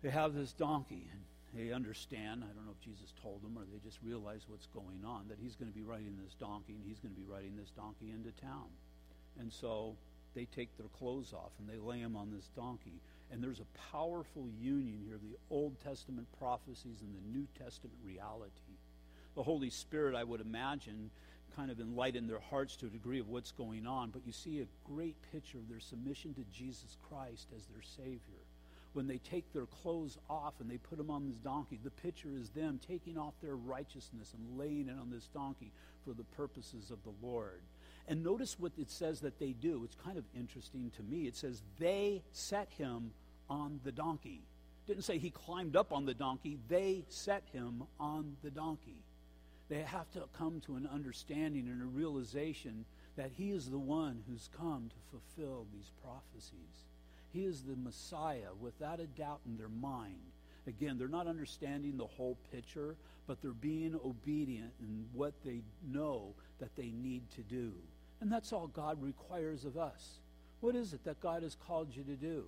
They 0.01 0.09
have 0.09 0.33
this 0.33 0.53
donkey, 0.53 1.07
and 1.11 1.21
they 1.55 1.71
understand. 1.71 2.43
I 2.43 2.51
don't 2.53 2.65
know 2.65 2.75
if 2.77 2.83
Jesus 2.83 3.13
told 3.23 3.41
them 3.41 3.57
or 3.57 3.63
they 3.71 3.79
just 3.83 3.99
realize 4.03 4.45
what's 4.47 4.67
going 4.67 5.05
on, 5.05 5.27
that 5.29 5.37
he's 5.41 5.55
going 5.55 5.71
to 5.71 5.75
be 5.75 5.83
riding 5.83 6.17
this 6.23 6.35
donkey 6.35 6.73
and 6.73 6.83
he's 6.85 6.99
going 6.99 7.15
to 7.15 7.19
be 7.19 7.25
riding 7.25 7.55
this 7.55 7.71
donkey 7.71 8.11
into 8.11 8.31
town. 8.41 8.67
And 9.39 9.51
so 9.51 9.95
they 10.35 10.45
take 10.45 10.75
their 10.77 10.89
clothes 10.99 11.33
off 11.33 11.51
and 11.59 11.69
they 11.69 11.79
lay 11.79 11.99
him 11.99 12.15
on 12.15 12.31
this 12.31 12.49
donkey. 12.55 12.99
And 13.31 13.41
there's 13.41 13.61
a 13.61 13.91
powerful 13.91 14.47
union 14.59 14.99
here 15.05 15.15
of 15.15 15.21
the 15.21 15.37
Old 15.49 15.79
Testament 15.81 16.27
prophecies 16.37 17.01
and 17.01 17.15
the 17.15 17.37
New 17.37 17.47
Testament 17.57 17.97
reality. 18.03 18.77
The 19.35 19.43
Holy 19.43 19.69
Spirit, 19.69 20.15
I 20.15 20.23
would 20.23 20.41
imagine, 20.41 21.09
kind 21.55 21.71
of 21.71 21.79
enlightened 21.79 22.29
their 22.29 22.39
hearts 22.39 22.75
to 22.77 22.87
a 22.87 22.89
degree 22.89 23.19
of 23.19 23.29
what's 23.29 23.51
going 23.51 23.87
on. 23.87 24.09
But 24.11 24.25
you 24.25 24.33
see 24.33 24.59
a 24.59 24.67
great 24.83 25.15
picture 25.31 25.57
of 25.57 25.69
their 25.69 25.79
submission 25.79 26.33
to 26.35 26.43
Jesus 26.51 26.97
Christ 27.09 27.47
as 27.55 27.65
their 27.65 27.81
Savior 27.81 28.44
when 28.95 29.07
they 29.07 29.17
take 29.17 29.51
their 29.51 29.65
clothes 29.65 30.17
off 30.29 30.53
and 30.59 30.69
they 30.69 30.77
put 30.77 30.97
them 30.97 31.11
on 31.11 31.27
this 31.27 31.37
donkey, 31.37 31.79
the 31.83 31.91
picture 31.91 32.29
is 32.35 32.49
them 32.49 32.79
taking 32.87 33.17
off 33.17 33.33
their 33.41 33.55
righteousness 33.55 34.33
and 34.33 34.57
laying 34.57 34.87
it 34.87 34.95
on 34.99 35.11
this 35.11 35.27
donkey 35.33 35.71
for 36.05 36.13
the 36.13 36.23
purposes 36.23 36.91
of 36.91 36.99
the 37.03 37.13
Lord. 37.25 37.61
And 38.07 38.23
notice 38.23 38.57
what 38.59 38.71
it 38.77 38.89
says 38.89 39.21
that 39.21 39.39
they 39.39 39.51
do. 39.51 39.83
It's 39.83 39.95
kind 39.95 40.17
of 40.17 40.23
interesting 40.35 40.91
to 40.95 41.03
me. 41.03 41.27
It 41.27 41.35
says 41.35 41.61
they 41.79 42.23
set 42.31 42.69
him 42.77 43.11
on 43.49 43.79
the 43.83 43.91
donkey. 43.91 44.41
Didn't 44.87 45.03
say 45.03 45.17
he 45.17 45.31
climbed 45.31 45.75
up 45.75 45.91
on 45.91 46.05
the 46.05 46.13
donkey, 46.13 46.57
they 46.69 47.05
set 47.09 47.43
him 47.51 47.83
on 47.99 48.37
the 48.43 48.51
donkey. 48.51 49.03
They 49.67 49.81
have 49.81 50.09
to 50.11 50.23
come 50.37 50.61
to 50.67 50.75
an 50.75 50.87
understanding 50.91 51.67
and 51.67 51.81
a 51.81 51.85
realization 51.85 52.85
that 53.17 53.31
he 53.35 53.49
is 53.49 53.69
the 53.69 53.79
one 53.79 54.21
who's 54.29 54.49
come 54.55 54.89
to 54.89 54.95
fulfill 55.09 55.65
these 55.73 55.91
prophecies. 56.03 56.85
He 57.35 57.43
is 57.43 57.63
the 57.63 57.75
Messiah 57.75 58.53
without 58.61 59.01
a 59.01 59.07
doubt 59.07 59.41
in 59.45 59.57
their 59.57 59.67
mind. 59.67 60.15
Again, 60.67 60.97
they're 60.97 61.09
not 61.09 61.27
understanding 61.27 61.97
the 61.97 62.07
whole 62.07 62.37
picture, 62.49 62.95
but 63.27 63.41
they're 63.41 63.51
being 63.51 63.99
obedient 64.05 64.71
in 64.79 65.05
what 65.11 65.33
they 65.43 65.59
know 65.85 66.33
that 66.59 66.73
they 66.77 66.91
need 66.91 67.29
to 67.31 67.41
do. 67.41 67.73
And 68.21 68.31
that's 68.31 68.53
all 68.53 68.67
God 68.67 69.03
requires 69.03 69.65
of 69.65 69.77
us. 69.77 70.19
What 70.61 70.77
is 70.77 70.93
it 70.93 71.03
that 71.03 71.19
God 71.19 71.43
has 71.43 71.55
called 71.55 71.93
you 71.93 72.03
to 72.05 72.15
do? 72.15 72.45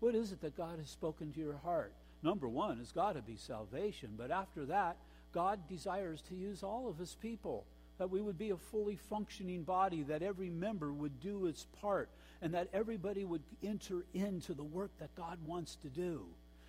What 0.00 0.14
is 0.14 0.32
it 0.32 0.40
that 0.40 0.56
God 0.56 0.78
has 0.78 0.88
spoken 0.88 1.32
to 1.34 1.38
your 1.38 1.58
heart? 1.58 1.92
Number 2.22 2.48
one 2.48 2.78
has 2.78 2.92
got 2.92 3.16
to 3.16 3.22
be 3.22 3.36
salvation. 3.36 4.14
But 4.16 4.30
after 4.30 4.64
that, 4.64 4.96
God 5.32 5.68
desires 5.68 6.22
to 6.30 6.34
use 6.34 6.62
all 6.62 6.88
of 6.88 6.96
his 6.96 7.14
people, 7.14 7.66
that 7.98 8.10
we 8.10 8.22
would 8.22 8.38
be 8.38 8.50
a 8.50 8.56
fully 8.56 8.96
functioning 8.96 9.64
body, 9.64 10.02
that 10.04 10.22
every 10.22 10.48
member 10.48 10.94
would 10.94 11.20
do 11.20 11.46
its 11.46 11.66
part, 11.82 12.08
and 12.42 12.54
that 12.54 12.68
everybody 12.72 13.24
would 13.24 13.42
enter 13.62 14.04
into 14.14 14.54
the 14.54 14.64
work 14.64 14.90
that 14.98 15.14
God 15.14 15.38
wants 15.46 15.76
to 15.82 15.88
do. 15.88 16.24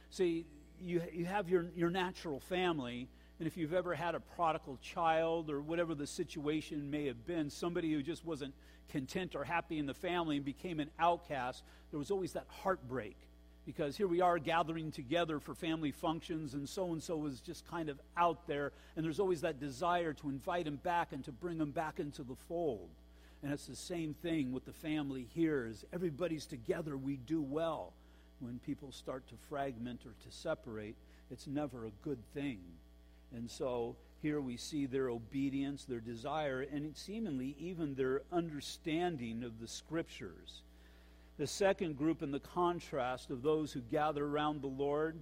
See, 0.10 0.46
you, 0.80 1.02
you 1.14 1.26
have 1.26 1.50
your, 1.50 1.68
your 1.76 1.90
natural 1.90 2.40
family, 2.40 3.08
and 3.40 3.48
if 3.48 3.58
you've 3.58 3.74
ever 3.74 3.94
had 3.94 4.16
a 4.16 4.20
prodigal 4.20 4.78
child 4.82 5.50
or 5.50 5.62
whatever 5.62 5.96
the 5.96 6.08
situation 6.08 6.92
may 6.92 7.06
have 7.06 7.26
been, 7.26 7.50
somebody 7.50 7.92
who 7.94 8.04
just 8.04 8.26
wasn't 8.26 8.54
content 8.90 9.36
or 9.36 9.44
happy 9.44 9.80
in 9.80 9.86
the 9.86 9.94
family 9.94 10.36
and 10.36 10.46
became 10.46 10.80
an 10.80 10.90
outcast, 11.00 11.64
there 11.92 12.00
was 12.00 12.12
always 12.12 12.34
that 12.34 12.46
heartbreak 12.50 13.16
because 13.66 13.96
here 13.96 14.08
we 14.08 14.22
are 14.22 14.40
gathering 14.40 14.92
together 14.92 15.40
for 15.40 15.54
family 15.54 15.92
functions, 15.92 16.54
and 16.54 16.68
so 16.68 16.92
and 16.92 17.02
so 17.02 17.26
is 17.26 17.40
just 17.42 17.68
kind 17.68 17.90
of 17.90 18.00
out 18.18 18.48
there, 18.48 18.72
and 18.96 19.06
there's 19.06 19.20
always 19.20 19.42
that 19.42 19.60
desire 19.60 20.14
to 20.14 20.30
invite 20.30 20.66
him 20.66 20.78
back 20.78 21.12
and 21.12 21.24
to 21.24 21.32
bring 21.32 21.60
him 21.60 21.72
back 21.72 22.00
into 22.00 22.24
the 22.24 22.36
fold. 22.48 22.90
And 23.44 23.52
it's 23.52 23.66
the 23.66 23.76
same 23.76 24.14
thing 24.14 24.52
with 24.52 24.66
the 24.66 24.74
family 24.74 25.28
here. 25.34 25.72
Everybody's 25.92 26.46
together, 26.46 26.96
we 26.98 27.18
do 27.18 27.42
well. 27.42 27.94
When 28.40 28.60
people 28.60 28.92
start 28.92 29.28
to 29.30 29.36
fragment 29.50 30.02
or 30.06 30.14
to 30.24 30.36
separate, 30.36 30.96
it's 31.30 31.48
never 31.48 31.86
a 31.86 31.92
good 32.04 32.20
thing. 32.34 32.60
And 33.36 33.50
so 33.50 33.96
here 34.22 34.42
we 34.42 34.58
see 34.58 34.86
their 34.86 35.10
obedience, 35.10 35.86
their 35.86 36.00
desire, 36.00 36.62
and 36.62 36.96
seemingly 36.96 37.56
even 37.60 37.96
their 37.96 38.22
understanding 38.32 39.44
of 39.44 39.60
the 39.60 39.68
scriptures. 39.68 40.62
The 41.38 41.48
second 41.48 41.98
group, 41.98 42.22
in 42.22 42.32
the 42.32 42.40
contrast 42.40 43.32
of 43.32 43.42
those 43.42 43.72
who 43.72 43.82
gather 43.82 44.26
around 44.26 44.62
the 44.62 44.68
Lord, 44.68 45.18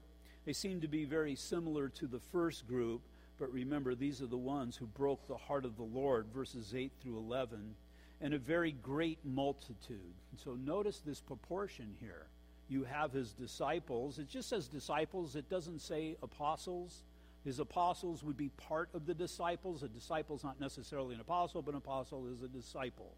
they 0.45 0.53
seem 0.53 0.82
to 0.82 0.88
be 0.88 1.05
very 1.05 1.36
similar 1.36 1.88
to 1.89 2.07
the 2.07 2.20
first 2.20 2.67
group, 2.67 3.01
but 3.38 3.53
remember, 3.53 3.95
these 3.95 4.22
are 4.22 4.28
the 4.28 4.36
ones 4.38 4.76
who 4.76 4.86
broke 4.86 5.26
the 5.28 5.38
heart 5.38 5.63
of 5.63 5.78
the 5.78 5.84
Lord, 5.84 6.26
verses 6.34 6.74
8 6.76 6.91
through 7.01 7.17
11, 7.20 7.76
and 8.22 8.34
a 8.34 8.38
very 8.38 8.72
great 8.72 9.20
multitude. 9.24 10.13
And 10.32 10.39
so 10.39 10.55
notice 10.55 11.01
this 11.05 11.22
proportion 11.22 11.95
here. 11.99 12.28
You 12.67 12.84
have 12.84 13.11
his 13.11 13.34
disciples. 13.34 14.20
It 14.20 14.30
just 14.30 14.49
says 14.49 14.67
disciples, 14.67 15.36
it 15.36 15.49
doesn't 15.49 15.80
say 15.80 16.17
apostles. 16.22 17.03
His 17.43 17.59
apostles 17.59 18.24
would 18.24 18.38
be 18.38 18.49
part 18.49 18.89
of 18.93 19.05
the 19.05 19.13
disciples. 19.13 19.82
A 19.82 19.88
disciple 19.88 20.36
is 20.36 20.43
not 20.43 20.59
necessarily 20.59 21.15
an 21.15 21.22
apostle, 21.22 21.61
but 21.61 21.72
an 21.72 21.78
apostle 21.78 22.28
is 22.28 22.43
a 22.43 22.47
disciple. 22.47 23.15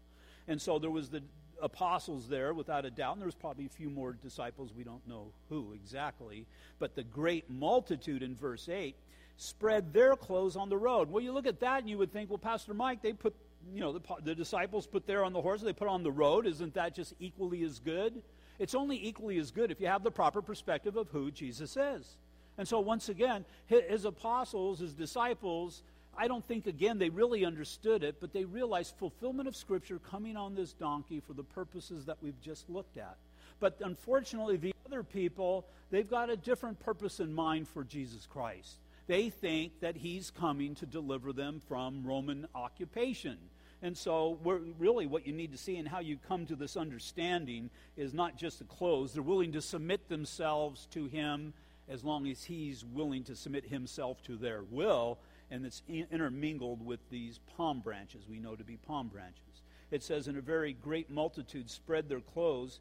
And 0.48 0.62
so 0.62 0.78
there 0.78 0.90
was 0.90 1.10
the 1.10 1.22
apostles 1.60 2.28
there, 2.28 2.54
without 2.54 2.84
a 2.84 2.90
doubt, 2.90 3.12
and 3.12 3.20
there 3.20 3.26
was 3.26 3.34
probably 3.34 3.66
a 3.66 3.70
few 3.70 3.90
more 3.90 4.12
disciples. 4.12 4.72
We 4.74 4.84
don't 4.84 5.06
know 5.08 5.32
who 5.48 5.72
exactly. 5.74 6.46
But 6.78 6.94
the 6.94 7.02
great 7.02 7.50
multitude 7.50 8.22
in 8.22 8.34
verse 8.34 8.68
8 8.68 8.96
spread 9.36 9.92
their 9.92 10.14
clothes 10.16 10.56
on 10.56 10.68
the 10.68 10.78
road. 10.78 11.10
Well, 11.10 11.22
you 11.22 11.32
look 11.32 11.46
at 11.46 11.60
that 11.60 11.80
and 11.80 11.90
you 11.90 11.98
would 11.98 12.12
think, 12.12 12.30
well, 12.30 12.38
Pastor 12.38 12.74
Mike, 12.74 13.02
they 13.02 13.12
put, 13.12 13.34
you 13.72 13.80
know, 13.80 13.92
the, 13.92 14.00
the 14.22 14.34
disciples 14.34 14.86
put 14.86 15.06
there 15.06 15.24
on 15.24 15.32
the 15.32 15.40
horse, 15.40 15.62
they 15.62 15.72
put 15.72 15.88
on 15.88 16.02
the 16.02 16.10
road. 16.10 16.46
Isn't 16.46 16.74
that 16.74 16.94
just 16.94 17.14
equally 17.20 17.62
as 17.62 17.78
good? 17.78 18.22
It's 18.58 18.74
only 18.74 19.04
equally 19.06 19.38
as 19.38 19.50
good 19.50 19.70
if 19.70 19.80
you 19.80 19.86
have 19.86 20.02
the 20.02 20.10
proper 20.10 20.42
perspective 20.42 20.96
of 20.96 21.08
who 21.08 21.30
Jesus 21.30 21.76
is. 21.76 22.16
And 22.58 22.68
so, 22.68 22.80
once 22.80 23.08
again, 23.08 23.44
his 23.66 24.04
apostles, 24.04 24.80
his 24.80 24.92
disciples, 24.92 25.82
I 26.16 26.28
don't 26.28 26.46
think, 26.46 26.66
again, 26.66 26.98
they 26.98 27.08
really 27.08 27.44
understood 27.44 28.04
it, 28.04 28.16
but 28.20 28.32
they 28.32 28.44
realized 28.44 28.94
fulfillment 28.96 29.48
of 29.48 29.56
Scripture 29.56 29.98
coming 29.98 30.36
on 30.36 30.54
this 30.54 30.74
donkey 30.74 31.20
for 31.20 31.32
the 31.32 31.42
purposes 31.42 32.04
that 32.06 32.18
we've 32.20 32.40
just 32.42 32.68
looked 32.68 32.98
at. 32.98 33.16
But 33.60 33.78
unfortunately, 33.82 34.58
the 34.58 34.74
other 34.84 35.02
people, 35.02 35.66
they've 35.90 36.08
got 36.08 36.28
a 36.28 36.36
different 36.36 36.78
purpose 36.80 37.20
in 37.20 37.32
mind 37.32 37.68
for 37.68 37.84
Jesus 37.84 38.26
Christ. 38.26 38.76
They 39.06 39.30
think 39.30 39.80
that 39.80 39.96
he's 39.96 40.30
coming 40.30 40.74
to 40.76 40.86
deliver 40.86 41.32
them 41.32 41.60
from 41.68 42.04
Roman 42.04 42.46
occupation. 42.54 43.36
And 43.82 43.96
so, 43.98 44.38
really, 44.78 45.06
what 45.06 45.26
you 45.26 45.32
need 45.32 45.52
to 45.52 45.58
see 45.58 45.76
and 45.76 45.88
how 45.88 45.98
you 45.98 46.16
come 46.28 46.46
to 46.46 46.54
this 46.54 46.76
understanding 46.76 47.70
is 47.96 48.14
not 48.14 48.36
just 48.36 48.60
the 48.60 48.64
clothes. 48.64 49.12
They're 49.12 49.22
willing 49.22 49.52
to 49.52 49.60
submit 49.60 50.08
themselves 50.08 50.86
to 50.92 51.06
him 51.06 51.52
as 51.88 52.04
long 52.04 52.28
as 52.28 52.44
he's 52.44 52.84
willing 52.84 53.24
to 53.24 53.34
submit 53.34 53.66
himself 53.66 54.22
to 54.22 54.36
their 54.36 54.62
will 54.62 55.18
and 55.52 55.66
it's 55.66 55.82
intermingled 55.86 56.84
with 56.84 56.98
these 57.10 57.38
palm 57.56 57.80
branches, 57.80 58.22
we 58.26 58.38
know 58.38 58.56
to 58.56 58.64
be 58.64 58.78
palm 58.78 59.08
branches. 59.08 59.62
It 59.90 60.02
says, 60.02 60.26
And 60.26 60.38
a 60.38 60.40
very 60.40 60.72
great 60.72 61.10
multitude 61.10 61.68
spread 61.68 62.08
their 62.08 62.20
clothes 62.20 62.80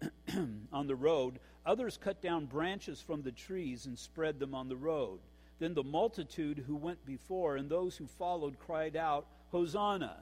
on 0.72 0.86
the 0.86 0.94
road. 0.94 1.40
Others 1.66 1.98
cut 2.02 2.22
down 2.22 2.46
branches 2.46 3.00
from 3.00 3.22
the 3.22 3.32
trees 3.32 3.86
and 3.86 3.98
spread 3.98 4.38
them 4.38 4.54
on 4.54 4.68
the 4.68 4.76
road. 4.76 5.18
Then 5.62 5.74
the 5.74 5.84
multitude 5.84 6.64
who 6.66 6.74
went 6.74 7.06
before 7.06 7.54
and 7.54 7.70
those 7.70 7.96
who 7.96 8.08
followed 8.08 8.58
cried 8.58 8.96
out, 8.96 9.28
Hosanna! 9.52 10.16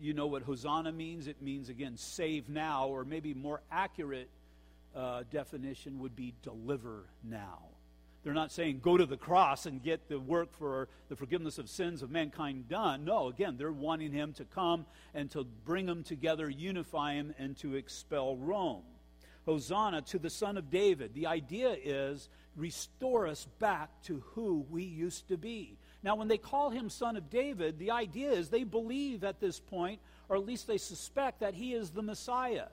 You 0.00 0.14
know 0.14 0.28
what 0.28 0.44
Hosanna 0.44 0.92
means? 0.92 1.26
It 1.26 1.42
means, 1.42 1.68
again, 1.68 1.96
save 1.96 2.48
now, 2.48 2.86
or 2.86 3.04
maybe 3.04 3.34
more 3.34 3.60
accurate 3.72 4.28
uh, 4.94 5.24
definition 5.32 5.98
would 5.98 6.14
be 6.14 6.32
deliver 6.42 7.06
now. 7.24 7.58
They're 8.22 8.32
not 8.32 8.52
saying 8.52 8.78
go 8.78 8.96
to 8.96 9.04
the 9.04 9.16
cross 9.16 9.66
and 9.66 9.82
get 9.82 10.08
the 10.08 10.20
work 10.20 10.56
for 10.56 10.88
the 11.08 11.16
forgiveness 11.16 11.58
of 11.58 11.68
sins 11.68 12.00
of 12.00 12.12
mankind 12.12 12.68
done. 12.68 13.04
No, 13.04 13.26
again, 13.26 13.56
they're 13.56 13.72
wanting 13.72 14.12
him 14.12 14.32
to 14.34 14.44
come 14.44 14.86
and 15.12 15.28
to 15.32 15.42
bring 15.42 15.86
them 15.86 16.04
together, 16.04 16.48
unify 16.48 17.14
him, 17.14 17.34
and 17.36 17.56
to 17.58 17.74
expel 17.74 18.36
Rome. 18.36 18.84
Hosanna 19.48 20.02
to 20.02 20.18
the 20.18 20.28
Son 20.28 20.58
of 20.58 20.68
David. 20.68 21.14
The 21.14 21.26
idea 21.26 21.74
is 21.82 22.28
restore 22.54 23.26
us 23.26 23.46
back 23.58 23.88
to 24.02 24.22
who 24.34 24.66
we 24.68 24.82
used 24.82 25.28
to 25.28 25.38
be. 25.38 25.78
Now, 26.02 26.16
when 26.16 26.28
they 26.28 26.36
call 26.36 26.68
him 26.68 26.90
Son 26.90 27.16
of 27.16 27.30
David, 27.30 27.78
the 27.78 27.92
idea 27.92 28.30
is 28.30 28.50
they 28.50 28.64
believe 28.64 29.24
at 29.24 29.40
this 29.40 29.58
point, 29.58 30.00
or 30.28 30.36
at 30.36 30.44
least 30.44 30.66
they 30.66 30.76
suspect, 30.76 31.40
that 31.40 31.54
he 31.54 31.72
is 31.72 31.88
the 31.88 32.02
Messiah. 32.02 32.66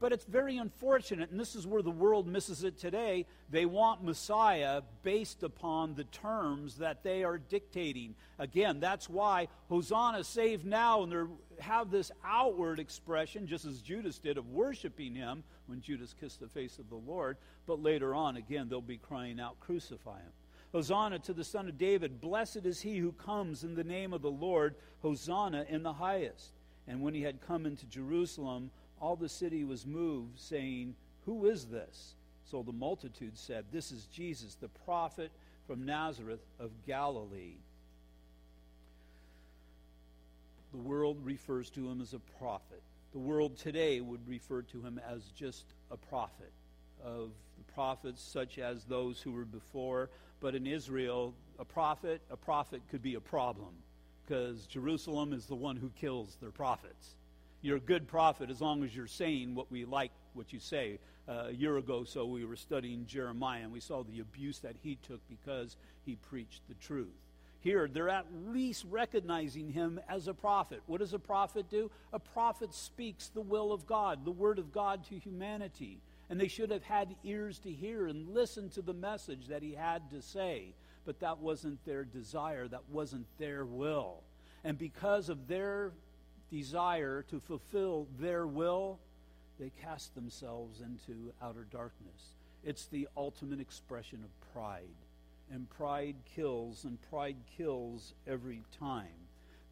But 0.00 0.12
it's 0.12 0.24
very 0.24 0.56
unfortunate, 0.56 1.30
and 1.30 1.38
this 1.38 1.54
is 1.54 1.64
where 1.64 1.82
the 1.82 1.90
world 1.90 2.26
misses 2.26 2.64
it 2.64 2.76
today. 2.76 3.26
They 3.48 3.66
want 3.66 4.02
Messiah 4.02 4.82
based 5.04 5.44
upon 5.44 5.94
the 5.94 6.04
terms 6.04 6.78
that 6.78 7.04
they 7.04 7.22
are 7.22 7.38
dictating. 7.38 8.16
Again, 8.38 8.80
that's 8.80 9.08
why 9.08 9.46
Hosanna, 9.68 10.24
save 10.24 10.64
now, 10.64 11.02
and 11.04 11.12
they 11.12 11.24
have 11.60 11.90
this 11.90 12.10
outward 12.24 12.78
expression, 12.78 13.46
just 13.46 13.64
as 13.64 13.80
Judas 13.80 14.18
did, 14.18 14.38
of 14.38 14.50
worshiping 14.50 15.14
him 15.14 15.42
when 15.66 15.80
Judas 15.80 16.14
kissed 16.18 16.40
the 16.40 16.48
face 16.48 16.78
of 16.78 16.88
the 16.88 16.96
Lord. 16.96 17.36
But 17.66 17.82
later 17.82 18.14
on, 18.14 18.36
again, 18.36 18.68
they'll 18.68 18.80
be 18.80 18.98
crying 18.98 19.40
out, 19.40 19.60
Crucify 19.60 20.18
him. 20.18 20.32
Hosanna 20.72 21.18
to 21.20 21.32
the 21.32 21.44
Son 21.44 21.68
of 21.68 21.78
David. 21.78 22.20
Blessed 22.20 22.64
is 22.64 22.80
he 22.80 22.98
who 22.98 23.12
comes 23.12 23.64
in 23.64 23.74
the 23.74 23.84
name 23.84 24.12
of 24.12 24.22
the 24.22 24.30
Lord. 24.30 24.76
Hosanna 25.02 25.66
in 25.68 25.82
the 25.82 25.92
highest. 25.92 26.52
And 26.86 27.02
when 27.02 27.14
he 27.14 27.22
had 27.22 27.40
come 27.40 27.66
into 27.66 27.86
Jerusalem, 27.86 28.70
all 29.00 29.16
the 29.16 29.28
city 29.28 29.64
was 29.64 29.86
moved, 29.86 30.38
saying, 30.38 30.94
Who 31.24 31.46
is 31.46 31.66
this? 31.66 32.14
So 32.44 32.62
the 32.62 32.72
multitude 32.72 33.36
said, 33.36 33.64
This 33.72 33.90
is 33.90 34.06
Jesus, 34.06 34.54
the 34.54 34.68
prophet 34.68 35.30
from 35.66 35.84
Nazareth 35.84 36.44
of 36.58 36.70
Galilee. 36.86 37.58
The 40.72 40.78
world 40.78 41.18
refers 41.24 41.70
to 41.70 41.88
him 41.88 42.00
as 42.00 42.14
a 42.14 42.18
prophet. 42.38 42.82
The 43.12 43.18
world 43.18 43.56
today 43.56 44.00
would 44.00 44.26
refer 44.28 44.62
to 44.62 44.80
him 44.80 45.00
as 45.08 45.22
just 45.34 45.64
a 45.90 45.96
prophet 45.96 46.52
of 47.02 47.30
the 47.58 47.72
prophets 47.72 48.22
such 48.22 48.58
as 48.58 48.84
those 48.84 49.20
who 49.20 49.32
were 49.32 49.44
before. 49.44 50.10
But 50.40 50.54
in 50.54 50.66
Israel, 50.66 51.34
a 51.58 51.64
prophet, 51.64 52.22
a 52.30 52.36
prophet 52.36 52.82
could 52.90 53.02
be 53.02 53.14
a 53.14 53.20
problem 53.20 53.74
because 54.24 54.66
Jerusalem 54.66 55.32
is 55.32 55.46
the 55.46 55.56
one 55.56 55.76
who 55.76 55.90
kills 55.90 56.36
their 56.40 56.52
prophets 56.52 57.16
you're 57.62 57.76
a 57.76 57.80
good 57.80 58.08
prophet 58.08 58.50
as 58.50 58.60
long 58.60 58.82
as 58.84 58.94
you're 58.94 59.06
saying 59.06 59.54
what 59.54 59.70
we 59.70 59.84
like 59.84 60.12
what 60.32 60.52
you 60.52 60.60
say. 60.60 60.98
Uh, 61.28 61.46
a 61.48 61.52
year 61.52 61.76
ago, 61.76 62.02
so 62.02 62.24
we 62.26 62.44
were 62.44 62.56
studying 62.56 63.06
Jeremiah, 63.06 63.62
and 63.62 63.70
we 63.70 63.78
saw 63.78 64.02
the 64.02 64.20
abuse 64.20 64.58
that 64.60 64.74
he 64.82 64.96
took 65.06 65.20
because 65.28 65.76
he 66.04 66.16
preached 66.16 66.62
the 66.68 66.74
truth. 66.74 67.08
Here, 67.60 67.88
they're 67.92 68.08
at 68.08 68.26
least 68.46 68.86
recognizing 68.88 69.70
him 69.70 70.00
as 70.08 70.28
a 70.28 70.34
prophet. 70.34 70.80
What 70.86 71.00
does 71.00 71.12
a 71.12 71.18
prophet 71.18 71.68
do? 71.70 71.90
A 72.12 72.18
prophet 72.18 72.74
speaks 72.74 73.28
the 73.28 73.42
will 73.42 73.72
of 73.72 73.86
God, 73.86 74.24
the 74.24 74.30
word 74.30 74.58
of 74.58 74.72
God 74.72 75.04
to 75.06 75.18
humanity. 75.18 75.98
And 76.30 76.40
they 76.40 76.48
should 76.48 76.70
have 76.70 76.84
had 76.84 77.14
ears 77.22 77.58
to 77.60 77.70
hear 77.70 78.06
and 78.06 78.34
listen 78.34 78.70
to 78.70 78.82
the 78.82 78.94
message 78.94 79.48
that 79.48 79.62
he 79.62 79.74
had 79.74 80.10
to 80.10 80.22
say. 80.22 80.74
But 81.04 81.20
that 81.20 81.38
wasn't 81.38 81.84
their 81.84 82.04
desire, 82.04 82.66
that 82.68 82.88
wasn't 82.90 83.26
their 83.38 83.66
will. 83.66 84.22
And 84.64 84.78
because 84.78 85.28
of 85.28 85.46
their 85.46 85.92
desire 86.50 87.24
to 87.30 87.40
fulfill 87.40 88.06
their 88.18 88.46
will, 88.46 88.98
they 89.58 89.70
cast 89.82 90.14
themselves 90.14 90.80
into 90.80 91.32
outer 91.42 91.66
darkness. 91.70 92.36
It's 92.64 92.86
the 92.86 93.08
ultimate 93.16 93.60
expression 93.60 94.20
of 94.24 94.52
pride. 94.54 94.84
And 95.52 95.68
pride 95.68 96.16
kills, 96.36 96.84
and 96.84 96.98
pride 97.10 97.36
kills 97.56 98.14
every 98.26 98.62
time. 98.78 99.08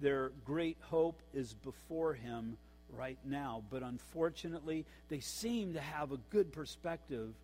Their 0.00 0.32
great 0.44 0.76
hope 0.80 1.20
is 1.32 1.54
before 1.54 2.14
him 2.14 2.56
right 2.96 3.18
now. 3.24 3.62
But 3.70 3.82
unfortunately, 3.82 4.84
they 5.08 5.20
seem 5.20 5.74
to 5.74 5.80
have 5.80 6.12
a 6.12 6.18
good 6.30 6.52
perspective, 6.52 7.34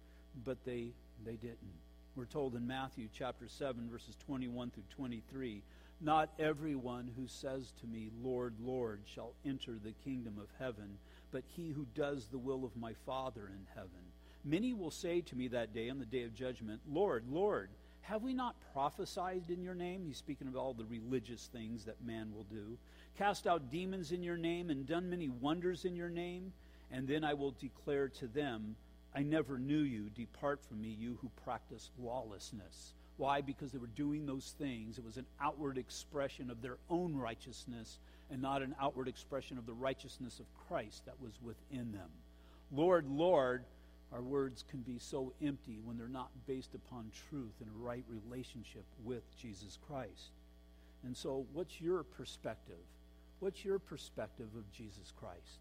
but 0.45 0.65
they, 0.65 0.93
they 1.25 1.37
didn't. 1.37 1.59
We're 2.17 2.27
told 2.27 2.55
in 2.55 2.67
Matthew 2.67 3.09
chapter 3.13 3.49
7, 3.49 3.89
verses 3.91 4.17
21 4.27 4.71
through 4.71 4.85
23 4.91 5.63
Not 6.01 6.31
everyone 6.39 7.11
who 7.17 7.27
says 7.27 7.73
to 7.81 7.87
me, 7.87 8.11
Lord, 8.23 8.55
Lord, 8.61 9.01
shall 9.05 9.33
enter 9.45 9.73
the 9.73 9.95
kingdom 10.05 10.39
of 10.39 10.47
heaven, 10.59 10.99
but 11.33 11.43
he 11.57 11.71
who 11.71 11.87
does 11.95 12.27
the 12.27 12.39
will 12.39 12.65
of 12.65 12.77
my 12.77 12.95
Father 13.05 13.49
in 13.49 13.67
heaven. 13.75 13.91
Many 14.45 14.75
will 14.75 14.91
say 14.93 15.23
to 15.23 15.37
me 15.37 15.49
that 15.49 15.75
day, 15.75 15.91
on 15.91 15.99
the 15.99 16.05
day 16.05 16.23
of 16.23 16.35
judgment, 16.35 16.83
Lord, 16.89 17.25
Lord, 17.29 17.71
have 18.05 18.23
we 18.23 18.35
not 18.35 18.55
prophesied 18.73 19.45
in 19.49 19.63
your 19.63 19.75
name? 19.75 20.05
He's 20.07 20.19
speaking 20.19 20.47
of 20.47 20.57
all 20.57 20.75
the 20.75 20.85
religious 20.85 21.49
things 21.53 21.85
that 21.87 22.05
man 22.05 22.33
will 22.35 22.45
do. 22.45 22.77
Cast 23.17 23.47
out 23.47 23.71
demons 23.71 24.13
in 24.13 24.23
your 24.23 24.37
name 24.37 24.69
and 24.69 24.87
done 24.87 25.09
many 25.09 25.29
wonders 25.29 25.85
in 25.87 25.97
your 25.97 26.11
name. 26.11 26.53
And 26.91 27.09
then 27.09 27.25
I 27.25 27.33
will 27.33 27.53
declare 27.53 28.09
to 28.09 28.27
them, 28.27 28.77
I 29.15 29.23
never 29.23 29.59
knew 29.59 29.81
you. 29.81 30.11
Depart 30.11 30.61
from 30.63 30.83
me, 30.83 30.89
you 30.89 31.19
who 31.23 31.31
practice 31.45 31.91
lawlessness. 31.99 32.93
Why? 33.17 33.41
Because 33.41 33.73
they 33.73 33.79
were 33.79 33.87
doing 33.87 34.27
those 34.27 34.55
things. 34.59 34.99
It 34.99 35.05
was 35.05 35.17
an 35.17 35.27
outward 35.41 35.79
expression 35.79 36.51
of 36.51 36.61
their 36.61 36.77
own 36.91 37.17
righteousness 37.17 37.99
and 38.31 38.43
not 38.43 38.61
an 38.61 38.75
outward 38.81 39.09
expression 39.09 39.57
of 39.57 39.65
the 39.65 39.73
righteousness 39.73 40.41
of 40.41 40.47
Christ 40.69 41.07
that 41.07 41.21
was 41.23 41.33
within 41.43 41.93
them. 41.93 42.11
Lord, 42.71 43.09
Lord, 43.09 43.65
our 44.15 44.23
words 44.23 44.65
can 44.71 44.81
be 44.81 44.99
so 44.99 45.33
empty 45.43 45.81
when 45.85 45.99
they're 45.99 46.07
not 46.07 46.31
based 46.47 46.75
upon 46.75 47.11
truth 47.29 47.55
and 47.61 47.69
a 47.69 47.85
right 47.85 48.05
relationship 48.09 48.85
with 49.05 49.25
Jesus 49.37 49.77
Christ. 49.89 50.31
And 51.05 51.17
so, 51.17 51.47
what's 51.53 51.81
your 51.81 52.05
perspective? 52.05 52.77
What's 53.41 53.65
your 53.65 53.81
perspective 53.81 54.47
of 54.57 54.71
Jesus 54.73 55.13
Christ? 55.19 55.59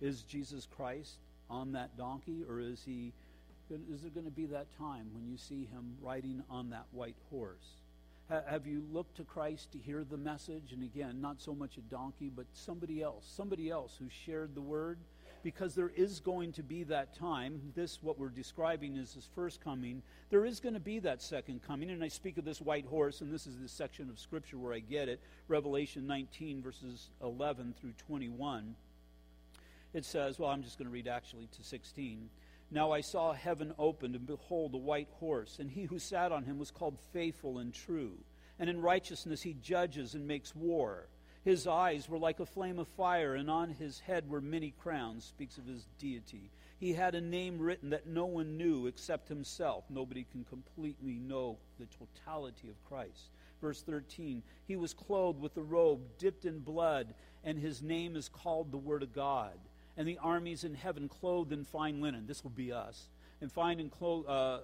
Is 0.00 0.22
Jesus 0.22 0.68
Christ 0.76 1.16
on 1.50 1.72
that 1.72 1.96
donkey, 1.98 2.44
or 2.48 2.60
is 2.60 2.82
he? 2.86 3.12
Is 3.92 4.02
there 4.02 4.10
going 4.10 4.26
to 4.26 4.30
be 4.30 4.46
that 4.46 4.66
time 4.78 5.08
when 5.12 5.26
you 5.26 5.36
see 5.36 5.66
him 5.72 5.96
riding 6.00 6.44
on 6.48 6.70
that 6.70 6.86
white 6.92 7.16
horse? 7.30 7.74
Have 8.28 8.66
you 8.66 8.84
looked 8.92 9.16
to 9.16 9.24
Christ 9.24 9.72
to 9.72 9.78
hear 9.78 10.04
the 10.04 10.16
message? 10.16 10.72
And 10.72 10.82
again, 10.82 11.20
not 11.20 11.40
so 11.40 11.54
much 11.54 11.76
a 11.76 11.80
donkey, 11.80 12.30
but 12.34 12.46
somebody 12.52 13.02
else, 13.02 13.24
somebody 13.36 13.70
else 13.70 13.96
who 13.98 14.06
shared 14.08 14.54
the 14.54 14.60
word. 14.60 14.98
Because 15.46 15.76
there 15.76 15.92
is 15.94 16.18
going 16.18 16.50
to 16.54 16.64
be 16.64 16.82
that 16.82 17.14
time. 17.14 17.60
This, 17.76 18.02
what 18.02 18.18
we're 18.18 18.30
describing, 18.30 18.96
is 18.96 19.14
his 19.14 19.28
first 19.32 19.62
coming. 19.62 20.02
There 20.28 20.44
is 20.44 20.58
going 20.58 20.74
to 20.74 20.80
be 20.80 20.98
that 20.98 21.22
second 21.22 21.62
coming. 21.62 21.88
And 21.88 22.02
I 22.02 22.08
speak 22.08 22.36
of 22.36 22.44
this 22.44 22.60
white 22.60 22.84
horse, 22.84 23.20
and 23.20 23.32
this 23.32 23.46
is 23.46 23.56
the 23.56 23.68
section 23.68 24.10
of 24.10 24.18
Scripture 24.18 24.58
where 24.58 24.74
I 24.74 24.80
get 24.80 25.08
it 25.08 25.20
Revelation 25.46 26.04
19, 26.04 26.62
verses 26.62 27.10
11 27.22 27.76
through 27.80 27.92
21. 28.08 28.74
It 29.94 30.04
says, 30.04 30.36
well, 30.36 30.50
I'm 30.50 30.64
just 30.64 30.78
going 30.78 30.88
to 30.88 30.92
read 30.92 31.06
actually 31.06 31.48
to 31.56 31.62
16. 31.62 32.28
Now 32.72 32.90
I 32.90 33.00
saw 33.00 33.32
heaven 33.32 33.72
opened, 33.78 34.16
and 34.16 34.26
behold, 34.26 34.74
a 34.74 34.78
white 34.78 35.10
horse, 35.20 35.58
and 35.60 35.70
he 35.70 35.84
who 35.84 36.00
sat 36.00 36.32
on 36.32 36.42
him 36.42 36.58
was 36.58 36.72
called 36.72 36.98
Faithful 37.12 37.58
and 37.58 37.72
True. 37.72 38.14
And 38.58 38.68
in 38.68 38.82
righteousness 38.82 39.42
he 39.42 39.54
judges 39.62 40.14
and 40.14 40.26
makes 40.26 40.56
war. 40.56 41.06
His 41.46 41.66
eyes 41.66 42.08
were 42.08 42.18
like 42.18 42.40
a 42.40 42.44
flame 42.44 42.80
of 42.80 42.88
fire, 42.88 43.36
and 43.36 43.48
on 43.48 43.70
his 43.70 44.00
head 44.00 44.28
were 44.28 44.40
many 44.40 44.74
crowns, 44.82 45.24
speaks 45.24 45.58
of 45.58 45.66
his 45.66 45.86
deity. 45.96 46.50
He 46.80 46.92
had 46.92 47.14
a 47.14 47.20
name 47.20 47.60
written 47.60 47.90
that 47.90 48.08
no 48.08 48.26
one 48.26 48.56
knew 48.56 48.88
except 48.88 49.28
himself. 49.28 49.84
Nobody 49.88 50.26
can 50.32 50.42
completely 50.42 51.20
know 51.20 51.58
the 51.78 51.86
totality 51.86 52.68
of 52.68 52.84
Christ. 52.84 53.30
Verse 53.60 53.80
13 53.80 54.42
He 54.66 54.74
was 54.74 54.92
clothed 54.92 55.40
with 55.40 55.56
a 55.56 55.62
robe 55.62 56.00
dipped 56.18 56.46
in 56.46 56.58
blood, 56.58 57.14
and 57.44 57.56
his 57.56 57.80
name 57.80 58.16
is 58.16 58.28
called 58.28 58.72
the 58.72 58.76
Word 58.76 59.04
of 59.04 59.14
God 59.14 59.56
and 59.96 60.06
the 60.06 60.18
armies 60.18 60.64
in 60.64 60.74
heaven 60.74 61.08
clothed 61.08 61.52
in 61.52 61.64
fine 61.64 62.00
linen. 62.00 62.26
This 62.26 62.42
will 62.42 62.50
be 62.50 62.72
us. 62.72 63.08
And 63.40 63.50
fine 63.50 63.80
and 63.80 63.90
uh, 64.28 64.58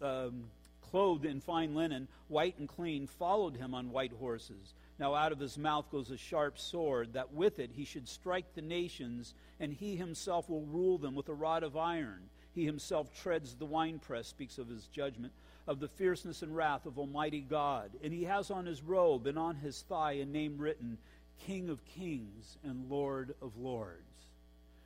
um, 0.00 0.44
clothed 0.90 1.24
in 1.24 1.40
fine 1.40 1.74
linen, 1.74 2.08
white 2.28 2.58
and 2.58 2.68
clean, 2.68 3.06
followed 3.06 3.56
him 3.56 3.74
on 3.74 3.90
white 3.90 4.12
horses. 4.12 4.74
Now 4.98 5.14
out 5.14 5.32
of 5.32 5.38
his 5.38 5.56
mouth 5.58 5.90
goes 5.90 6.10
a 6.10 6.16
sharp 6.16 6.58
sword, 6.58 7.12
that 7.12 7.32
with 7.32 7.58
it 7.58 7.70
he 7.74 7.84
should 7.84 8.08
strike 8.08 8.54
the 8.54 8.62
nations, 8.62 9.34
and 9.60 9.72
he 9.72 9.96
himself 9.96 10.48
will 10.48 10.66
rule 10.66 10.98
them 10.98 11.14
with 11.14 11.28
a 11.28 11.34
rod 11.34 11.62
of 11.62 11.76
iron. 11.76 12.30
He 12.54 12.64
himself 12.64 13.12
treads 13.22 13.54
the 13.54 13.66
winepress, 13.66 14.28
speaks 14.28 14.58
of 14.58 14.68
his 14.68 14.86
judgment, 14.88 15.32
of 15.66 15.80
the 15.80 15.88
fierceness 15.88 16.42
and 16.42 16.56
wrath 16.56 16.86
of 16.86 16.98
Almighty 16.98 17.40
God. 17.40 17.90
And 18.02 18.12
he 18.12 18.24
has 18.24 18.50
on 18.50 18.66
his 18.66 18.82
robe 18.82 19.26
and 19.26 19.38
on 19.38 19.56
his 19.56 19.82
thigh 19.82 20.12
a 20.12 20.24
name 20.24 20.58
written, 20.58 20.98
King 21.46 21.68
of 21.68 21.84
Kings 21.84 22.58
and 22.64 22.90
Lord 22.90 23.34
of 23.40 23.56
Lords 23.56 24.02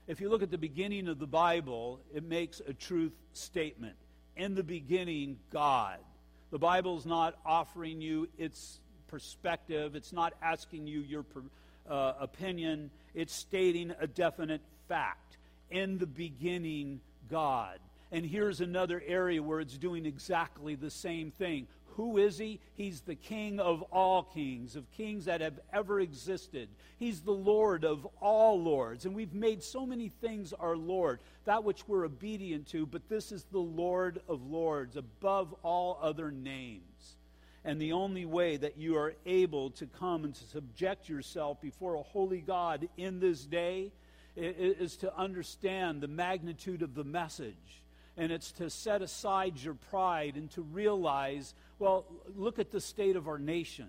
if 0.07 0.21
you 0.21 0.29
look 0.29 0.43
at 0.43 0.51
the 0.51 0.59
beginning 0.59 1.09
of 1.09 1.19
the 1.19 1.27
Bible, 1.27 2.01
it 2.13 2.25
makes 2.25 2.61
a 2.61 2.73
truth 2.73 3.13
statement. 3.33 3.95
In 4.37 4.55
the 4.55 4.65
beginning, 4.65 5.39
God. 5.51 5.99
The 6.51 6.59
Bible's 6.59 7.07
not 7.07 7.39
offering 7.47 8.01
you 8.01 8.29
its 8.37 8.81
perspective, 9.13 9.95
it's 9.95 10.13
not 10.13 10.33
asking 10.41 10.87
you 10.87 11.01
your 11.01 11.27
uh, 11.89 12.15
opinion, 12.19 12.91
it's 13.15 13.35
stating 13.35 13.93
a 14.01 14.07
definite 14.07 14.63
fact. 14.89 15.37
In 15.71 15.99
the 15.99 16.07
beginning, 16.07 17.01
God. 17.31 17.79
And 18.11 18.25
here's 18.25 18.63
another 18.63 19.03
area 19.07 19.43
where 19.43 19.61
it's 19.61 19.77
doing 19.77 20.07
exactly 20.07 20.75
the 20.75 20.91
same 20.91 21.31
thing. 21.31 21.67
Who 21.97 22.17
is 22.17 22.39
he? 22.39 22.59
He's 22.75 23.03
the 23.03 23.15
King 23.15 23.61
of 23.61 23.83
all 23.93 24.23
kings, 24.23 24.77
of 24.77 24.91
kings 24.93 25.27
that 25.27 25.43
have 25.43 25.61
ever 25.75 26.01
existed. 26.01 26.71
He's 26.99 27.21
the 27.21 27.33
Lord 27.33 27.85
of 27.85 28.07
all 28.21 28.63
lords. 28.63 29.05
And 29.05 29.15
we've 29.15 29.35
made 29.35 29.63
so 29.63 29.85
many 29.85 30.09
things 30.09 30.55
our 30.55 30.77
Lord, 30.77 31.21
that 31.45 31.65
which 31.65 31.87
we're 31.87 32.07
obedient 32.07 32.67
to, 32.69 32.87
but 32.87 33.11
this 33.11 33.31
is 33.31 33.45
the 33.45 33.59
Lord 33.59 34.23
of 34.27 34.43
lords, 34.43 34.97
above 34.97 35.55
all 35.63 35.99
other 36.01 36.31
names. 36.31 36.92
And 37.65 37.81
the 37.81 37.93
only 37.93 38.25
way 38.25 38.57
that 38.57 38.77
you 38.77 38.97
are 38.97 39.15
able 39.25 39.71
to 39.71 39.87
come 39.87 40.25
and 40.25 40.35
to 40.35 40.45
subject 40.45 41.09
yourself 41.09 41.61
before 41.61 41.95
a 41.95 42.03
holy 42.03 42.41
God 42.41 42.89
in 42.97 43.21
this 43.21 43.45
day 43.45 43.93
is 44.35 44.97
to 44.97 45.17
understand 45.17 46.01
the 46.01 46.09
magnitude 46.09 46.83
of 46.83 46.95
the 46.95 47.05
message 47.05 47.83
and 48.17 48.31
it's 48.31 48.53
to 48.53 48.69
set 48.69 49.03
aside 49.03 49.59
your 49.59 49.75
pride 49.75 50.37
and 50.37 50.51
to 50.51 50.63
realize 50.63 51.55
well, 51.79 52.05
look 52.37 52.61
at 52.61 52.71
the 52.71 52.81
state 52.81 53.17
of 53.17 53.27
our 53.27 53.41
nation. 53.41 53.89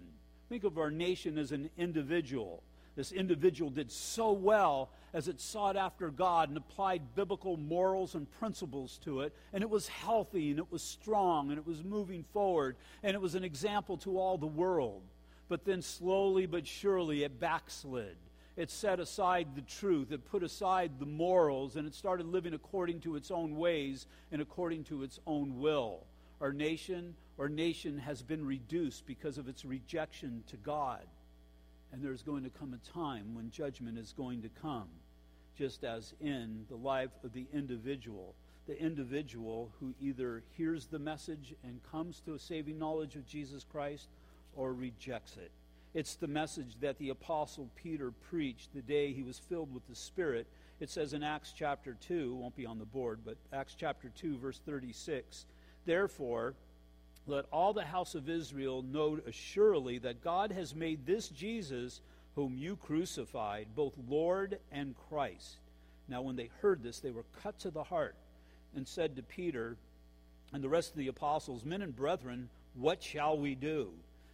Think 0.50 0.64
of 0.64 0.80
our 0.80 0.90
nation 0.90 1.38
as 1.38 1.52
an 1.52 1.70
individual. 1.78 2.64
This 2.96 3.12
individual 3.12 3.70
did 3.70 3.92
so 3.92 4.32
well 4.32 4.90
as 5.14 5.28
it 5.28 5.40
sought 5.40 5.78
after 5.78 6.10
God 6.10 6.50
and 6.50 6.58
applied 6.58 7.16
biblical 7.16 7.58
morals 7.58 8.16
and 8.16 8.30
principles 8.40 9.00
to 9.04 9.22
it, 9.22 9.34
and 9.54 9.64
it 9.64 9.70
was 9.70 9.88
healthy 9.88 10.50
and 10.50 10.60
it 10.60 10.72
was 10.72 10.82
strong 10.82 11.50
and 11.50 11.58
it 11.58 11.68
was 11.68 11.84
moving 11.84 12.24
forward 12.34 12.76
and 13.04 13.14
it 13.14 13.22
was 13.22 13.36
an 13.36 13.44
example 13.44 13.98
to 13.98 14.18
all 14.18 14.38
the 14.38 14.48
world. 14.48 15.04
But 15.50 15.66
then 15.66 15.82
slowly 15.82 16.46
but 16.46 16.66
surely 16.66 17.24
it 17.24 17.40
backslid 17.40 18.18
it 18.56 18.70
set 18.70 19.00
aside 19.00 19.56
the 19.56 19.62
truth, 19.62 20.12
it 20.12 20.30
put 20.30 20.44
aside 20.44 21.00
the 21.00 21.06
morals, 21.06 21.76
and 21.76 21.88
it 21.88 21.96
started 21.96 22.28
living 22.28 22.54
according 22.54 23.00
to 23.02 23.16
its 23.16 23.32
own 23.32 23.56
ways 23.56 24.06
and 24.32 24.42
according 24.42 24.84
to 24.86 25.04
its 25.04 25.20
own 25.26 25.60
will. 25.60 26.06
Our 26.40 26.54
nation, 26.54 27.16
our 27.40 27.50
nation 27.50 27.98
has 27.98 28.22
been 28.22 28.46
reduced 28.46 29.08
because 29.08 29.38
of 29.38 29.48
its 29.48 29.66
rejection 29.66 30.44
to 30.48 30.58
God. 30.58 31.02
And 31.92 32.04
there's 32.04 32.22
going 32.22 32.44
to 32.44 32.50
come 32.50 32.74
a 32.74 32.92
time 32.92 33.34
when 33.34 33.50
judgment 33.50 33.98
is 33.98 34.14
going 34.14 34.42
to 34.44 34.50
come, 34.50 34.90
just 35.58 35.84
as 35.84 36.14
in 36.22 36.66
the 36.70 36.76
life 36.76 37.12
of 37.24 37.34
the 37.34 37.46
individual. 37.54 38.36
The 38.68 38.80
individual 38.80 39.72
who 39.80 39.94
either 40.00 40.44
hears 40.58 40.86
the 40.88 41.00
message 41.00 41.54
and 41.64 41.82
comes 41.92 42.22
to 42.22 42.34
a 42.34 42.40
saving 42.40 42.80
knowledge 42.80 43.16
of 43.16 43.26
Jesus 43.26 43.66
Christ 43.70 44.08
or 44.56 44.74
rejects 44.74 45.38
it. 45.38 45.52
It's 45.94 46.16
the 46.16 46.28
message 46.28 46.78
that 46.82 46.98
the 46.98 47.10
Apostle 47.10 47.70
Peter 47.76 48.12
preached 48.12 48.74
the 48.74 48.82
day 48.82 49.14
he 49.14 49.22
was 49.22 49.38
filled 49.38 49.74
with 49.74 49.88
the 49.88 49.96
Spirit. 49.96 50.48
It 50.80 50.90
says 50.90 51.14
in 51.14 51.24
Acts 51.24 51.54
chapter 51.56 51.96
2, 52.08 52.36
won't 52.36 52.56
be 52.56 52.66
on 52.66 52.80
the 52.80 52.86
board, 52.86 53.20
but 53.24 53.38
Acts 53.52 53.76
chapter 53.78 54.10
2, 54.16 54.38
verse 54.38 54.60
36 54.66 55.46
Therefore, 55.86 56.56
let 57.28 57.46
all 57.52 57.74
the 57.74 57.86
house 57.86 58.16
of 58.16 58.30
Israel 58.30 58.82
know 58.82 59.20
assuredly 59.28 59.98
that 60.00 60.24
God 60.24 60.52
has 60.52 60.76
made 60.76 61.06
this 61.06 61.30
Jesus, 61.30 62.02
whom 62.36 62.58
you 62.58 62.76
crucified, 62.76 63.68
both 63.76 63.94
Lord 64.08 64.60
and 64.72 64.96
Christ. 65.10 65.58
Now, 66.08 66.22
when 66.22 66.36
they 66.36 66.50
heard 66.62 66.84
this, 66.84 67.00
they 67.00 67.12
were 67.12 67.26
cut 67.42 67.60
to 67.60 67.72
the 67.72 67.84
heart 67.84 68.16
and 68.76 68.88
said 68.88 69.16
to 69.16 69.24
Peter 69.24 69.78
and 70.52 70.64
the 70.64 70.70
rest 70.70 70.92
of 70.92 70.98
the 70.98 71.08
apostles, 71.08 71.64
Men 71.64 71.82
and 71.82 71.96
brethren, 71.96 72.50
what 72.76 73.02
shall 73.02 73.38
we 73.38 73.56
do? 73.56 73.92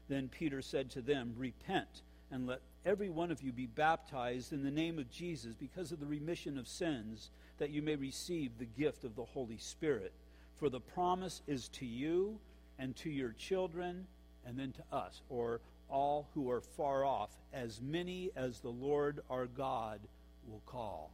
Then 0.07 0.27
Peter 0.27 0.61
said 0.61 0.89
to 0.91 1.01
them, 1.01 1.33
Repent, 1.37 2.01
and 2.31 2.47
let 2.47 2.61
every 2.85 3.09
one 3.09 3.31
of 3.31 3.41
you 3.41 3.51
be 3.51 3.67
baptized 3.67 4.53
in 4.53 4.63
the 4.63 4.71
name 4.71 4.97
of 4.97 5.11
Jesus 5.11 5.53
because 5.53 5.91
of 5.91 5.99
the 5.99 6.05
remission 6.05 6.57
of 6.57 6.67
sins, 6.67 7.29
that 7.57 7.69
you 7.69 7.81
may 7.81 7.95
receive 7.95 8.57
the 8.57 8.65
gift 8.65 9.03
of 9.03 9.15
the 9.15 9.25
Holy 9.25 9.57
Spirit. 9.57 10.13
For 10.55 10.69
the 10.69 10.79
promise 10.79 11.41
is 11.47 11.67
to 11.69 11.85
you 11.85 12.39
and 12.77 12.95
to 12.97 13.09
your 13.09 13.33
children, 13.33 14.07
and 14.45 14.57
then 14.57 14.73
to 14.73 14.95
us, 14.95 15.21
or 15.29 15.59
all 15.89 16.29
who 16.33 16.49
are 16.49 16.61
far 16.61 17.05
off, 17.05 17.29
as 17.53 17.81
many 17.81 18.31
as 18.35 18.59
the 18.59 18.69
Lord 18.69 19.21
our 19.29 19.45
God 19.45 19.99
will 20.47 20.61
call. 20.65 21.11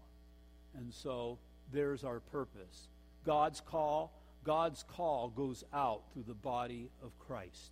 And 0.77 0.93
so 0.93 1.37
there's 1.71 2.03
our 2.03 2.19
purpose. 2.19 2.87
God's 3.25 3.61
call, 3.61 4.11
God's 4.43 4.83
call 4.83 5.29
goes 5.29 5.63
out 5.73 6.03
through 6.13 6.25
the 6.27 6.33
body 6.33 6.89
of 7.03 7.17
Christ. 7.19 7.71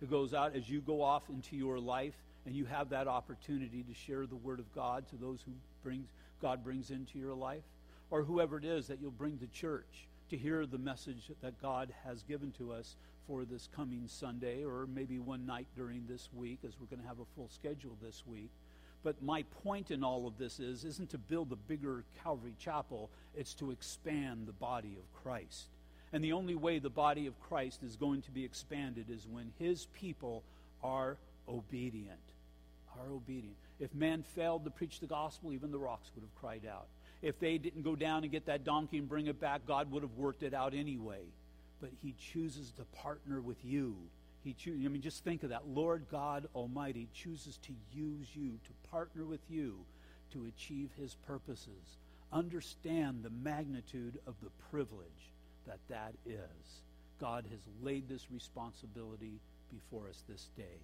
It 0.00 0.10
goes 0.10 0.34
out 0.34 0.56
as 0.56 0.68
you 0.68 0.80
go 0.80 1.02
off 1.02 1.28
into 1.28 1.56
your 1.56 1.78
life 1.78 2.14
and 2.46 2.54
you 2.54 2.64
have 2.66 2.90
that 2.90 3.08
opportunity 3.08 3.82
to 3.82 3.94
share 3.94 4.26
the 4.26 4.36
word 4.36 4.58
of 4.58 4.72
God 4.74 5.08
to 5.08 5.16
those 5.16 5.40
who 5.42 5.52
brings 5.82 6.08
God 6.42 6.62
brings 6.62 6.90
into 6.90 7.18
your 7.18 7.34
life 7.34 7.62
or 8.10 8.22
whoever 8.22 8.58
it 8.58 8.66
is 8.66 8.86
that 8.88 9.00
you'll 9.00 9.10
bring 9.10 9.38
to 9.38 9.46
church 9.46 10.08
to 10.28 10.36
hear 10.36 10.66
the 10.66 10.78
message 10.78 11.30
that 11.42 11.60
God 11.62 11.92
has 12.04 12.22
given 12.22 12.52
to 12.58 12.72
us 12.72 12.96
for 13.26 13.44
this 13.44 13.68
coming 13.74 14.04
Sunday 14.06 14.64
or 14.64 14.86
maybe 14.86 15.18
one 15.18 15.46
night 15.46 15.66
during 15.76 16.04
this 16.08 16.28
week 16.34 16.60
as 16.66 16.74
we're 16.78 16.86
going 16.86 17.02
to 17.02 17.08
have 17.08 17.20
a 17.20 17.24
full 17.34 17.48
schedule 17.48 17.96
this 18.02 18.22
week. 18.26 18.50
But 19.02 19.22
my 19.22 19.44
point 19.62 19.90
in 19.90 20.02
all 20.02 20.26
of 20.26 20.38
this 20.38 20.60
is 20.60 20.84
isn't 20.84 21.10
to 21.10 21.18
build 21.18 21.52
a 21.52 21.56
bigger 21.56 22.04
Calvary 22.22 22.54
Chapel, 22.58 23.10
it's 23.36 23.54
to 23.54 23.70
expand 23.70 24.46
the 24.46 24.52
body 24.52 24.96
of 24.98 25.22
Christ. 25.22 25.66
And 26.12 26.22
the 26.22 26.32
only 26.32 26.54
way 26.54 26.78
the 26.78 26.90
body 26.90 27.26
of 27.26 27.38
Christ 27.40 27.82
is 27.82 27.96
going 27.96 28.22
to 28.22 28.30
be 28.30 28.44
expanded 28.44 29.10
is 29.10 29.26
when 29.26 29.52
his 29.58 29.86
people 29.86 30.42
are 30.82 31.16
obedient. 31.48 32.18
Are 32.98 33.12
obedient. 33.12 33.56
If 33.80 33.94
man 33.94 34.22
failed 34.22 34.64
to 34.64 34.70
preach 34.70 35.00
the 35.00 35.06
gospel, 35.06 35.52
even 35.52 35.72
the 35.72 35.78
rocks 35.78 36.10
would 36.14 36.22
have 36.22 36.34
cried 36.40 36.62
out. 36.70 36.86
If 37.20 37.40
they 37.40 37.58
didn't 37.58 37.82
go 37.82 37.96
down 37.96 38.22
and 38.22 38.30
get 38.30 38.46
that 38.46 38.64
donkey 38.64 38.98
and 38.98 39.08
bring 39.08 39.26
it 39.26 39.40
back, 39.40 39.66
God 39.66 39.90
would 39.90 40.02
have 40.02 40.16
worked 40.16 40.42
it 40.42 40.54
out 40.54 40.72
anyway. 40.74 41.22
But 41.84 41.92
he 42.02 42.14
chooses 42.18 42.70
to 42.78 42.84
partner 42.96 43.42
with 43.42 43.62
you 43.62 43.94
he 44.44 44.52
cho- 44.52 44.72
I 44.72 44.88
mean, 44.88 45.00
just 45.00 45.24
think 45.24 45.42
of 45.42 45.48
that. 45.48 45.66
Lord 45.66 46.04
God 46.10 46.46
Almighty 46.54 47.08
chooses 47.14 47.56
to 47.62 47.72
use 47.92 48.28
you, 48.36 48.58
to 48.64 48.88
partner 48.90 49.24
with 49.24 49.40
you 49.48 49.78
to 50.32 50.44
achieve 50.46 50.90
his 50.98 51.14
purposes. 51.26 51.98
Understand 52.30 53.22
the 53.22 53.30
magnitude 53.30 54.18
of 54.26 54.34
the 54.42 54.50
privilege 54.70 55.32
that 55.66 55.78
that 55.88 56.14
is. 56.26 56.82
God 57.18 57.46
has 57.50 57.60
laid 57.82 58.06
this 58.06 58.30
responsibility 58.30 59.40
before 59.72 60.08
us 60.10 60.22
this 60.28 60.50
day. 60.56 60.78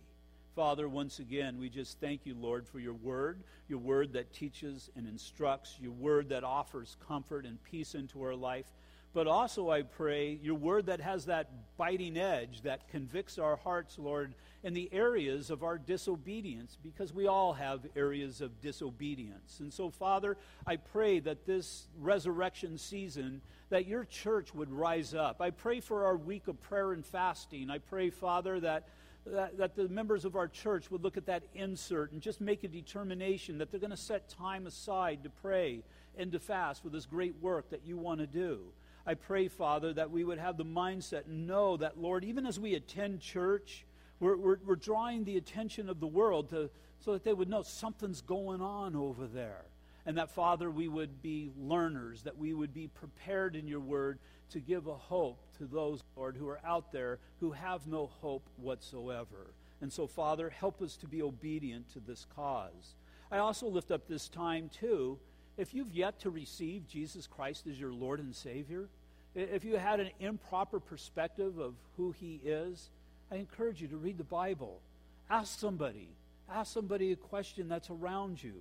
Father, 0.56 0.88
once 0.88 1.18
again, 1.18 1.58
we 1.58 1.68
just 1.68 2.00
thank 2.00 2.24
you, 2.24 2.34
Lord, 2.34 2.66
for 2.66 2.80
your 2.80 2.94
word, 2.94 3.42
your 3.68 3.78
word 3.78 4.14
that 4.14 4.32
teaches 4.32 4.90
and 4.96 5.06
instructs, 5.06 5.76
your 5.80 5.92
word 5.92 6.30
that 6.30 6.44
offers 6.44 6.96
comfort 7.06 7.44
and 7.44 7.62
peace 7.62 7.94
into 7.94 8.22
our 8.22 8.34
life. 8.34 8.66
But 9.12 9.26
also, 9.26 9.70
I 9.70 9.82
pray, 9.82 10.38
your 10.40 10.54
word 10.54 10.86
that 10.86 11.00
has 11.00 11.26
that 11.26 11.50
biting 11.76 12.16
edge 12.16 12.62
that 12.62 12.88
convicts 12.88 13.38
our 13.38 13.56
hearts, 13.56 13.98
Lord, 13.98 14.34
in 14.62 14.72
the 14.72 14.88
areas 14.92 15.50
of 15.50 15.64
our 15.64 15.78
disobedience, 15.78 16.78
because 16.80 17.12
we 17.12 17.26
all 17.26 17.52
have 17.54 17.80
areas 17.96 18.40
of 18.40 18.60
disobedience. 18.60 19.58
And 19.58 19.72
so, 19.72 19.90
Father, 19.90 20.36
I 20.64 20.76
pray 20.76 21.18
that 21.20 21.44
this 21.44 21.88
resurrection 21.98 22.78
season, 22.78 23.40
that 23.70 23.86
your 23.86 24.04
church 24.04 24.54
would 24.54 24.70
rise 24.70 25.12
up. 25.12 25.40
I 25.40 25.50
pray 25.50 25.80
for 25.80 26.04
our 26.04 26.16
week 26.16 26.46
of 26.46 26.60
prayer 26.60 26.92
and 26.92 27.04
fasting. 27.04 27.68
I 27.68 27.78
pray, 27.78 28.10
Father, 28.10 28.60
that 28.60 28.86
that, 29.26 29.58
that, 29.58 29.76
the 29.76 29.88
members 29.88 30.24
of 30.24 30.34
our 30.34 30.48
church 30.48 30.90
would 30.90 31.02
look 31.02 31.18
at 31.18 31.26
that 31.26 31.42
insert 31.54 32.12
and 32.12 32.22
just 32.22 32.40
make 32.40 32.64
a 32.64 32.68
determination 32.68 33.58
that 33.58 33.70
they're 33.70 33.80
going 33.80 33.90
to 33.90 33.96
set 33.96 34.30
time 34.30 34.66
aside 34.66 35.24
to 35.24 35.30
pray 35.30 35.82
and 36.16 36.32
to 36.32 36.40
fast 36.40 36.82
for 36.82 36.88
this 36.88 37.06
great 37.06 37.34
work 37.40 37.68
that 37.70 37.82
you 37.84 37.98
want 37.98 38.20
to 38.20 38.26
do. 38.26 38.60
I 39.06 39.14
pray, 39.14 39.48
Father, 39.48 39.92
that 39.94 40.10
we 40.10 40.24
would 40.24 40.38
have 40.38 40.56
the 40.56 40.64
mindset 40.64 41.26
know 41.26 41.76
that, 41.78 41.98
Lord, 41.98 42.24
even 42.24 42.46
as 42.46 42.60
we 42.60 42.74
attend 42.74 43.20
church, 43.20 43.84
we're, 44.18 44.36
we're, 44.36 44.58
we're 44.64 44.76
drawing 44.76 45.24
the 45.24 45.36
attention 45.36 45.88
of 45.88 46.00
the 46.00 46.06
world 46.06 46.50
to, 46.50 46.70
so 47.00 47.12
that 47.12 47.24
they 47.24 47.32
would 47.32 47.48
know 47.48 47.62
something's 47.62 48.20
going 48.20 48.60
on 48.60 48.94
over 48.94 49.26
there. 49.26 49.64
And 50.06 50.16
that, 50.18 50.30
Father, 50.30 50.70
we 50.70 50.88
would 50.88 51.22
be 51.22 51.50
learners, 51.58 52.22
that 52.22 52.38
we 52.38 52.54
would 52.54 52.72
be 52.72 52.88
prepared 52.88 53.56
in 53.56 53.66
your 53.66 53.80
word 53.80 54.18
to 54.50 54.60
give 54.60 54.86
a 54.86 54.94
hope 54.94 55.38
to 55.58 55.64
those, 55.64 56.02
Lord, 56.16 56.36
who 56.36 56.48
are 56.48 56.60
out 56.64 56.92
there 56.92 57.18
who 57.38 57.52
have 57.52 57.86
no 57.86 58.06
hope 58.06 58.48
whatsoever. 58.56 59.54
And 59.80 59.92
so, 59.92 60.06
Father, 60.06 60.50
help 60.50 60.82
us 60.82 60.96
to 60.98 61.06
be 61.06 61.22
obedient 61.22 61.92
to 61.92 62.00
this 62.00 62.26
cause. 62.34 62.96
I 63.30 63.38
also 63.38 63.66
lift 63.66 63.90
up 63.90 64.08
this 64.08 64.28
time, 64.28 64.68
too, 64.68 65.18
if 65.60 65.74
you've 65.74 65.92
yet 65.92 66.18
to 66.20 66.30
receive 66.30 66.88
Jesus 66.88 67.26
Christ 67.26 67.66
as 67.66 67.78
your 67.78 67.92
Lord 67.92 68.18
and 68.18 68.34
Savior, 68.34 68.88
if 69.34 69.62
you 69.62 69.76
had 69.76 70.00
an 70.00 70.08
improper 70.18 70.80
perspective 70.80 71.58
of 71.58 71.74
who 71.98 72.12
He 72.12 72.40
is, 72.42 72.88
I 73.30 73.36
encourage 73.36 73.82
you 73.82 73.88
to 73.88 73.98
read 73.98 74.16
the 74.16 74.24
Bible. 74.24 74.80
Ask 75.28 75.60
somebody. 75.60 76.08
Ask 76.50 76.72
somebody 76.72 77.12
a 77.12 77.16
question 77.16 77.68
that's 77.68 77.90
around 77.90 78.42
you 78.42 78.54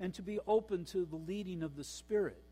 and 0.00 0.12
to 0.14 0.22
be 0.22 0.40
open 0.48 0.84
to 0.86 1.04
the 1.04 1.16
leading 1.16 1.62
of 1.62 1.76
the 1.76 1.84
Spirit. 1.84 2.42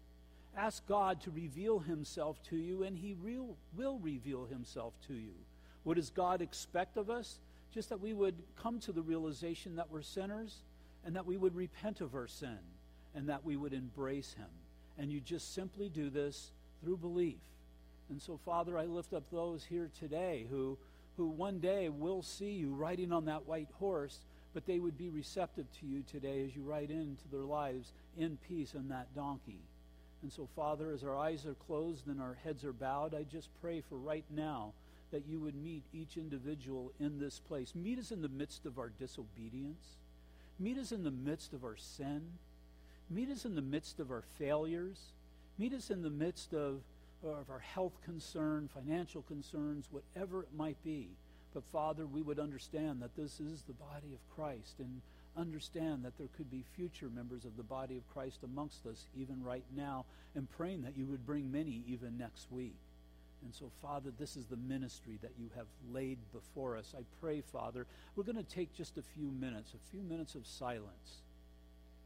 Ask 0.57 0.86
God 0.86 1.20
to 1.22 1.32
reveal 1.32 1.80
Himself 1.80 2.40
to 2.51 2.57
you, 2.57 2.84
and 2.84 2.96
He 2.96 3.16
real, 3.20 3.57
will 3.76 3.99
reveal 3.99 4.46
Himself 4.46 4.92
to 5.09 5.14
you. 5.14 5.34
What 5.82 5.96
does 5.96 6.11
God 6.11 6.40
expect 6.40 6.96
of 6.99 7.11
us? 7.11 7.40
Just 7.74 7.88
that 7.88 8.01
we 8.01 8.12
would 8.12 8.36
come 8.62 8.78
to 8.80 8.92
the 8.92 9.03
realization 9.03 9.74
that 9.74 9.90
we're 9.90 10.03
sinners 10.03 10.59
and 11.05 11.16
that 11.16 11.26
we 11.26 11.36
would 11.36 11.57
repent 11.57 12.01
of 12.01 12.14
our 12.14 12.28
sin 12.28 12.59
and 13.19 13.29
that 13.29 13.45
we 13.45 13.57
would 13.57 13.73
embrace 13.73 14.35
him. 14.35 14.47
And 14.97 15.11
you 15.11 15.21
just 15.21 15.53
simply 15.53 15.89
do 15.89 16.09
this 16.09 16.53
through 16.81 16.99
belief. 16.99 17.41
And 18.11 18.23
so, 18.23 18.39
Father, 18.45 18.79
I 18.79 18.85
lift 18.85 19.12
up 19.12 19.25
those 19.33 19.64
here 19.64 19.91
today 19.99 20.47
who, 20.49 20.79
who 21.16 21.27
one 21.27 21.59
day 21.59 21.89
will 21.89 22.23
see 22.23 22.53
you 22.53 22.73
riding 22.73 23.12
on 23.12 23.25
that 23.25 23.47
white 23.47 23.71
horse, 23.81 24.21
but 24.55 24.66
they 24.66 24.79
would 24.79 24.97
be 24.97 25.11
receptive 25.11 25.66
to 25.81 25.87
you 25.87 26.05
today 26.05 26.45
as 26.45 26.55
you 26.55 26.62
ride 26.62 26.91
into 26.93 27.27
their 27.33 27.43
lives 27.43 27.93
in 28.16 28.39
peace 28.49 28.75
on 28.77 28.89
that 28.89 29.12
donkey. 29.16 29.62
And 30.23 30.33
so, 30.33 30.49
Father, 30.55 30.93
as 30.93 31.03
our 31.03 31.16
eyes 31.16 31.45
are 31.45 31.55
closed 31.55 32.07
and 32.07 32.21
our 32.21 32.39
heads 32.45 32.64
are 32.64 32.73
bowed, 32.73 33.14
I 33.14 33.25
just 33.25 33.49
pray 33.61 33.83
for 33.89 33.97
right 33.97 34.25
now 34.31 34.75
that 35.11 35.27
you 35.27 35.41
would 35.41 35.57
meet 35.57 35.83
each 35.93 36.16
individual 36.16 36.93
in 37.01 37.19
this 37.19 37.41
place. 37.41 37.75
Meet 37.75 37.99
us 37.99 38.12
in 38.12 38.23
the 38.23 38.29
midst 38.29 38.64
of 38.64 38.79
our 38.79 38.91
disobedience. 38.91 39.97
Meet 40.61 40.79
us 40.79 40.93
in 40.93 41.03
the 41.03 41.11
midst 41.11 41.53
of 41.53 41.64
our 41.64 41.77
sin. 41.77 42.23
Meet 43.11 43.31
us 43.31 43.45
in 43.45 43.55
the 43.55 43.63
midst 43.63 44.01
of 44.01 44.11
our 44.11 44.23
failures. 44.39 44.99
Meet 45.59 45.73
us 45.73 45.91
in 45.91 46.03
the 46.03 46.11
midst 46.11 46.53
of, 46.53 46.81
of 47.25 47.49
our 47.51 47.59
health 47.59 47.95
concern, 48.05 48.69
financial 48.73 49.23
concerns, 49.23 49.89
whatever 49.91 50.43
it 50.43 50.51
might 50.55 50.83
be. 50.85 51.09
But 51.55 51.65
Father, 51.73 52.07
we 52.07 52.21
would 52.21 52.39
understand 52.39 53.01
that 53.01 53.17
this 53.17 53.41
is 53.41 53.63
the 53.63 53.73
body 53.73 54.13
of 54.13 54.37
Christ 54.37 54.75
and 54.79 55.01
understand 55.37 56.05
that 56.05 56.19
there 56.19 56.29
could 56.37 56.51
be 56.51 56.65
future 56.77 57.09
members 57.09 57.45
of 57.45 57.57
the 57.57 57.63
body 57.63 57.97
of 57.97 58.09
Christ 58.13 58.41
amongst 58.45 58.85
us 58.87 59.07
even 59.17 59.43
right 59.43 59.65
now 59.75 60.05
and 60.35 60.51
praying 60.51 60.83
that 60.83 60.97
you 60.97 61.07
would 61.07 61.25
bring 61.25 61.51
many 61.51 61.83
even 61.87 62.19
next 62.19 62.53
week. 62.53 62.77
And 63.43 63.55
so, 63.55 63.71
Father, 63.81 64.11
this 64.19 64.37
is 64.37 64.47
the 64.47 64.57
ministry 64.57 65.19
that 65.23 65.31
you 65.39 65.49
have 65.57 65.67
laid 65.93 66.19
before 66.33 66.77
us. 66.77 66.93
I 66.97 67.03
pray, 67.21 67.41
Father, 67.41 67.87
we're 68.17 68.25
going 68.25 68.37
to 68.37 68.43
take 68.43 68.75
just 68.75 68.99
a 68.99 69.03
few 69.03 69.31
minutes, 69.31 69.73
a 69.75 69.91
few 69.91 70.03
minutes 70.03 70.35
of 70.35 70.47
silence 70.47 71.23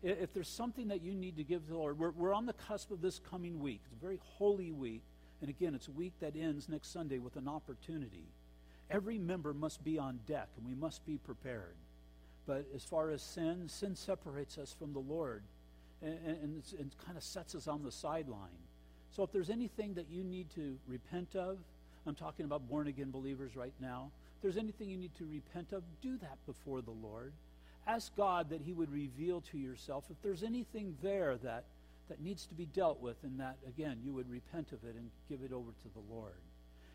if 0.03 0.33
there's 0.35 0.49
something 0.49 0.89
that 0.89 1.03
you 1.03 1.15
need 1.15 1.37
to 1.37 1.45
give 1.45 1.65
to 1.67 1.73
the 1.73 1.79
Lord, 1.79 1.99
we're, 1.99 2.11
we're 2.11 2.35
on 2.35 2.47
the 2.47 2.53
cusp 2.53 2.91
of 2.91 3.01
this 3.01 3.21
coming 3.31 3.61
week. 3.61 3.81
It's 3.85 3.95
a 3.95 4.05
very 4.05 4.21
holy 4.37 4.73
week. 4.73 5.03
And 5.41 5.51
again, 5.51 5.75
it's 5.75 5.89
a 5.89 5.93
week 5.93 6.13
that 6.21 6.35
ends 6.37 6.69
next 6.69 6.93
Sunday 6.93 7.19
with 7.19 7.37
an 7.37 7.49
opportunity. 7.49 8.27
Every 8.91 9.19
member 9.19 9.53
must 9.53 9.83
be 9.83 9.99
on 9.99 10.21
deck, 10.27 10.49
and 10.57 10.67
we 10.67 10.75
must 10.75 11.05
be 11.07 11.19
prepared. 11.19 11.75
But 12.47 12.67
as 12.75 12.85
far 12.85 13.11
as 13.11 13.23
sin, 13.23 13.69
sin 13.69 13.95
separates 13.95 14.59
us 14.59 14.75
from 14.77 14.93
the 14.93 14.99
Lord 14.99 15.43
and, 16.03 16.19
and, 16.27 16.63
and 16.79 16.91
kind 17.05 17.17
of 17.17 17.23
sets 17.23 17.55
us 17.55 17.69
on 17.69 17.83
the 17.83 17.93
sideline. 17.93 18.51
So 19.11 19.23
if 19.23 19.33
there's 19.33 19.51
anything 19.51 19.95
that 19.95 20.07
you 20.11 20.25
need 20.25 20.51
to 20.55 20.79
repent 20.89 21.37
of, 21.37 21.59
I'm 22.07 22.15
talking 22.15 22.45
about 22.45 22.69
born 22.69 22.89
again 22.89 23.11
believers 23.11 23.55
right 23.57 23.75
now. 23.81 24.11
If 24.37 24.43
there's 24.43 24.57
anything 24.57 24.91
you 24.91 24.97
need 24.97 25.15
to 25.17 25.25
repent 25.25 25.73
of, 25.73 25.85
do 26.01 26.17
that 26.19 26.39
before 26.47 26.83
the 26.83 26.91
Lord. 26.91 27.33
Ask 27.87 28.15
God 28.17 28.51
that 28.51 28.61
He 28.61 28.73
would 28.73 28.93
reveal 28.93 29.41
to 29.53 29.59
yourself 29.59 30.05
if 30.11 30.21
there's 30.23 30.43
anything 30.43 30.97
there 31.03 31.37
that, 31.39 31.65
that 32.09 32.21
needs 32.21 32.47
to 32.47 32.55
be 32.55 32.67
dealt 32.67 33.01
with, 33.01 33.17
and 33.25 33.41
that, 33.41 33.57
again, 33.67 33.99
you 34.05 34.13
would 34.13 34.31
repent 34.31 34.73
of 34.73 34.85
it 34.85 34.95
and 34.95 35.11
give 35.29 35.41
it 35.43 35.53
over 35.53 35.71
to 35.71 35.89
the 35.95 36.15
Lord. 36.15 36.35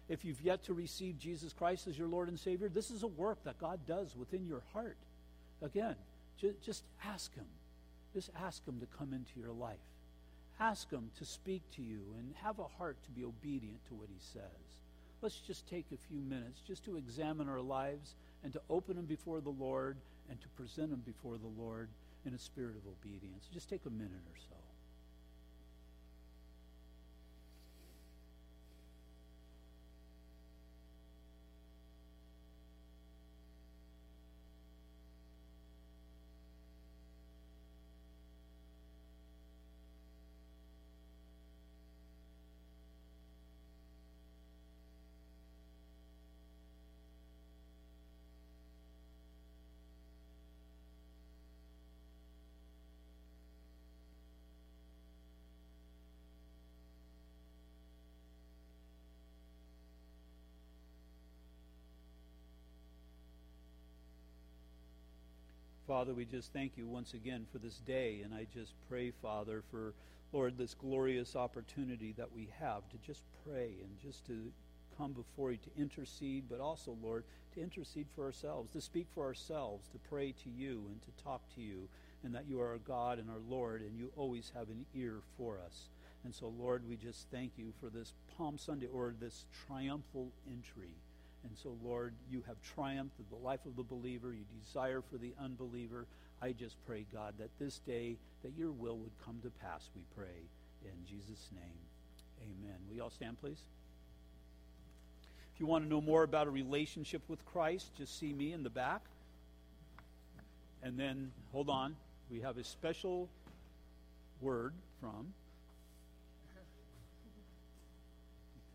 If 0.10 0.24
you've 0.24 0.42
yet 0.42 0.64
to 0.64 0.74
receive 0.74 1.20
Jesus 1.20 1.52
Christ 1.52 1.88
as 1.88 1.98
your 1.98 2.08
Lord 2.08 2.30
and 2.30 2.40
Savior, 2.40 2.70
this 2.70 2.92
is 2.92 3.04
a 3.04 3.08
work 3.08 3.44
that 3.44 3.60
God 3.60 3.82
does 3.86 4.16
within 4.16 4.46
your 4.46 4.64
heart. 4.72 4.98
Again, 5.62 5.96
ju- 6.40 6.56
just 6.64 6.84
ask 7.04 7.34
Him. 7.36 7.48
Just 8.14 8.30
ask 8.42 8.66
Him 8.66 8.80
to 8.80 8.86
come 8.98 9.12
into 9.12 9.40
your 9.40 9.52
life. 9.52 9.76
Ask 10.60 10.90
Him 10.90 11.12
to 11.18 11.26
speak 11.26 11.62
to 11.76 11.82
you 11.82 12.00
and 12.18 12.34
have 12.42 12.60
a 12.60 12.68
heart 12.78 12.98
to 13.04 13.12
be 13.12 13.26
obedient 13.26 13.86
to 13.90 13.96
what 13.96 14.08
He 14.08 14.20
says. 14.20 14.42
Let's 15.22 15.40
just 15.40 15.68
take 15.68 15.86
a 15.92 16.08
few 16.08 16.20
minutes 16.20 16.62
just 16.66 16.86
to 16.86 16.96
examine 16.96 17.50
our 17.50 17.62
lives 17.62 18.16
and 18.44 18.54
to 18.54 18.62
open 18.70 18.96
them 18.96 19.06
before 19.06 19.42
the 19.42 19.50
Lord 19.50 19.98
and 20.30 20.40
to 20.42 20.48
present 20.50 20.90
them 20.90 21.04
before 21.06 21.38
the 21.38 21.62
Lord 21.62 21.90
in 22.26 22.34
a 22.34 22.40
spirit 22.40 22.76
of 22.76 22.84
obedience. 22.88 23.48
Just 23.54 23.70
take 23.70 23.86
a 23.86 23.90
minute 23.90 24.12
or 24.12 24.38
so. 24.50 24.67
Father, 65.88 66.14
we 66.14 66.26
just 66.26 66.52
thank 66.52 66.74
you 66.76 66.86
once 66.86 67.14
again 67.14 67.46
for 67.50 67.60
this 67.60 67.80
day, 67.86 68.20
and 68.26 68.34
I 68.34 68.46
just 68.54 68.74
pray, 68.90 69.12
Father, 69.22 69.64
for, 69.72 69.94
Lord, 70.34 70.58
this 70.58 70.74
glorious 70.74 71.34
opportunity 71.34 72.14
that 72.18 72.34
we 72.36 72.50
have 72.60 72.90
to 72.90 72.98
just 72.98 73.24
pray 73.46 73.72
and 73.82 73.98
just 74.04 74.28
to 74.28 74.52
come 74.98 75.14
before 75.14 75.54
you 75.54 75.58
to 75.60 75.82
intercede, 75.82 76.44
but 76.50 76.60
also, 76.60 76.98
Lord, 77.02 77.24
to 77.54 77.62
intercede 77.62 78.08
for 78.14 78.26
ourselves, 78.26 78.70
to 78.74 78.82
speak 78.82 79.08
for 79.16 79.24
ourselves, 79.24 79.88
to 79.94 79.98
pray 80.10 80.34
to 80.44 80.50
you 80.50 80.84
and 80.90 81.02
to 81.04 81.24
talk 81.24 81.42
to 81.56 81.62
you, 81.62 81.88
and 82.22 82.36
that 82.36 82.50
you 82.50 82.60
are 82.60 82.72
our 82.72 82.80
God 82.80 83.18
and 83.18 83.30
our 83.30 83.42
Lord, 83.50 83.82
and 83.82 83.98
you 83.98 84.12
always 84.18 84.52
have 84.54 84.68
an 84.68 84.86
ear 84.94 85.22
for 85.38 85.58
us. 85.66 85.88
And 86.26 86.36
so, 86.36 86.52
Lord, 86.60 86.84
we 86.90 86.98
just 86.98 87.28
thank 87.32 87.54
you 87.56 87.72
for 87.80 87.90
this 87.90 88.12
Palm 88.38 88.58
Sunday 88.58 88.88
or 88.94 89.14
this 89.18 89.46
triumphal 89.66 90.34
entry. 90.52 90.92
And 91.48 91.58
so, 91.58 91.78
Lord, 91.82 92.14
you 92.30 92.44
have 92.48 92.58
triumphed 92.76 93.20
in 93.20 93.26
the 93.30 93.44
life 93.44 93.66
of 93.66 93.78
the 93.78 93.84
believer. 93.84 94.34
You 94.34 94.44
desire 94.66 95.02
for 95.02 95.18
the 95.18 95.34
unbeliever. 95.42 96.06
I 96.42 96.52
just 96.52 96.76
pray, 96.86 97.06
God, 97.14 97.36
that 97.40 97.50
this 97.58 97.80
day 97.80 98.18
that 98.44 98.52
your 98.58 98.72
will 98.72 98.98
would 98.98 99.12
come 99.24 99.40
to 99.44 99.50
pass, 99.62 99.90
we 99.96 100.02
pray. 100.16 100.44
In 100.84 101.06
Jesus' 101.08 101.50
name, 101.54 101.80
amen. 102.42 102.78
We 102.92 103.00
all 103.00 103.10
stand, 103.10 103.40
please? 103.40 103.62
If 105.54 105.62
you 105.62 105.66
want 105.66 105.86
to 105.86 105.90
know 105.90 106.02
more 106.02 106.24
about 106.24 106.48
a 106.48 106.52
relationship 106.52 107.22
with 107.30 107.44
Christ, 107.46 107.92
just 107.98 108.20
see 108.20 108.34
me 108.34 108.52
in 108.52 108.64
the 108.64 108.70
back. 108.70 109.02
And 110.84 111.00
then, 111.00 111.32
hold 111.52 111.70
on, 111.70 111.96
we 112.30 112.42
have 112.42 112.58
a 112.58 112.64
special 112.64 113.30
word 114.42 114.74
from. 115.00 115.34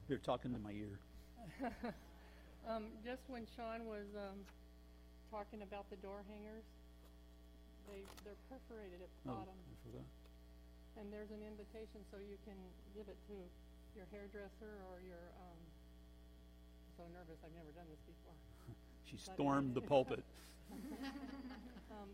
You're 0.08 0.18
talking 0.18 0.52
to 0.52 0.58
my 0.58 0.72
ear. 0.72 1.92
um, 2.68 2.84
just 3.04 3.22
when 3.28 3.46
Sean 3.56 3.84
was 3.86 4.06
um, 4.16 4.38
talking 5.30 5.62
about 5.62 5.88
the 5.90 5.96
door 5.98 6.22
hangers, 6.28 6.64
they 7.90 8.02
they're 8.24 8.38
perforated 8.48 9.02
at 9.02 9.10
the 9.10 9.20
Oh, 9.30 9.42
bottom, 9.42 9.56
I 9.58 9.74
forgot. 9.82 10.06
and 11.00 11.10
there's 11.12 11.30
an 11.34 11.42
invitation 11.42 12.00
so 12.10 12.18
you 12.22 12.38
can 12.46 12.56
give 12.94 13.08
it 13.10 13.18
to 13.28 13.36
your 13.98 14.06
hairdresser 14.14 14.72
or 14.92 15.02
your 15.02 15.20
um, 15.42 15.60
so 16.96 17.02
nervous. 17.12 17.38
I've 17.44 17.54
never 17.58 17.72
done 17.74 17.88
this 17.90 18.02
before. 18.06 18.36
She 19.10 19.18
But- 19.20 19.34
stormed 19.36 19.74
the 19.74 19.82
pulpit. 19.84 20.22
Um, 21.92 22.08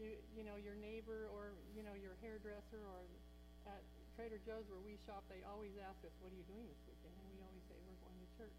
you 0.00 0.16
you 0.32 0.40
know 0.48 0.56
your 0.56 0.72
neighbor 0.80 1.28
or 1.36 1.52
you 1.76 1.84
know 1.84 1.92
your 1.92 2.16
hairdresser 2.24 2.80
or 2.80 3.04
at 3.68 3.84
Trader 4.16 4.40
Joe's 4.48 4.64
where 4.72 4.80
we 4.80 4.96
shop, 5.04 5.20
they 5.28 5.44
always 5.44 5.76
ask 5.84 6.00
us, 6.08 6.14
"What 6.24 6.32
are 6.32 6.38
you 6.40 6.48
doing 6.48 6.64
this 6.64 6.80
weekend?" 6.88 7.12
And 7.12 7.28
we 7.36 7.44
always 7.44 7.60
say, 7.68 7.76
"We're 7.84 8.00
going 8.08 8.16
to 8.16 8.30
church." 8.40 8.56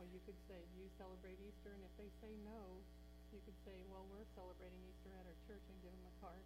Well, 0.00 0.08
you 0.08 0.24
could 0.24 0.40
say, 0.48 0.56
"Do 0.72 0.80
you 0.80 0.88
celebrate 0.96 1.36
Easter?" 1.44 1.76
And 1.76 1.84
if 1.84 1.92
they 2.00 2.08
say 2.24 2.32
no, 2.40 2.80
you 3.36 3.40
could 3.44 3.58
say, 3.68 3.76
"Well, 3.92 4.08
we're 4.08 4.24
celebrating 4.32 4.80
Easter 4.88 5.12
at 5.12 5.28
our 5.28 5.36
church," 5.44 5.60
and 5.68 5.76
give 5.84 5.92
them 5.92 6.08
a 6.08 6.16
card. 6.24 6.40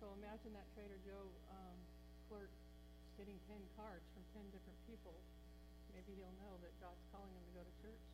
So 0.00 0.08
imagine 0.16 0.56
that 0.56 0.64
Trader 0.72 0.96
Joe 1.04 1.28
um, 1.52 1.76
clerk 2.32 2.48
getting 3.20 3.36
ten 3.44 3.60
cards 3.76 4.08
from 4.16 4.24
ten 4.32 4.48
different 4.56 4.80
people. 4.88 5.12
Maybe 5.92 6.16
he'll 6.16 6.32
know 6.40 6.56
that 6.64 6.72
God's 6.80 7.04
calling 7.12 7.28
him 7.28 7.44
to 7.44 7.52
go 7.52 7.62
to 7.68 7.74
church. 7.84 8.04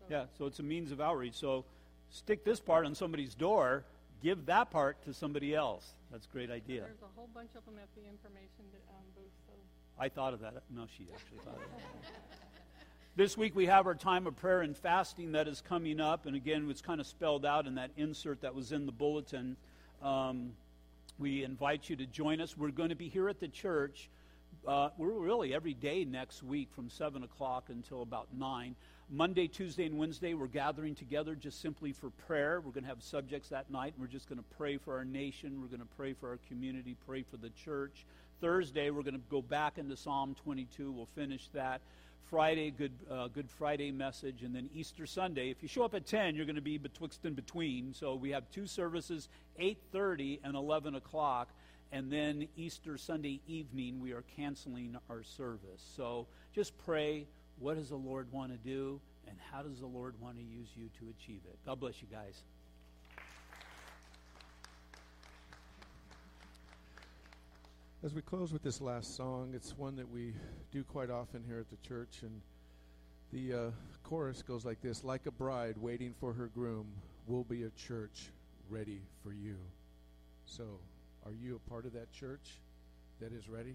So 0.00 0.04
Yeah, 0.08 0.24
so 0.40 0.48
it's 0.48 0.58
a 0.58 0.64
means 0.64 0.88
of 0.88 1.04
outreach. 1.04 1.36
So 1.36 1.68
stick 2.08 2.48
this 2.48 2.64
part 2.64 2.88
on 2.88 2.96
somebody's 2.96 3.36
door, 3.36 3.84
give 4.24 4.48
that 4.48 4.72
part 4.72 5.04
to 5.04 5.12
somebody 5.12 5.52
else. 5.52 5.84
That's 6.08 6.24
a 6.24 6.32
great 6.32 6.48
idea. 6.48 6.88
There's 6.88 7.04
a 7.04 7.12
whole 7.12 7.28
bunch 7.36 7.52
of 7.60 7.60
them 7.68 7.76
at 7.76 7.92
the 7.92 8.08
information 8.08 8.72
um, 8.88 9.04
booth. 9.12 9.36
So 9.44 9.52
I 10.00 10.08
thought 10.08 10.32
of 10.32 10.40
that. 10.40 10.64
No, 10.72 10.88
she 10.96 11.04
actually 11.12 11.44
thought 11.44 11.60
of 11.60 11.68
it. 11.76 12.08
This 13.18 13.36
week 13.36 13.56
we 13.56 13.66
have 13.66 13.88
our 13.88 13.96
time 13.96 14.28
of 14.28 14.36
prayer 14.36 14.60
and 14.60 14.76
fasting 14.76 15.32
that 15.32 15.48
is 15.48 15.60
coming 15.60 15.98
up, 15.98 16.26
and 16.26 16.36
again, 16.36 16.68
it's 16.70 16.80
kind 16.80 17.00
of 17.00 17.06
spelled 17.08 17.44
out 17.44 17.66
in 17.66 17.74
that 17.74 17.90
insert 17.96 18.42
that 18.42 18.54
was 18.54 18.70
in 18.70 18.86
the 18.86 18.92
bulletin. 18.92 19.56
Um, 20.00 20.52
we 21.18 21.42
invite 21.42 21.90
you 21.90 21.96
to 21.96 22.06
join 22.06 22.40
us. 22.40 22.56
We're 22.56 22.70
going 22.70 22.90
to 22.90 22.94
be 22.94 23.08
here 23.08 23.28
at 23.28 23.40
the 23.40 23.48
church. 23.48 24.08
Uh, 24.64 24.90
we're 24.98 25.10
really 25.10 25.52
every 25.52 25.74
day 25.74 26.04
next 26.04 26.44
week 26.44 26.68
from 26.70 26.88
7 26.88 27.24
o'clock 27.24 27.70
until 27.70 28.02
about 28.02 28.28
9. 28.38 28.76
Monday, 29.10 29.48
Tuesday, 29.48 29.86
and 29.86 29.98
Wednesday, 29.98 30.34
we're 30.34 30.46
gathering 30.46 30.94
together 30.94 31.34
just 31.34 31.60
simply 31.60 31.90
for 31.90 32.10
prayer. 32.10 32.60
We're 32.60 32.70
going 32.70 32.84
to 32.84 32.88
have 32.88 33.02
subjects 33.02 33.48
that 33.48 33.68
night, 33.68 33.94
and 33.94 34.00
we're 34.00 34.12
just 34.12 34.28
going 34.28 34.38
to 34.38 34.56
pray 34.56 34.76
for 34.76 34.96
our 34.96 35.04
nation. 35.04 35.60
We're 35.60 35.76
going 35.76 35.80
to 35.80 35.96
pray 35.96 36.12
for 36.12 36.28
our 36.28 36.38
community, 36.46 36.94
pray 37.04 37.24
for 37.24 37.36
the 37.36 37.50
church. 37.50 38.06
Thursday, 38.40 38.90
we're 38.90 39.02
going 39.02 39.14
to 39.14 39.20
go 39.28 39.42
back 39.42 39.76
into 39.76 39.96
Psalm 39.96 40.36
22. 40.44 40.92
We'll 40.92 41.06
finish 41.06 41.48
that. 41.52 41.80
Friday, 42.30 42.70
good, 42.70 42.92
uh, 43.10 43.28
good 43.28 43.50
Friday 43.50 43.90
message, 43.90 44.42
and 44.42 44.54
then 44.54 44.68
Easter 44.74 45.06
Sunday. 45.06 45.50
If 45.50 45.62
you 45.62 45.68
show 45.68 45.82
up 45.82 45.94
at 45.94 46.04
10, 46.04 46.36
you're 46.36 46.44
going 46.44 46.56
to 46.56 46.62
be 46.62 46.76
betwixt 46.76 47.24
and 47.24 47.34
between. 47.34 47.94
So 47.94 48.14
we 48.14 48.30
have 48.30 48.50
two 48.50 48.66
services, 48.66 49.28
8.30 49.58 50.40
and 50.44 50.54
11 50.54 50.94
o'clock. 50.94 51.48
And 51.90 52.12
then 52.12 52.46
Easter 52.54 52.98
Sunday 52.98 53.40
evening, 53.46 54.00
we 54.00 54.12
are 54.12 54.24
canceling 54.36 54.96
our 55.08 55.22
service. 55.22 55.82
So 55.96 56.26
just 56.54 56.76
pray, 56.84 57.26
what 57.58 57.76
does 57.76 57.88
the 57.88 57.96
Lord 57.96 58.30
want 58.30 58.52
to 58.52 58.58
do, 58.58 59.00
and 59.26 59.36
how 59.50 59.62
does 59.62 59.80
the 59.80 59.86
Lord 59.86 60.14
want 60.20 60.36
to 60.36 60.42
use 60.42 60.68
you 60.76 60.90
to 61.00 61.08
achieve 61.08 61.40
it? 61.48 61.58
God 61.64 61.80
bless 61.80 62.02
you 62.02 62.08
guys. 62.12 62.42
As 68.04 68.14
we 68.14 68.22
close 68.22 68.52
with 68.52 68.62
this 68.62 68.80
last 68.80 69.16
song, 69.16 69.50
it's 69.54 69.76
one 69.76 69.96
that 69.96 70.08
we 70.08 70.32
do 70.70 70.84
quite 70.84 71.10
often 71.10 71.42
here 71.44 71.58
at 71.58 71.68
the 71.68 71.88
church, 71.88 72.22
and 72.22 72.40
the 73.32 73.58
uh, 73.58 73.70
chorus 74.04 74.40
goes 74.40 74.64
like 74.64 74.80
this 74.80 75.02
Like 75.02 75.26
a 75.26 75.32
bride 75.32 75.76
waiting 75.76 76.14
for 76.20 76.32
her 76.32 76.46
groom, 76.46 76.86
we'll 77.26 77.42
be 77.42 77.64
a 77.64 77.70
church 77.70 78.30
ready 78.70 79.00
for 79.24 79.32
you. 79.32 79.56
So, 80.46 80.78
are 81.26 81.32
you 81.32 81.56
a 81.56 81.70
part 81.70 81.86
of 81.86 81.92
that 81.94 82.12
church 82.12 82.60
that 83.20 83.32
is 83.32 83.48
ready? 83.48 83.74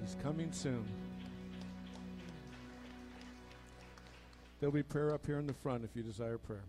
He's 0.00 0.16
coming 0.22 0.52
soon. 0.52 0.84
There'll 4.60 4.72
be 4.72 4.82
prayer 4.82 5.12
up 5.12 5.26
here 5.26 5.38
in 5.38 5.46
the 5.46 5.54
front 5.54 5.84
if 5.84 5.90
you 5.94 6.02
desire 6.02 6.38
prayer. 6.38 6.62